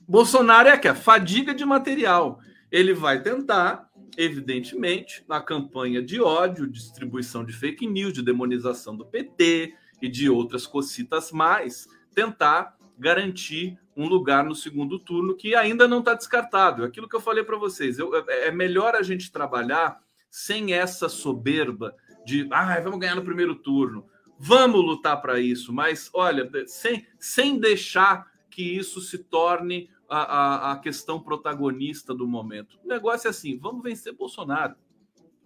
Bolsonaro 0.06 0.68
é 0.68 0.78
que 0.78 0.86
a 0.86 0.94
fadiga 0.94 1.54
de 1.54 1.64
material. 1.64 2.38
Ele 2.70 2.92
vai 2.92 3.22
tentar, 3.22 3.88
evidentemente, 4.16 5.24
na 5.28 5.40
campanha 5.40 6.02
de 6.02 6.20
ódio, 6.20 6.70
distribuição 6.70 7.44
de 7.44 7.52
fake 7.52 7.86
news, 7.86 8.12
de 8.12 8.22
demonização 8.22 8.96
do 8.96 9.04
PT, 9.04 9.74
e 10.00 10.08
de 10.08 10.28
outras 10.28 10.66
cocitas 10.66 11.32
mais, 11.32 11.88
tentar 12.14 12.76
garantir 12.98 13.78
um 13.96 14.06
lugar 14.06 14.44
no 14.44 14.54
segundo 14.54 14.98
turno 14.98 15.36
que 15.36 15.54
ainda 15.54 15.86
não 15.86 16.00
está 16.00 16.14
descartado. 16.14 16.84
Aquilo 16.84 17.08
que 17.08 17.16
eu 17.16 17.20
falei 17.20 17.44
para 17.44 17.56
vocês, 17.56 17.98
eu, 17.98 18.14
é, 18.28 18.48
é 18.48 18.50
melhor 18.50 18.94
a 18.94 19.02
gente 19.02 19.30
trabalhar 19.30 20.00
sem 20.30 20.72
essa 20.72 21.08
soberba 21.08 21.94
de 22.24 22.48
ah, 22.50 22.80
vamos 22.80 22.98
ganhar 22.98 23.14
no 23.14 23.24
primeiro 23.24 23.54
turno, 23.54 24.06
vamos 24.38 24.84
lutar 24.84 25.20
para 25.20 25.38
isso, 25.38 25.72
mas 25.72 26.10
olha, 26.12 26.50
sem, 26.66 27.06
sem 27.18 27.58
deixar 27.58 28.26
que 28.50 28.62
isso 28.62 29.00
se 29.00 29.18
torne 29.18 29.90
a, 30.08 30.18
a, 30.18 30.72
a, 30.72 30.78
questão 30.78 31.20
protagonista 31.20 32.14
do 32.14 32.26
momento. 32.26 32.78
O 32.84 32.88
negócio 32.88 33.26
é 33.26 33.30
assim: 33.30 33.58
vamos 33.58 33.82
vencer 33.82 34.14
Bolsonaro. 34.14 34.74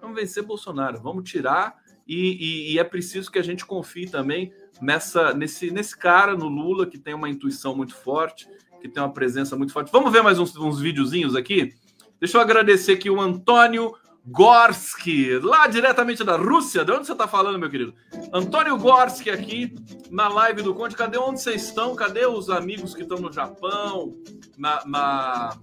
Vamos 0.01 0.17
vencer 0.17 0.45
Bolsonaro, 0.45 1.01
vamos 1.01 1.29
tirar 1.29 1.77
e, 2.09 2.71
e, 2.71 2.73
e, 2.73 2.79
é 2.79 2.85
preciso 2.85 3.31
que 3.31 3.39
a 3.39 3.43
gente 3.43 3.67
confie 3.67 4.09
também 4.09 4.51
nessa, 4.81 5.35
nesse, 5.35 5.71
nesse 5.71 5.97
cara, 5.97 6.35
no 6.35 6.49
Lula, 6.49 6.87
que 6.87 6.97
tem 6.97 7.13
uma 7.13 7.29
intuição 7.29 7.77
muito 7.77 7.95
forte, 7.95 8.49
que 8.81 8.89
tem 8.89 9.03
uma 9.03 9.13
presença 9.13 9.55
muito 9.57 9.75
forte. 9.75 9.93
Vamos 9.93 10.11
ver 10.11 10.23
mais 10.23 10.39
uns, 10.39 10.57
uns 10.57 10.81
videozinhos 10.81 11.37
aqui? 11.37 11.75
Deixa 12.19 12.39
eu 12.39 12.41
agradecer 12.41 12.93
aqui 12.93 13.11
o 13.11 13.21
Antônio 13.21 13.95
Gorski, 14.31 15.39
lá 15.39 15.67
diretamente 15.67 16.23
da 16.23 16.37
Rússia. 16.37 16.85
De 16.85 16.93
onde 16.93 17.07
você 17.07 17.13
está 17.13 17.27
falando, 17.27 17.59
meu 17.59 17.71
querido? 17.71 17.95
Antônio 18.33 18.77
Gorski 18.77 19.31
aqui 19.31 19.75
na 20.11 20.29
live 20.29 20.63
do 20.63 20.75
Conde. 20.75 20.95
Cadê 20.95 21.17
onde 21.19 21.41
vocês 21.41 21.65
estão? 21.65 21.95
Cadê 21.95 22.27
os 22.27 22.51
amigos 22.51 22.95
que 22.95 23.03
estão 23.03 23.19
no 23.19 23.33
Japão, 23.33 24.15
na, 24.57 24.85
na 24.85 25.57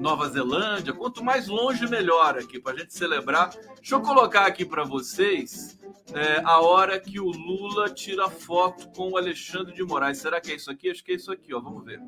Nova 0.00 0.28
Zelândia? 0.28 0.92
Quanto 0.94 1.22
mais 1.22 1.48
longe, 1.48 1.86
melhor 1.86 2.38
aqui 2.38 2.58
para 2.58 2.72
a 2.72 2.78
gente 2.78 2.94
celebrar. 2.94 3.50
Deixa 3.76 3.94
eu 3.94 4.00
colocar 4.00 4.46
aqui 4.46 4.64
para 4.64 4.84
vocês 4.84 5.78
é, 6.14 6.40
a 6.44 6.60
hora 6.60 6.98
que 6.98 7.20
o 7.20 7.30
Lula 7.30 7.90
tira 7.90 8.28
foto 8.30 8.88
com 8.96 9.10
o 9.10 9.16
Alexandre 9.18 9.74
de 9.74 9.82
Moraes. 9.82 10.18
Será 10.18 10.40
que 10.40 10.50
é 10.50 10.54
isso 10.54 10.70
aqui? 10.70 10.90
Acho 10.90 11.04
que 11.04 11.12
é 11.12 11.16
isso 11.16 11.30
aqui, 11.30 11.52
ó. 11.52 11.60
Vamos 11.60 11.84
ver. 11.84 12.00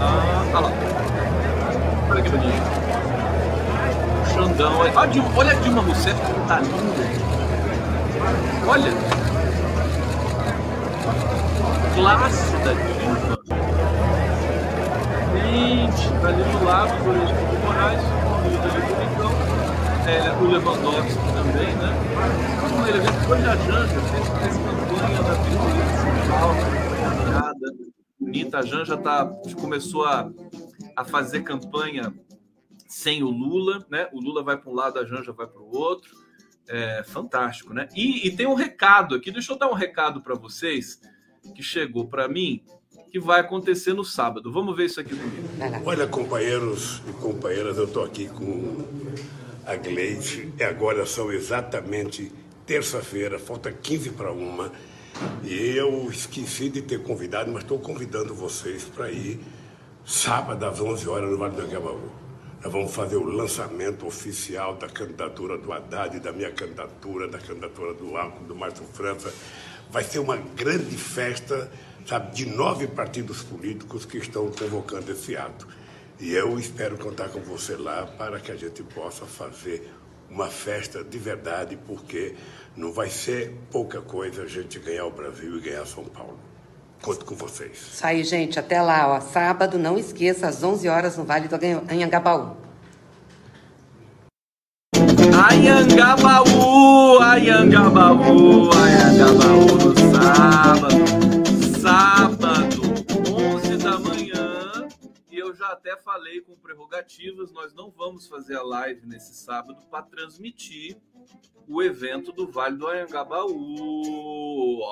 Ah, 0.00 0.48
tá 0.52 0.60
lá. 0.60 0.70
Olha 2.10 2.22
que 2.22 2.28
bonito. 2.28 3.09
Xandão. 4.40 4.78
Olha, 4.78 5.00
a 5.00 5.06
Dilma, 5.06 5.30
olha 5.36 5.52
a 5.52 5.54
Dilma 5.56 5.82
Rousseff 5.82 6.18
como 6.22 6.46
tá 6.46 6.60
linda. 6.60 7.04
Olha. 8.66 8.92
Classe 11.94 12.56
da 12.64 12.72
Dilma. 12.72 13.40
Gente, 15.50 16.20
tá 16.20 16.28
ali 16.28 16.42
do 16.42 16.64
lado 16.64 17.04
do 17.04 17.10
Alexandre 17.10 17.58
Moraes, 17.66 18.00
o 18.00 18.50
da 18.62 18.68
Republicão. 18.72 19.30
É, 20.06 20.32
o 20.40 20.44
Lewandowski 20.46 21.18
também, 21.34 21.74
né? 21.76 21.90
Então, 22.64 22.88
ele 22.88 23.00
depois 23.00 23.42
da 23.44 23.56
Janja, 23.56 24.00
fez, 24.00 24.28
fez 24.28 24.56
campanha 24.56 25.22
da 25.22 25.34
Paulo, 26.30 26.56
caminhada. 27.02 27.74
Bonita, 28.18 28.58
a 28.58 28.62
Janja 28.62 28.96
tá, 28.96 29.26
começou 29.60 30.04
a, 30.04 30.30
a 30.96 31.04
fazer 31.04 31.42
campanha 31.42 32.12
sem 32.90 33.22
o 33.22 33.30
Lula, 33.30 33.86
né? 33.88 34.08
O 34.12 34.20
Lula 34.20 34.42
vai 34.42 34.56
para 34.56 34.68
um 34.68 34.74
lado, 34.74 34.98
a 34.98 35.04
Janja 35.04 35.32
vai 35.32 35.46
para 35.46 35.62
o 35.62 35.76
outro. 35.76 36.10
É 36.68 37.04
fantástico, 37.04 37.72
né? 37.72 37.88
E, 37.94 38.26
e, 38.26 38.36
tem 38.36 38.46
um 38.46 38.54
recado 38.54 39.14
aqui, 39.14 39.30
deixa 39.30 39.52
eu 39.52 39.58
dar 39.58 39.68
um 39.68 39.74
recado 39.74 40.20
para 40.20 40.34
vocês 40.34 41.00
que 41.54 41.62
chegou 41.62 42.06
para 42.06 42.28
mim, 42.28 42.62
que 43.10 43.18
vai 43.18 43.40
acontecer 43.40 43.92
no 43.92 44.04
sábado. 44.04 44.52
Vamos 44.52 44.76
ver 44.76 44.86
isso 44.86 45.00
aqui 45.00 45.16
comigo. 45.16 45.48
Olha, 45.84 46.06
companheiros 46.06 47.00
e 47.08 47.12
companheiras, 47.14 47.78
eu 47.78 47.84
estou 47.84 48.04
aqui 48.04 48.28
com 48.28 48.84
a 49.64 49.76
Gleide 49.76 50.52
e 50.58 50.62
agora 50.62 51.06
são 51.06 51.32
exatamente 51.32 52.30
terça-feira, 52.66 53.38
falta 53.38 53.72
15 53.72 54.10
para 54.10 54.32
uma. 54.32 54.72
E 55.44 55.76
eu 55.76 56.08
esqueci 56.10 56.68
de 56.68 56.82
ter 56.82 57.02
convidado, 57.02 57.50
mas 57.52 57.62
estou 57.62 57.78
convidando 57.78 58.34
vocês 58.34 58.84
para 58.84 59.10
ir 59.10 59.40
sábado 60.04 60.64
às 60.64 60.80
11 60.80 61.08
horas 61.08 61.30
no 61.30 61.38
Vale 61.38 61.54
do 61.54 61.62
Anguiabaú. 61.62 62.29
Nós 62.62 62.70
vamos 62.70 62.94
fazer 62.94 63.16
o 63.16 63.24
lançamento 63.24 64.06
oficial 64.06 64.76
da 64.76 64.86
candidatura 64.86 65.56
do 65.56 65.72
Haddad, 65.72 66.20
da 66.20 66.30
minha 66.30 66.52
candidatura, 66.52 67.26
da 67.26 67.38
candidatura 67.38 67.94
do 67.94 68.14
Alco, 68.18 68.44
do 68.44 68.54
Márcio 68.54 68.84
França. 68.92 69.32
Vai 69.90 70.04
ser 70.04 70.18
uma 70.18 70.36
grande 70.36 70.94
festa, 70.94 71.72
sabe, 72.06 72.34
de 72.34 72.44
nove 72.44 72.86
partidos 72.86 73.42
políticos 73.42 74.04
que 74.04 74.18
estão 74.18 74.50
convocando 74.50 75.10
esse 75.10 75.34
ato. 75.38 75.66
E 76.20 76.34
eu 76.34 76.58
espero 76.58 76.98
contar 76.98 77.30
com 77.30 77.40
você 77.40 77.76
lá 77.76 78.06
para 78.06 78.38
que 78.38 78.52
a 78.52 78.56
gente 78.56 78.82
possa 78.82 79.24
fazer 79.24 79.90
uma 80.28 80.48
festa 80.48 81.02
de 81.02 81.18
verdade, 81.18 81.78
porque 81.86 82.36
não 82.76 82.92
vai 82.92 83.08
ser 83.08 83.56
pouca 83.70 84.02
coisa 84.02 84.42
a 84.42 84.46
gente 84.46 84.78
ganhar 84.78 85.06
o 85.06 85.10
Brasil 85.10 85.56
e 85.56 85.60
ganhar 85.62 85.86
São 85.86 86.04
Paulo. 86.04 86.49
Conto 87.02 87.24
com 87.24 87.34
vocês. 87.34 87.72
Isso 87.92 88.06
aí, 88.06 88.22
gente. 88.24 88.58
Até 88.58 88.80
lá, 88.82 89.08
ó. 89.08 89.20
Sábado, 89.20 89.78
não 89.78 89.96
esqueça, 89.96 90.48
às 90.48 90.62
11 90.62 90.88
horas 90.88 91.16
no 91.16 91.24
Vale 91.24 91.48
do 91.48 91.56
Anhangabaú. 91.90 92.56
Anhangabaú, 95.32 97.18
Anhangabaú, 97.22 98.70
Anhangabaú 98.72 99.66
no 99.76 99.94
sábado. 100.14 101.19
Já 105.60 105.72
até 105.72 105.94
falei 105.94 106.40
com 106.40 106.56
prerrogativas, 106.56 107.52
nós 107.52 107.74
não 107.74 107.90
vamos 107.90 108.26
fazer 108.26 108.56
a 108.56 108.62
live 108.62 109.06
nesse 109.06 109.34
sábado 109.34 109.86
para 109.90 110.02
transmitir 110.02 110.98
o 111.68 111.82
evento 111.82 112.32
do 112.32 112.50
Vale 112.50 112.78
do 112.78 112.88
Anhangabaú. 112.88 114.82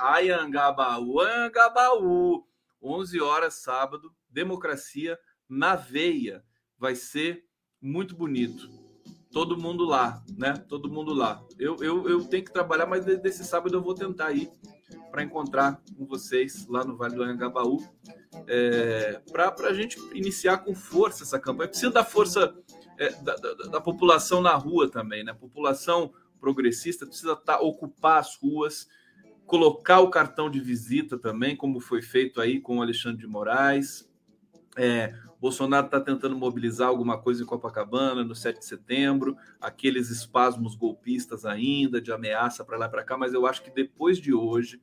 Anhangabaú, 0.00 1.20
Anhangabaú. 1.20 2.42
11 2.82 3.20
horas 3.20 3.54
sábado, 3.54 4.10
democracia 4.30 5.18
na 5.46 5.76
veia. 5.76 6.42
Vai 6.78 6.94
ser 6.94 7.44
muito 7.78 8.16
bonito. 8.16 8.66
Todo 9.30 9.58
mundo 9.58 9.84
lá, 9.84 10.24
né? 10.38 10.54
Todo 10.54 10.90
mundo 10.90 11.12
lá. 11.12 11.44
Eu, 11.58 11.76
eu, 11.82 12.08
eu 12.08 12.24
tenho 12.24 12.46
que 12.46 12.52
trabalhar, 12.52 12.86
mas 12.86 13.04
desse 13.04 13.44
sábado 13.44 13.76
eu 13.76 13.82
vou 13.82 13.94
tentar 13.94 14.32
ir 14.32 14.50
para 15.10 15.22
encontrar 15.22 15.80
com 15.96 16.06
vocês 16.06 16.66
lá 16.68 16.84
no 16.84 16.96
Vale 16.96 17.14
do 17.14 17.22
Anhangabaú, 17.22 17.82
é, 18.46 19.20
para 19.30 19.68
a 19.68 19.72
gente 19.72 19.98
iniciar 20.14 20.58
com 20.58 20.74
força 20.74 21.24
essa 21.24 21.38
campanha. 21.38 21.68
Precisa 21.68 21.90
da 21.90 22.04
força 22.04 22.54
é, 22.98 23.10
da, 23.22 23.36
da, 23.36 23.54
da, 23.54 23.80
população 23.80 24.40
na 24.40 24.54
rua 24.54 24.90
também, 24.90 25.24
né? 25.24 25.32
A 25.32 25.36
população 25.36 26.12
progressista 26.40 27.06
precisa 27.06 27.36
tá, 27.36 27.60
ocupar 27.60 28.18
as 28.18 28.36
ruas, 28.36 28.88
colocar 29.46 30.00
o 30.00 30.10
cartão 30.10 30.50
de 30.50 30.60
visita 30.60 31.18
também, 31.18 31.56
como 31.56 31.80
foi 31.80 32.02
feito 32.02 32.40
aí 32.40 32.60
com 32.60 32.78
o 32.78 32.82
Alexandre 32.82 33.18
de 33.18 33.26
Moraes. 33.26 34.08
É, 34.76 35.14
Bolsonaro 35.40 35.86
está 35.86 36.00
tentando 36.00 36.36
mobilizar 36.36 36.88
alguma 36.88 37.18
coisa 37.18 37.42
em 37.42 37.46
Copacabana 37.46 38.24
no 38.24 38.34
7 38.34 38.58
de 38.58 38.64
setembro, 38.64 39.36
aqueles 39.60 40.10
espasmos 40.10 40.74
golpistas 40.74 41.44
ainda, 41.44 42.00
de 42.00 42.12
ameaça 42.12 42.64
para 42.64 42.76
lá 42.76 42.86
e 42.86 42.90
para 42.90 43.04
cá, 43.04 43.16
mas 43.16 43.32
eu 43.32 43.46
acho 43.46 43.62
que 43.62 43.70
depois 43.70 44.18
de 44.18 44.34
hoje, 44.34 44.82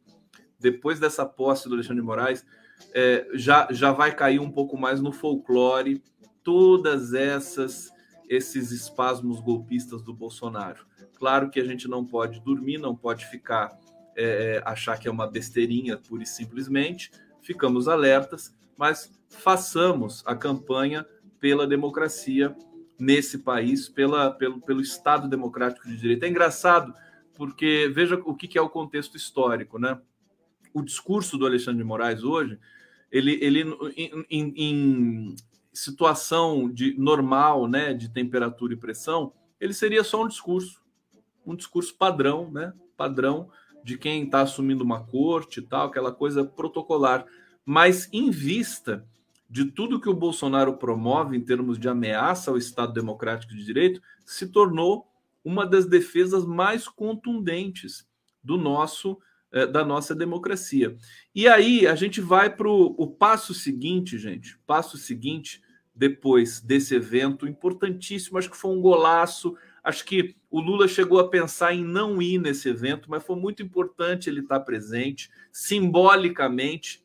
depois 0.60 1.00
dessa 1.00 1.26
posse 1.26 1.68
do 1.68 1.76
Alexandre 1.76 2.02
de 2.02 2.06
Moraes, 2.08 2.46
é, 2.94 3.28
já, 3.34 3.68
já 3.72 3.92
vai 3.92 4.16
cair 4.16 4.40
um 4.40 4.52
pouco 4.52 4.78
mais 4.78 5.02
no 5.02 5.12
folclore 5.12 6.02
todas 6.44 7.14
essas 7.14 7.94
esses 8.28 8.72
espasmos 8.72 9.40
golpistas 9.40 10.02
do 10.02 10.12
Bolsonaro. 10.12 10.86
Claro 11.16 11.50
que 11.50 11.60
a 11.60 11.64
gente 11.64 11.88
não 11.88 12.04
pode 12.04 12.40
dormir, 12.42 12.80
não 12.80 12.96
pode 12.96 13.26
ficar 13.28 13.78
é, 14.16 14.62
achar 14.66 14.98
que 14.98 15.08
é 15.08 15.12
uma 15.12 15.28
besteirinha 15.28 15.98
pura 15.98 16.24
e 16.24 16.26
simplesmente. 16.26 17.12
Ficamos 17.42 17.88
alertas, 17.88 18.56
mas 18.78 19.12
façamos 19.30 20.24
a 20.26 20.36
campanha 20.36 21.06
pela 21.40 21.68
democracia 21.68 22.56
nesse 22.98 23.40
país, 23.40 23.90
pela, 23.90 24.32
pelo, 24.32 24.62
pelo 24.62 24.82
Estado 24.82 25.28
Democrático 25.28 25.88
de 25.88 25.98
Direito. 25.98 26.24
É 26.24 26.30
engraçado, 26.30 26.94
porque 27.36 27.92
veja 27.94 28.16
o 28.26 28.36
que, 28.36 28.58
é 28.58 28.62
o 28.62 28.70
contexto 28.70 29.18
histórico, 29.18 29.78
né? 29.78 30.00
O 30.74 30.82
discurso 30.82 31.38
do 31.38 31.46
Alexandre 31.46 31.80
de 31.80 31.88
Moraes 31.88 32.24
hoje, 32.24 32.58
ele, 33.12 33.38
ele 33.42 33.62
em, 33.96 34.26
em, 34.30 34.54
em 34.58 35.36
situação 35.74 36.70
de 36.70 36.98
normal, 36.98 37.68
né, 37.68 37.94
de 37.94 38.10
temperatura 38.10 38.74
e 38.74 38.78
pressão, 38.78 39.34
ele 39.60 39.74
seria 39.74 40.04
só 40.04 40.24
um 40.24 40.28
discurso, 40.28 40.82
um 41.46 41.56
discurso 41.56 41.96
padrão, 41.96 42.50
né, 42.52 42.74
padrão 42.98 43.50
de 43.84 43.98
quem 43.98 44.24
está 44.24 44.42
assumindo 44.42 44.84
uma 44.84 45.06
corte 45.06 45.60
e 45.60 45.64
tal, 45.64 45.88
aquela 45.88 46.12
coisa 46.12 46.44
protocolar. 46.44 47.26
Mas 47.66 48.08
em 48.14 48.30
vista 48.30 49.06
de 49.50 49.66
tudo 49.66 50.00
que 50.00 50.10
o 50.10 50.14
Bolsonaro 50.14 50.78
promove 50.78 51.38
em 51.38 51.42
termos 51.42 51.80
de 51.80 51.88
ameaça 51.88 52.52
ao 52.52 52.58
Estado 52.58 52.94
Democrático 52.94 53.54
de 53.54 53.64
Direito, 53.64 54.02
se 54.26 54.48
tornou 54.48 55.08
uma 55.44 55.66
das 55.66 55.86
defesas 55.86 56.46
mais 56.46 56.88
contundentes 56.88 58.08
do 58.44 58.58
nosso 58.58 59.18
eh, 59.56 59.66
da 59.66 59.86
nossa 59.86 60.14
democracia. 60.14 60.98
E 61.34 61.48
aí 61.48 61.88
a 61.88 61.96
gente 61.96 62.20
vai 62.20 62.54
para 62.54 62.68
o 62.68 63.08
passo 63.08 63.54
seguinte, 63.54 64.18
gente. 64.18 64.60
Passo 64.68 64.98
seguinte, 64.98 65.62
depois 65.96 66.60
desse 66.60 66.96
evento 66.96 67.48
importantíssimo, 67.48 68.38
acho 68.38 68.50
que 68.50 68.58
foi 68.58 68.76
um 68.76 68.82
golaço. 68.82 69.56
Acho 69.82 70.04
que 70.04 70.36
o 70.50 70.60
Lula 70.60 70.90
chegou 70.90 71.20
a 71.20 71.30
pensar 71.30 71.74
em 71.74 71.86
não 71.86 72.22
ir 72.22 72.38
nesse 72.38 72.68
evento, 72.68 73.10
mas 73.10 73.24
foi 73.24 73.38
muito 73.38 73.64
importante 73.64 74.30
ele 74.30 74.42
estar 74.42 74.60
presente. 74.60 75.30
Simbolicamente, 75.52 77.05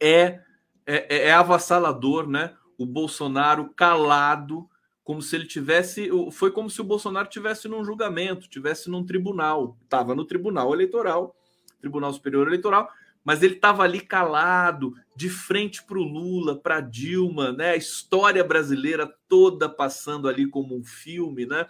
é, 0.00 0.40
é, 0.86 1.28
é 1.28 1.32
avassalador, 1.32 2.28
né? 2.28 2.54
O 2.78 2.84
Bolsonaro 2.84 3.70
calado, 3.74 4.68
como 5.02 5.22
se 5.22 5.36
ele 5.36 5.46
tivesse. 5.46 6.10
Foi 6.32 6.50
como 6.50 6.68
se 6.68 6.80
o 6.80 6.84
Bolsonaro 6.84 7.28
tivesse 7.28 7.68
num 7.68 7.84
julgamento, 7.84 8.48
tivesse 8.48 8.90
num 8.90 9.04
tribunal. 9.04 9.76
Estava 9.82 10.14
no 10.14 10.24
Tribunal 10.24 10.74
Eleitoral, 10.74 11.34
Tribunal 11.80 12.12
Superior 12.12 12.46
Eleitoral, 12.46 12.90
mas 13.24 13.42
ele 13.42 13.54
estava 13.54 13.82
ali 13.82 14.00
calado, 14.00 14.94
de 15.16 15.28
frente 15.28 15.82
para 15.84 15.98
o 15.98 16.02
Lula, 16.02 16.56
para 16.56 16.80
Dilma, 16.80 17.52
né? 17.52 17.70
A 17.70 17.76
história 17.76 18.44
brasileira 18.44 19.12
toda 19.28 19.68
passando 19.68 20.28
ali 20.28 20.46
como 20.46 20.76
um 20.76 20.84
filme, 20.84 21.46
né? 21.46 21.66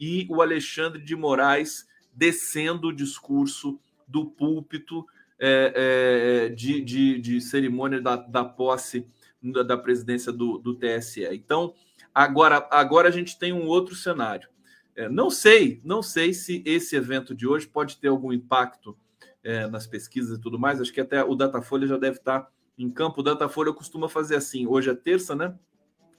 E 0.00 0.26
o 0.30 0.42
Alexandre 0.42 1.02
de 1.02 1.16
Moraes 1.16 1.86
descendo 2.12 2.88
o 2.88 2.92
discurso 2.92 3.78
do 4.06 4.26
púlpito 4.26 5.06
é, 5.38 5.72
é, 5.74 6.48
de, 6.48 6.80
de, 6.80 7.20
de, 7.20 7.40
cerimônia 7.40 8.00
da, 8.00 8.16
da 8.16 8.44
posse 8.44 9.06
da, 9.42 9.62
da 9.62 9.76
presidência 9.76 10.32
do, 10.32 10.58
do, 10.58 10.74
TSE. 10.74 11.24
Então, 11.32 11.74
agora, 12.14 12.66
agora 12.70 13.08
a 13.08 13.12
gente 13.12 13.38
tem 13.38 13.52
um 13.52 13.66
outro 13.66 13.94
cenário. 13.94 14.48
É, 14.96 15.08
não 15.08 15.30
sei, 15.30 15.80
não 15.84 16.02
sei 16.02 16.34
se 16.34 16.62
esse 16.66 16.96
evento 16.96 17.34
de 17.34 17.46
hoje 17.46 17.68
pode 17.68 17.98
ter 17.98 18.08
algum 18.08 18.32
impacto 18.32 18.96
é, 19.44 19.68
nas 19.68 19.86
pesquisas 19.86 20.36
e 20.36 20.40
tudo 20.40 20.58
mais. 20.58 20.80
Acho 20.80 20.92
que 20.92 21.00
até 21.00 21.22
o 21.22 21.36
Datafolha 21.36 21.86
já 21.86 21.96
deve 21.96 22.18
estar 22.18 22.50
em 22.76 22.90
campo. 22.90 23.20
O 23.20 23.24
Datafolha 23.24 23.72
costuma 23.72 24.08
fazer 24.08 24.36
assim: 24.36 24.66
hoje 24.66 24.90
é 24.90 24.94
terça, 24.94 25.36
né? 25.36 25.54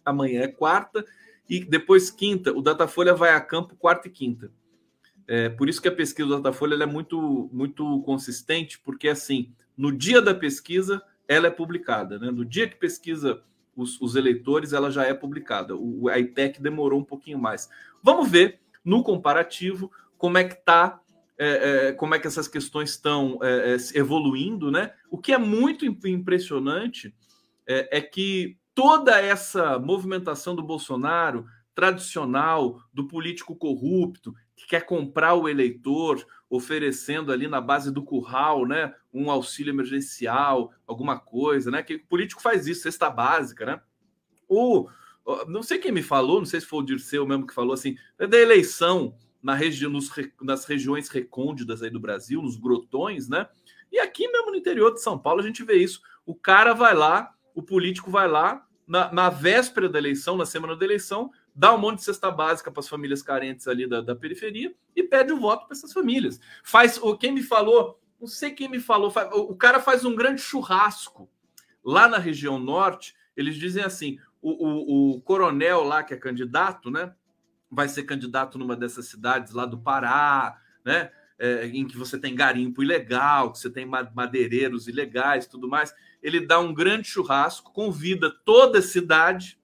Amanhã 0.05 0.41
é 0.41 0.47
quarta 0.47 1.05
e 1.49 1.63
depois 1.63 2.09
quinta. 2.09 2.53
O 2.53 2.61
Datafolha 2.61 3.13
vai 3.13 3.31
a 3.31 3.41
campo 3.41 3.75
quarta 3.75 4.07
e 4.07 4.11
quinta. 4.11 4.49
É, 5.31 5.47
por 5.47 5.69
isso 5.69 5.79
que 5.79 5.87
a 5.87 5.95
pesquisa 5.95 6.27
do 6.27 6.41
Datafolha 6.41 6.73
é 6.81 6.87
muito, 6.87 7.47
muito 7.53 8.01
consistente, 8.01 8.79
porque 8.79 9.07
assim, 9.07 9.53
no 9.77 9.95
dia 9.95 10.19
da 10.19 10.33
pesquisa, 10.33 11.03
ela 11.27 11.45
é 11.45 11.51
publicada. 11.51 12.17
Né? 12.17 12.31
No 12.31 12.43
dia 12.43 12.67
que 12.67 12.75
pesquisa 12.75 13.43
os, 13.75 14.01
os 14.01 14.15
eleitores, 14.15 14.73
ela 14.73 14.89
já 14.89 15.05
é 15.05 15.13
publicada. 15.13 15.75
O, 15.75 16.09
a 16.09 16.17
IPEC 16.17 16.59
demorou 16.59 16.99
um 16.99 17.03
pouquinho 17.03 17.37
mais. 17.37 17.69
Vamos 18.01 18.27
ver 18.27 18.59
no 18.83 19.03
comparativo 19.03 19.91
como 20.17 20.39
é 20.39 20.43
que 20.45 20.55
está 20.55 20.99
é, 21.37 21.89
é, 21.89 21.91
como 21.93 22.15
é 22.15 22.19
que 22.19 22.25
essas 22.25 22.47
questões 22.47 22.89
estão 22.89 23.37
é, 23.43 23.75
é 23.75 23.77
evoluindo, 23.99 24.71
né? 24.71 24.93
O 25.11 25.17
que 25.19 25.31
é 25.31 25.37
muito 25.37 25.85
impressionante 25.85 27.13
é, 27.67 27.99
é, 27.99 28.01
que 28.01 28.57
toda 28.73 29.21
essa 29.21 29.77
movimentação 29.77 30.55
do 30.55 30.63
Bolsonaro 30.63 31.45
tradicional, 31.75 32.81
do 32.91 33.07
político 33.07 33.55
corrupto, 33.55 34.33
que 34.59 34.67
quer 34.67 34.81
comprar 34.85 35.35
o 35.35 35.47
eleitor, 35.47 36.21
oferecendo 36.49 37.31
ali 37.31 37.47
na 37.47 37.61
base 37.61 37.93
do 37.93 38.03
curral, 38.03 38.65
né? 38.65 38.93
Um 39.13 39.31
auxílio 39.31 39.71
emergencial, 39.71 40.73
alguma 40.85 41.17
coisa, 41.17 41.71
né? 41.71 41.81
Que 41.81 41.95
o 41.95 42.05
político 42.07 42.41
faz 42.41 42.67
isso, 42.67 42.81
cesta 42.81 43.09
básica, 43.09 43.65
né? 43.65 43.81
O, 44.49 44.89
não 45.47 45.63
sei 45.63 45.77
quem 45.77 45.93
me 45.93 46.03
falou, 46.03 46.39
não 46.39 46.45
sei 46.45 46.59
se 46.59 46.67
foi 46.67 46.79
o 46.79 46.85
Dirceu 46.85 47.25
mesmo 47.25 47.47
que 47.47 47.53
falou 47.53 47.71
assim, 47.71 47.95
é 48.17 48.27
da 48.27 48.37
eleição 48.37 49.15
na 49.41 49.55
regi 49.55 49.87
nos, 49.87 50.11
nas 50.41 50.65
regiões 50.65 51.07
recônditas 51.07 51.81
aí 51.81 51.89
do 51.89 51.99
Brasil, 51.99 52.41
nos 52.41 52.57
grotões, 52.57 53.29
né? 53.29 53.47
E 53.89 53.97
aqui 53.97 54.27
mesmo 54.27 54.51
no 54.51 54.57
interior 54.57 54.93
de 54.93 55.01
São 55.01 55.17
Paulo 55.17 55.39
a 55.39 55.45
gente 55.45 55.63
vê 55.63 55.77
isso. 55.77 56.01
O 56.25 56.35
cara 56.35 56.73
vai 56.73 56.93
lá, 56.93 57.33
o 57.55 57.63
político 57.63 58.11
vai 58.11 58.27
lá, 58.27 58.67
na, 58.85 59.09
na 59.13 59.29
véspera 59.29 59.87
da 59.87 59.99
eleição, 59.99 60.35
na 60.35 60.45
semana 60.45 60.75
da 60.75 60.83
eleição, 60.83 61.31
dá 61.59 61.73
um 61.73 61.77
monte 61.77 61.97
de 61.97 62.05
cesta 62.05 62.31
básica 62.31 62.71
para 62.71 62.79
as 62.79 62.87
famílias 62.87 63.21
carentes 63.21 63.67
ali 63.67 63.85
da, 63.85 63.99
da 63.99 64.15
periferia 64.15 64.73
e 64.95 65.03
pede 65.03 65.33
o 65.33 65.39
voto 65.39 65.67
para 65.67 65.75
essas 65.75 65.91
famílias. 65.91 66.39
Faz, 66.63 66.97
o 66.97 67.17
quem 67.17 67.33
me 67.33 67.43
falou, 67.43 67.99
não 68.19 68.27
sei 68.27 68.51
quem 68.51 68.69
me 68.69 68.79
falou, 68.79 69.11
faz, 69.11 69.29
o, 69.33 69.51
o 69.51 69.55
cara 69.55 69.81
faz 69.81 70.05
um 70.05 70.15
grande 70.15 70.41
churrasco 70.41 71.29
lá 71.83 72.07
na 72.07 72.17
região 72.17 72.57
norte. 72.57 73.13
Eles 73.35 73.55
dizem 73.55 73.83
assim: 73.83 74.17
o, 74.41 74.51
o, 74.51 75.15
o 75.15 75.21
coronel 75.21 75.83
lá 75.83 76.01
que 76.01 76.13
é 76.13 76.17
candidato, 76.17 76.89
né? 76.89 77.13
vai 77.69 77.87
ser 77.87 78.03
candidato 78.03 78.57
numa 78.57 78.75
dessas 78.75 79.07
cidades 79.07 79.53
lá 79.53 79.65
do 79.65 79.77
Pará, 79.77 80.59
né? 80.83 81.11
É, 81.37 81.67
em 81.67 81.87
que 81.87 81.97
você 81.97 82.19
tem 82.19 82.35
garimpo 82.35 82.83
ilegal, 82.83 83.53
que 83.53 83.59
você 83.59 83.69
tem 83.69 83.85
madeireiros 83.85 84.89
ilegais, 84.89 85.47
tudo 85.47 85.69
mais. 85.69 85.93
Ele 86.21 86.45
dá 86.45 86.59
um 86.59 86.73
grande 86.73 87.07
churrasco, 87.07 87.71
convida 87.71 88.29
toda 88.43 88.79
a 88.79 88.81
cidade, 88.81 89.57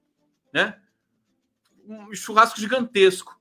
né? 0.54 0.80
Um 1.86 2.14
churrasco 2.14 2.60
gigantesco. 2.60 3.40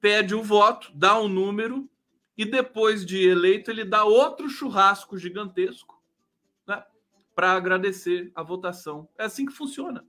Pede 0.00 0.34
o 0.34 0.42
voto, 0.42 0.92
dá 0.94 1.18
um 1.20 1.28
número 1.28 1.88
e 2.36 2.44
depois 2.44 3.04
de 3.04 3.26
eleito 3.26 3.68
ele 3.68 3.84
dá 3.84 4.04
outro 4.04 4.48
churrasco 4.48 5.18
gigantesco, 5.18 6.00
né? 6.66 6.84
Para 7.34 7.52
agradecer 7.52 8.30
a 8.32 8.44
votação. 8.44 9.08
É 9.18 9.24
assim 9.24 9.44
que 9.44 9.52
funciona. 9.52 10.06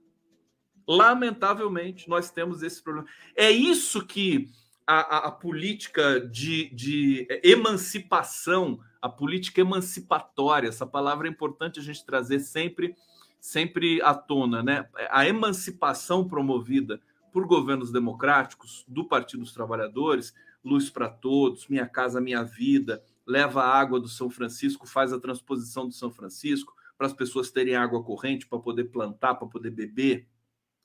Lamentavelmente, 0.86 2.08
nós 2.08 2.30
temos 2.30 2.62
esse 2.62 2.82
problema. 2.82 3.08
É 3.34 3.50
isso 3.50 4.06
que 4.06 4.48
a, 4.86 5.00
a, 5.00 5.18
a 5.28 5.30
política 5.30 6.20
de, 6.20 6.68
de, 6.70 7.26
emancipação, 7.42 8.80
a 9.00 9.08
política 9.08 9.60
emancipatória, 9.60 10.68
essa 10.68 10.86
palavra 10.86 11.28
é 11.28 11.30
importante 11.30 11.78
a 11.78 11.82
gente 11.82 12.04
trazer 12.04 12.40
sempre, 12.40 12.96
sempre 13.40 14.00
à 14.02 14.14
tona, 14.14 14.62
né? 14.62 14.88
A 15.10 15.26
emancipação 15.26 16.26
promovida 16.26 17.00
por 17.32 17.46
governos 17.46 17.90
democráticos, 17.90 18.84
do 18.86 19.04
Partido 19.04 19.40
dos 19.40 19.52
Trabalhadores, 19.52 20.34
Luz 20.64 20.90
para 20.90 21.08
Todos, 21.08 21.68
Minha 21.68 21.86
Casa 21.86 22.20
Minha 22.20 22.42
Vida, 22.42 23.02
leva 23.26 23.62
a 23.62 23.78
água 23.78 24.00
do 24.00 24.08
São 24.08 24.28
Francisco, 24.28 24.86
faz 24.86 25.12
a 25.12 25.20
transposição 25.20 25.86
do 25.86 25.94
São 25.94 26.10
Francisco 26.10 26.74
para 26.98 27.06
as 27.06 27.12
pessoas 27.12 27.50
terem 27.50 27.76
água 27.76 28.02
corrente, 28.02 28.46
para 28.46 28.58
poder 28.58 28.84
plantar, 28.84 29.34
para 29.34 29.48
poder 29.48 29.70
beber 29.70 30.28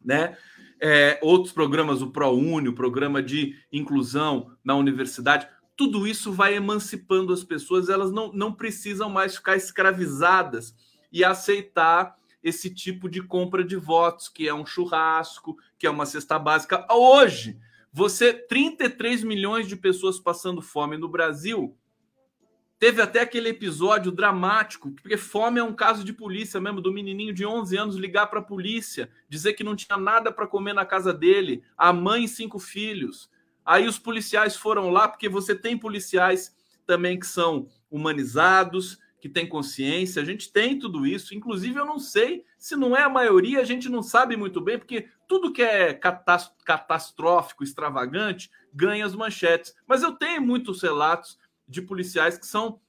né? 0.06 0.38
É, 0.80 1.20
outros 1.22 1.52
programas, 1.52 2.02
o 2.02 2.12
ProUni, 2.12 2.70
o 2.70 2.76
programa 2.76 3.24
de 3.24 3.56
inclusão 3.72 4.56
na 4.64 4.76
universidade, 4.76 5.48
tudo 5.76 6.08
isso 6.08 6.32
vai 6.32 6.56
emancipando 6.56 7.34
as 7.34 7.43
pessoas, 7.43 7.89
elas 7.89 8.12
não, 8.12 8.32
não 8.32 8.54
precisam 8.54 9.10
mais 9.10 9.36
ficar 9.36 9.56
escravizadas 9.56 10.76
e 11.12 11.24
aceitar 11.24 12.16
esse 12.43 12.70
tipo 12.70 13.10
de 13.10 13.24
compra 13.24 13.64
de 13.64 13.76
votos, 13.76 14.30
que 14.30 14.48
é 14.48 14.54
um 14.54 14.66
churrasco, 14.66 15.58
que 15.86 15.88
é 15.88 15.92
uma 15.92 16.08
cesta 16.08 16.40
básica. 16.40 16.84
Hoje, 16.90 17.60
você 17.94 18.34
33 18.34 19.24
milhões 19.24 19.68
de 19.68 19.76
pessoas 19.76 20.20
passando 20.20 20.60
fome 20.60 20.98
no 20.98 21.08
Brasil, 21.08 21.78
Teve 22.78 23.02
até 23.02 23.22
aquele 23.22 23.48
episódio 23.48 24.12
dramático, 24.12 24.92
porque 24.92 25.16
fome 25.16 25.62
é 25.62 25.64
um 25.64 25.74
caso 25.74 26.04
de 26.04 26.12
polícia 26.12 26.60
mesmo, 26.60 26.82
do 26.82 26.92
menininho 26.92 27.34
de 27.34 27.46
11 27.46 27.78
anos 27.78 27.96
ligar 27.96 28.28
para 28.28 28.40
a 28.40 28.44
polícia, 28.44 29.10
dizer 29.30 29.54
que 29.54 29.64
não 29.64 29.78
tinha 29.78 29.98
nada 29.98 30.30
para 30.30 30.46
comer 30.46 30.74
na 30.74 30.86
casa 30.86 31.14
dele, 31.14 31.64
a 31.78 31.94
mãe 31.94 32.26
e 32.26 32.28
cinco 32.28 32.60
filhos. 32.60 33.32
Aí 33.66 33.88
os 33.88 33.98
policiais 33.98 34.58
foram 34.58 34.90
lá, 34.90 35.08
porque 35.08 35.30
você 35.30 35.56
tem 35.56 35.78
policiais 35.78 36.54
também 36.86 37.18
que 37.18 37.26
são 37.26 37.70
humanizados, 37.90 39.00
que 39.26 39.30
têm 39.30 39.48
consciência, 39.48 40.22
a 40.22 40.26
gente 40.26 40.52
tem 40.52 40.78
tudo 40.78 41.04
isso. 41.08 41.34
Inclusive, 41.34 41.80
eu 41.80 41.86
não 41.86 41.98
sei 41.98 42.46
se 42.60 42.76
não 42.76 42.96
é 42.96 43.02
a 43.02 43.10
maioria, 43.10 43.60
a 43.60 43.64
gente 43.64 43.90
não 43.90 44.04
sabe 44.04 44.38
muito 44.38 44.62
bem, 44.62 44.78
porque 44.78 45.08
tudo 45.28 45.51
que 45.51 45.61
é 45.61 45.93
catastrófico, 45.93 47.63
extravagante, 47.63 48.49
ganha 48.73 49.05
as 49.05 49.15
manchetes. 49.15 49.73
Mas 49.88 50.03
eu 50.03 50.13
tenho 50.13 50.41
muitos 50.41 50.82
relatos 50.82 51.38
de 51.67 51.82
policiais 51.82 52.38
que 52.38 52.45
são, 52.45 52.80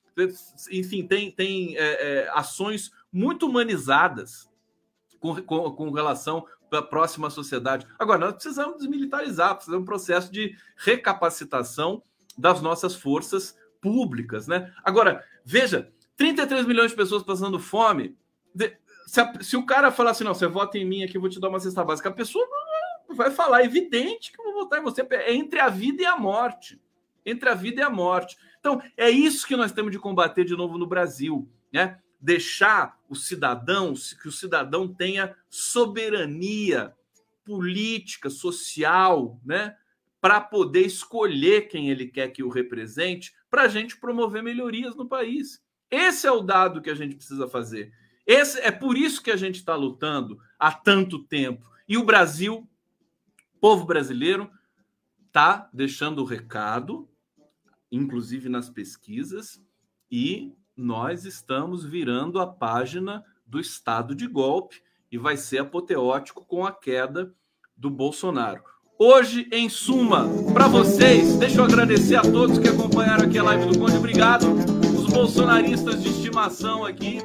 enfim, 0.71 1.07
tem, 1.07 1.31
tem 1.31 1.77
é, 1.77 1.81
é, 2.25 2.31
ações 2.33 2.91
muito 3.13 3.47
humanizadas 3.47 4.51
com, 5.19 5.35
com, 5.43 5.71
com 5.73 5.91
relação 5.91 6.47
à 6.71 6.83
próxima 6.83 7.31
sociedade. 7.31 7.87
Agora, 7.99 8.19
nós 8.19 8.35
precisamos 8.35 8.79
desmilitarizar, 8.79 9.55
precisamos 9.55 9.81
de 9.81 9.83
um 9.83 9.87
processo 9.87 10.33
de 10.33 10.57
recapacitação 10.77 12.03
das 12.37 12.61
nossas 12.61 12.95
forças 12.95 13.57
públicas, 13.81 14.47
né? 14.47 14.73
Agora, 14.85 15.25
veja, 15.45 15.91
33 16.17 16.67
milhões 16.67 16.91
de 16.91 16.97
pessoas 16.97 17.23
passando 17.23 17.59
fome. 17.59 18.17
Se, 19.07 19.21
a, 19.21 19.33
se, 19.41 19.57
o 19.57 19.65
cara 19.65 19.91
falar 19.91 20.11
assim, 20.11 20.25
não, 20.25 20.35
você 20.35 20.47
vota 20.47 20.77
em 20.77 20.85
mim 20.85 21.05
aqui, 21.05 21.17
eu 21.17 21.21
vou 21.21 21.31
te 21.31 21.41
dar 21.41 21.49
uma 21.49 21.61
cesta 21.61 21.85
básica, 21.85 22.09
a 22.09 22.13
pessoa 22.13 22.47
vai 23.09 23.31
falar, 23.31 23.63
é 23.63 23.65
evidente 23.65 24.33
que 24.33 24.41
eu 24.41 24.45
vou 24.45 24.55
votar 24.55 24.81
em 24.81 24.83
você, 24.83 25.07
é 25.11 25.33
entre 25.33 25.61
a 25.61 25.69
vida 25.69 26.03
e 26.03 26.07
a 26.07 26.17
morte. 26.17 26.81
Entre 27.25 27.49
a 27.49 27.55
vida 27.55 27.81
e 27.81 27.85
a 27.85 27.91
morte. 27.91 28.37
Então, 28.61 28.81
é 28.97 29.09
isso 29.09 29.47
que 29.47 29.57
nós 29.57 29.73
temos 29.73 29.93
de 29.93 29.99
combater 29.99 30.45
de 30.45 30.57
novo 30.57 30.77
no 30.79 30.87
Brasil, 30.87 31.49
né? 31.73 31.99
Deixar 32.21 32.99
o 33.09 33.15
cidadão, 33.15 33.95
que 34.21 34.29
o 34.29 34.33
cidadão 34.33 34.93
tenha 34.93 35.37
soberania 35.49 36.95
política, 37.45 38.29
social, 38.29 39.41
né? 39.45 39.77
Para 40.21 40.41
poder 40.41 40.85
escolher 40.85 41.69
quem 41.69 41.91
ele 41.91 42.07
quer 42.07 42.29
que 42.29 42.43
o 42.43 42.49
represente, 42.49 43.33
para 43.49 43.63
a 43.63 43.69
gente 43.69 43.97
promover 43.99 44.43
melhorias 44.43 44.97
no 44.97 45.09
país. 45.09 45.63
Esse 45.91 46.27
é 46.27 46.33
o 46.33 46.41
dado 46.41 46.83
que 46.83 46.91
a 46.91 46.95
gente 46.95 47.15
precisa 47.15 47.47
fazer. 47.47 47.93
Esse 48.27 48.61
é 48.61 48.71
por 48.71 48.97
isso 48.97 49.23
que 49.23 49.31
a 49.31 49.37
gente 49.37 49.57
está 49.57 49.75
lutando 49.77 50.39
há 50.59 50.73
tanto 50.73 51.23
tempo. 51.25 51.71
E 51.89 51.97
o 51.97 52.05
Brasil, 52.05 52.69
povo 53.61 53.85
brasileiro, 53.85 54.51
está 55.27 55.69
deixando 55.73 56.23
o 56.23 56.25
recado, 56.25 57.09
inclusive 57.91 58.49
nas 58.49 58.69
pesquisas, 58.69 59.63
e 60.11 60.53
nós 60.77 61.25
estamos 61.25 61.85
virando 61.85 62.41
a 62.41 62.47
página 62.47 63.25
do 63.47 63.61
estado 63.61 64.15
de 64.15 64.27
golpe 64.27 64.83
e 65.11 65.17
vai 65.17 65.37
ser 65.37 65.59
apoteótico 65.59 66.45
com 66.45 66.67
a 66.67 66.73
queda 66.73 67.33
do 67.77 67.89
Bolsonaro. 67.89 68.63
Hoje, 68.99 69.47
em 69.53 69.69
suma, 69.69 70.27
para 70.55 70.67
vocês, 70.69 71.37
deixa 71.37 71.61
eu 71.61 71.65
agradecer 71.65 72.17
a 72.17 72.23
todos 72.23 72.59
que 72.59 72.69
acompanharam 72.69 73.27
aqui 73.27 73.39
a 73.39 73.43
live 73.43 73.67
do 73.67 73.79
Conde. 73.79 73.97
Obrigado. 73.97 74.47
Os 74.99 75.07
bolsonaristas 75.13 76.03
de 76.03 76.09
estimação 76.09 76.85
aqui, 76.85 77.19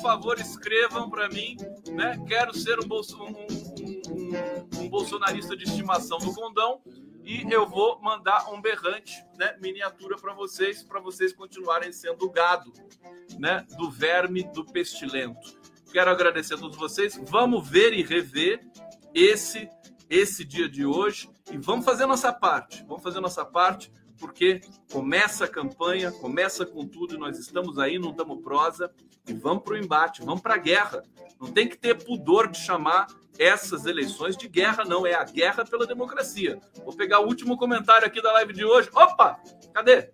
favor, 0.00 0.38
escrevam 0.38 1.08
para 1.10 1.28
mim. 1.28 1.56
Né? 1.90 2.18
Quero 2.26 2.56
ser 2.56 2.78
um, 2.78 2.86
bolso, 2.86 3.22
um, 3.22 3.28
um, 3.30 4.82
um 4.84 4.88
bolsonarista 4.88 5.56
de 5.56 5.64
estimação 5.64 6.18
do 6.18 6.32
Condão 6.34 6.80
e 7.28 7.46
eu 7.52 7.68
vou 7.68 8.00
mandar 8.00 8.50
um 8.50 8.58
berrante, 8.58 9.22
né, 9.36 9.54
miniatura 9.60 10.16
para 10.16 10.32
vocês, 10.32 10.82
para 10.82 10.98
vocês 10.98 11.30
continuarem 11.30 11.92
sendo 11.92 12.30
gado, 12.30 12.72
né, 13.38 13.66
do 13.76 13.90
verme 13.90 14.44
do 14.44 14.64
pestilento. 14.64 15.58
Quero 15.92 16.10
agradecer 16.10 16.54
a 16.54 16.58
todos 16.58 16.78
vocês. 16.78 17.20
Vamos 17.24 17.68
ver 17.68 17.92
e 17.92 18.02
rever 18.02 18.66
esse 19.14 19.68
esse 20.10 20.42
dia 20.42 20.68
de 20.70 20.86
hoje 20.86 21.28
e 21.52 21.58
vamos 21.58 21.84
fazer 21.84 22.06
nossa 22.06 22.32
parte. 22.32 22.82
Vamos 22.84 23.02
fazer 23.02 23.20
nossa 23.20 23.44
parte 23.44 23.92
porque 24.18 24.60
começa 24.92 25.44
a 25.44 25.48
campanha, 25.48 26.10
começa 26.12 26.66
com 26.66 26.86
tudo, 26.86 27.14
e 27.14 27.18
nós 27.18 27.38
estamos 27.38 27.78
aí, 27.78 27.98
não 27.98 28.10
estamos 28.10 28.42
prosa, 28.42 28.92
e 29.26 29.32
vamos 29.32 29.62
para 29.62 29.74
o 29.74 29.76
embate, 29.76 30.22
vamos 30.22 30.40
para 30.40 30.54
a 30.54 30.58
guerra. 30.58 31.02
Não 31.40 31.52
tem 31.52 31.68
que 31.68 31.76
ter 31.76 32.02
pudor 32.04 32.48
de 32.48 32.58
chamar 32.58 33.06
essas 33.38 33.86
eleições 33.86 34.36
de 34.36 34.48
guerra, 34.48 34.84
não, 34.84 35.06
é 35.06 35.14
a 35.14 35.24
guerra 35.24 35.64
pela 35.64 35.86
democracia. 35.86 36.60
Vou 36.84 36.94
pegar 36.94 37.20
o 37.20 37.26
último 37.26 37.56
comentário 37.56 38.06
aqui 38.06 38.20
da 38.20 38.32
live 38.32 38.52
de 38.52 38.64
hoje. 38.64 38.90
Opa! 38.92 39.40
Cadê? 39.72 40.10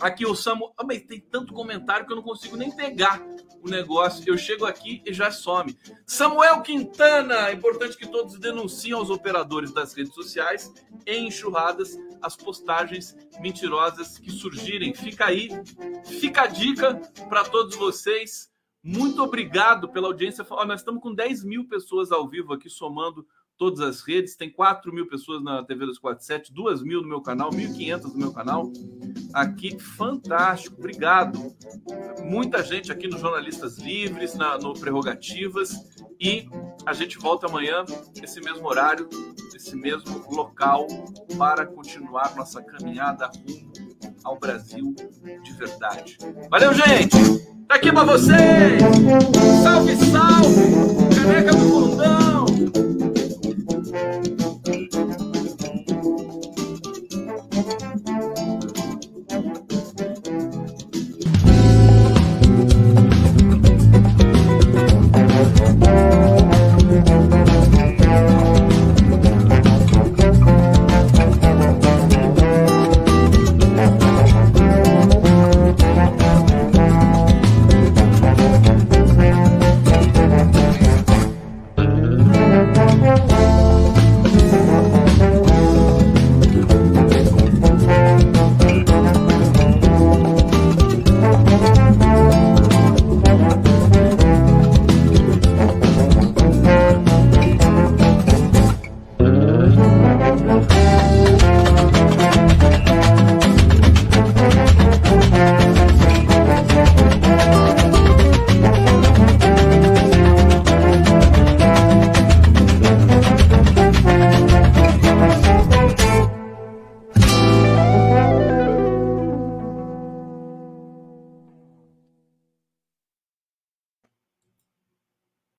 Aqui 0.00 0.26
o 0.26 0.34
Samu. 0.34 0.72
Ah, 0.76 0.84
mas 0.84 1.02
tem 1.02 1.20
tanto 1.20 1.54
comentário 1.54 2.04
que 2.04 2.12
eu 2.12 2.16
não 2.16 2.22
consigo 2.22 2.56
nem 2.56 2.70
pegar 2.74 3.22
o 3.62 3.68
negócio. 3.68 4.24
Eu 4.26 4.36
chego 4.36 4.66
aqui 4.66 5.00
e 5.06 5.12
já 5.12 5.30
some. 5.30 5.78
Samuel 6.04 6.60
Quintana. 6.62 7.48
É 7.48 7.52
importante 7.52 7.96
que 7.96 8.06
todos 8.06 8.38
denunciem 8.38 8.92
aos 8.92 9.08
operadores 9.08 9.72
das 9.72 9.94
redes 9.94 10.14
sociais 10.14 10.72
em 11.06 11.28
enxurradas 11.28 11.96
as 12.20 12.36
postagens 12.36 13.16
mentirosas 13.40 14.18
que 14.18 14.30
surgirem. 14.30 14.92
Fica 14.92 15.26
aí, 15.26 15.48
fica 16.04 16.42
a 16.42 16.46
dica 16.46 16.94
para 17.28 17.44
todos 17.44 17.76
vocês. 17.76 18.50
Muito 18.82 19.22
obrigado 19.22 19.88
pela 19.88 20.08
audiência. 20.08 20.44
nós 20.66 20.80
estamos 20.80 21.00
com 21.00 21.14
10 21.14 21.44
mil 21.44 21.68
pessoas 21.68 22.10
ao 22.10 22.28
vivo 22.28 22.52
aqui, 22.52 22.68
somando 22.68 23.26
todas 23.62 23.78
as 23.78 24.00
redes. 24.00 24.34
Tem 24.34 24.50
4 24.50 24.92
mil 24.92 25.06
pessoas 25.06 25.40
na 25.40 25.62
TV 25.62 25.86
247, 25.86 26.52
2 26.52 26.82
mil 26.82 27.00
no 27.00 27.08
meu 27.08 27.20
canal, 27.20 27.50
1.500 27.50 28.02
no 28.12 28.18
meu 28.18 28.32
canal. 28.32 28.72
Aqui, 29.32 29.78
fantástico, 29.78 30.74
obrigado. 30.76 31.54
Muita 32.24 32.64
gente 32.64 32.90
aqui 32.90 33.06
no 33.06 33.16
Jornalistas 33.16 33.78
Livres, 33.78 34.34
na, 34.34 34.58
no 34.58 34.74
Prerrogativas. 34.74 35.70
E 36.18 36.48
a 36.84 36.92
gente 36.92 37.18
volta 37.18 37.46
amanhã, 37.46 37.84
nesse 38.20 38.40
mesmo 38.40 38.66
horário, 38.66 39.08
nesse 39.52 39.76
mesmo 39.76 40.24
local, 40.34 40.88
para 41.38 41.64
continuar 41.64 42.34
nossa 42.34 42.60
caminhada 42.60 43.30
rumo 43.46 43.72
ao 44.24 44.40
Brasil 44.40 44.92
de 45.40 45.52
verdade. 45.52 46.18
Valeu, 46.50 46.74
gente! 46.74 47.16
Tá 47.68 47.76
aqui 47.76 47.92
para 47.92 48.04
vocês! 48.04 48.82
Salve, 49.62 49.96
salve! 50.10 51.14
Caneca 51.14 51.52
do 51.52 51.68
Fundão! 51.70 52.91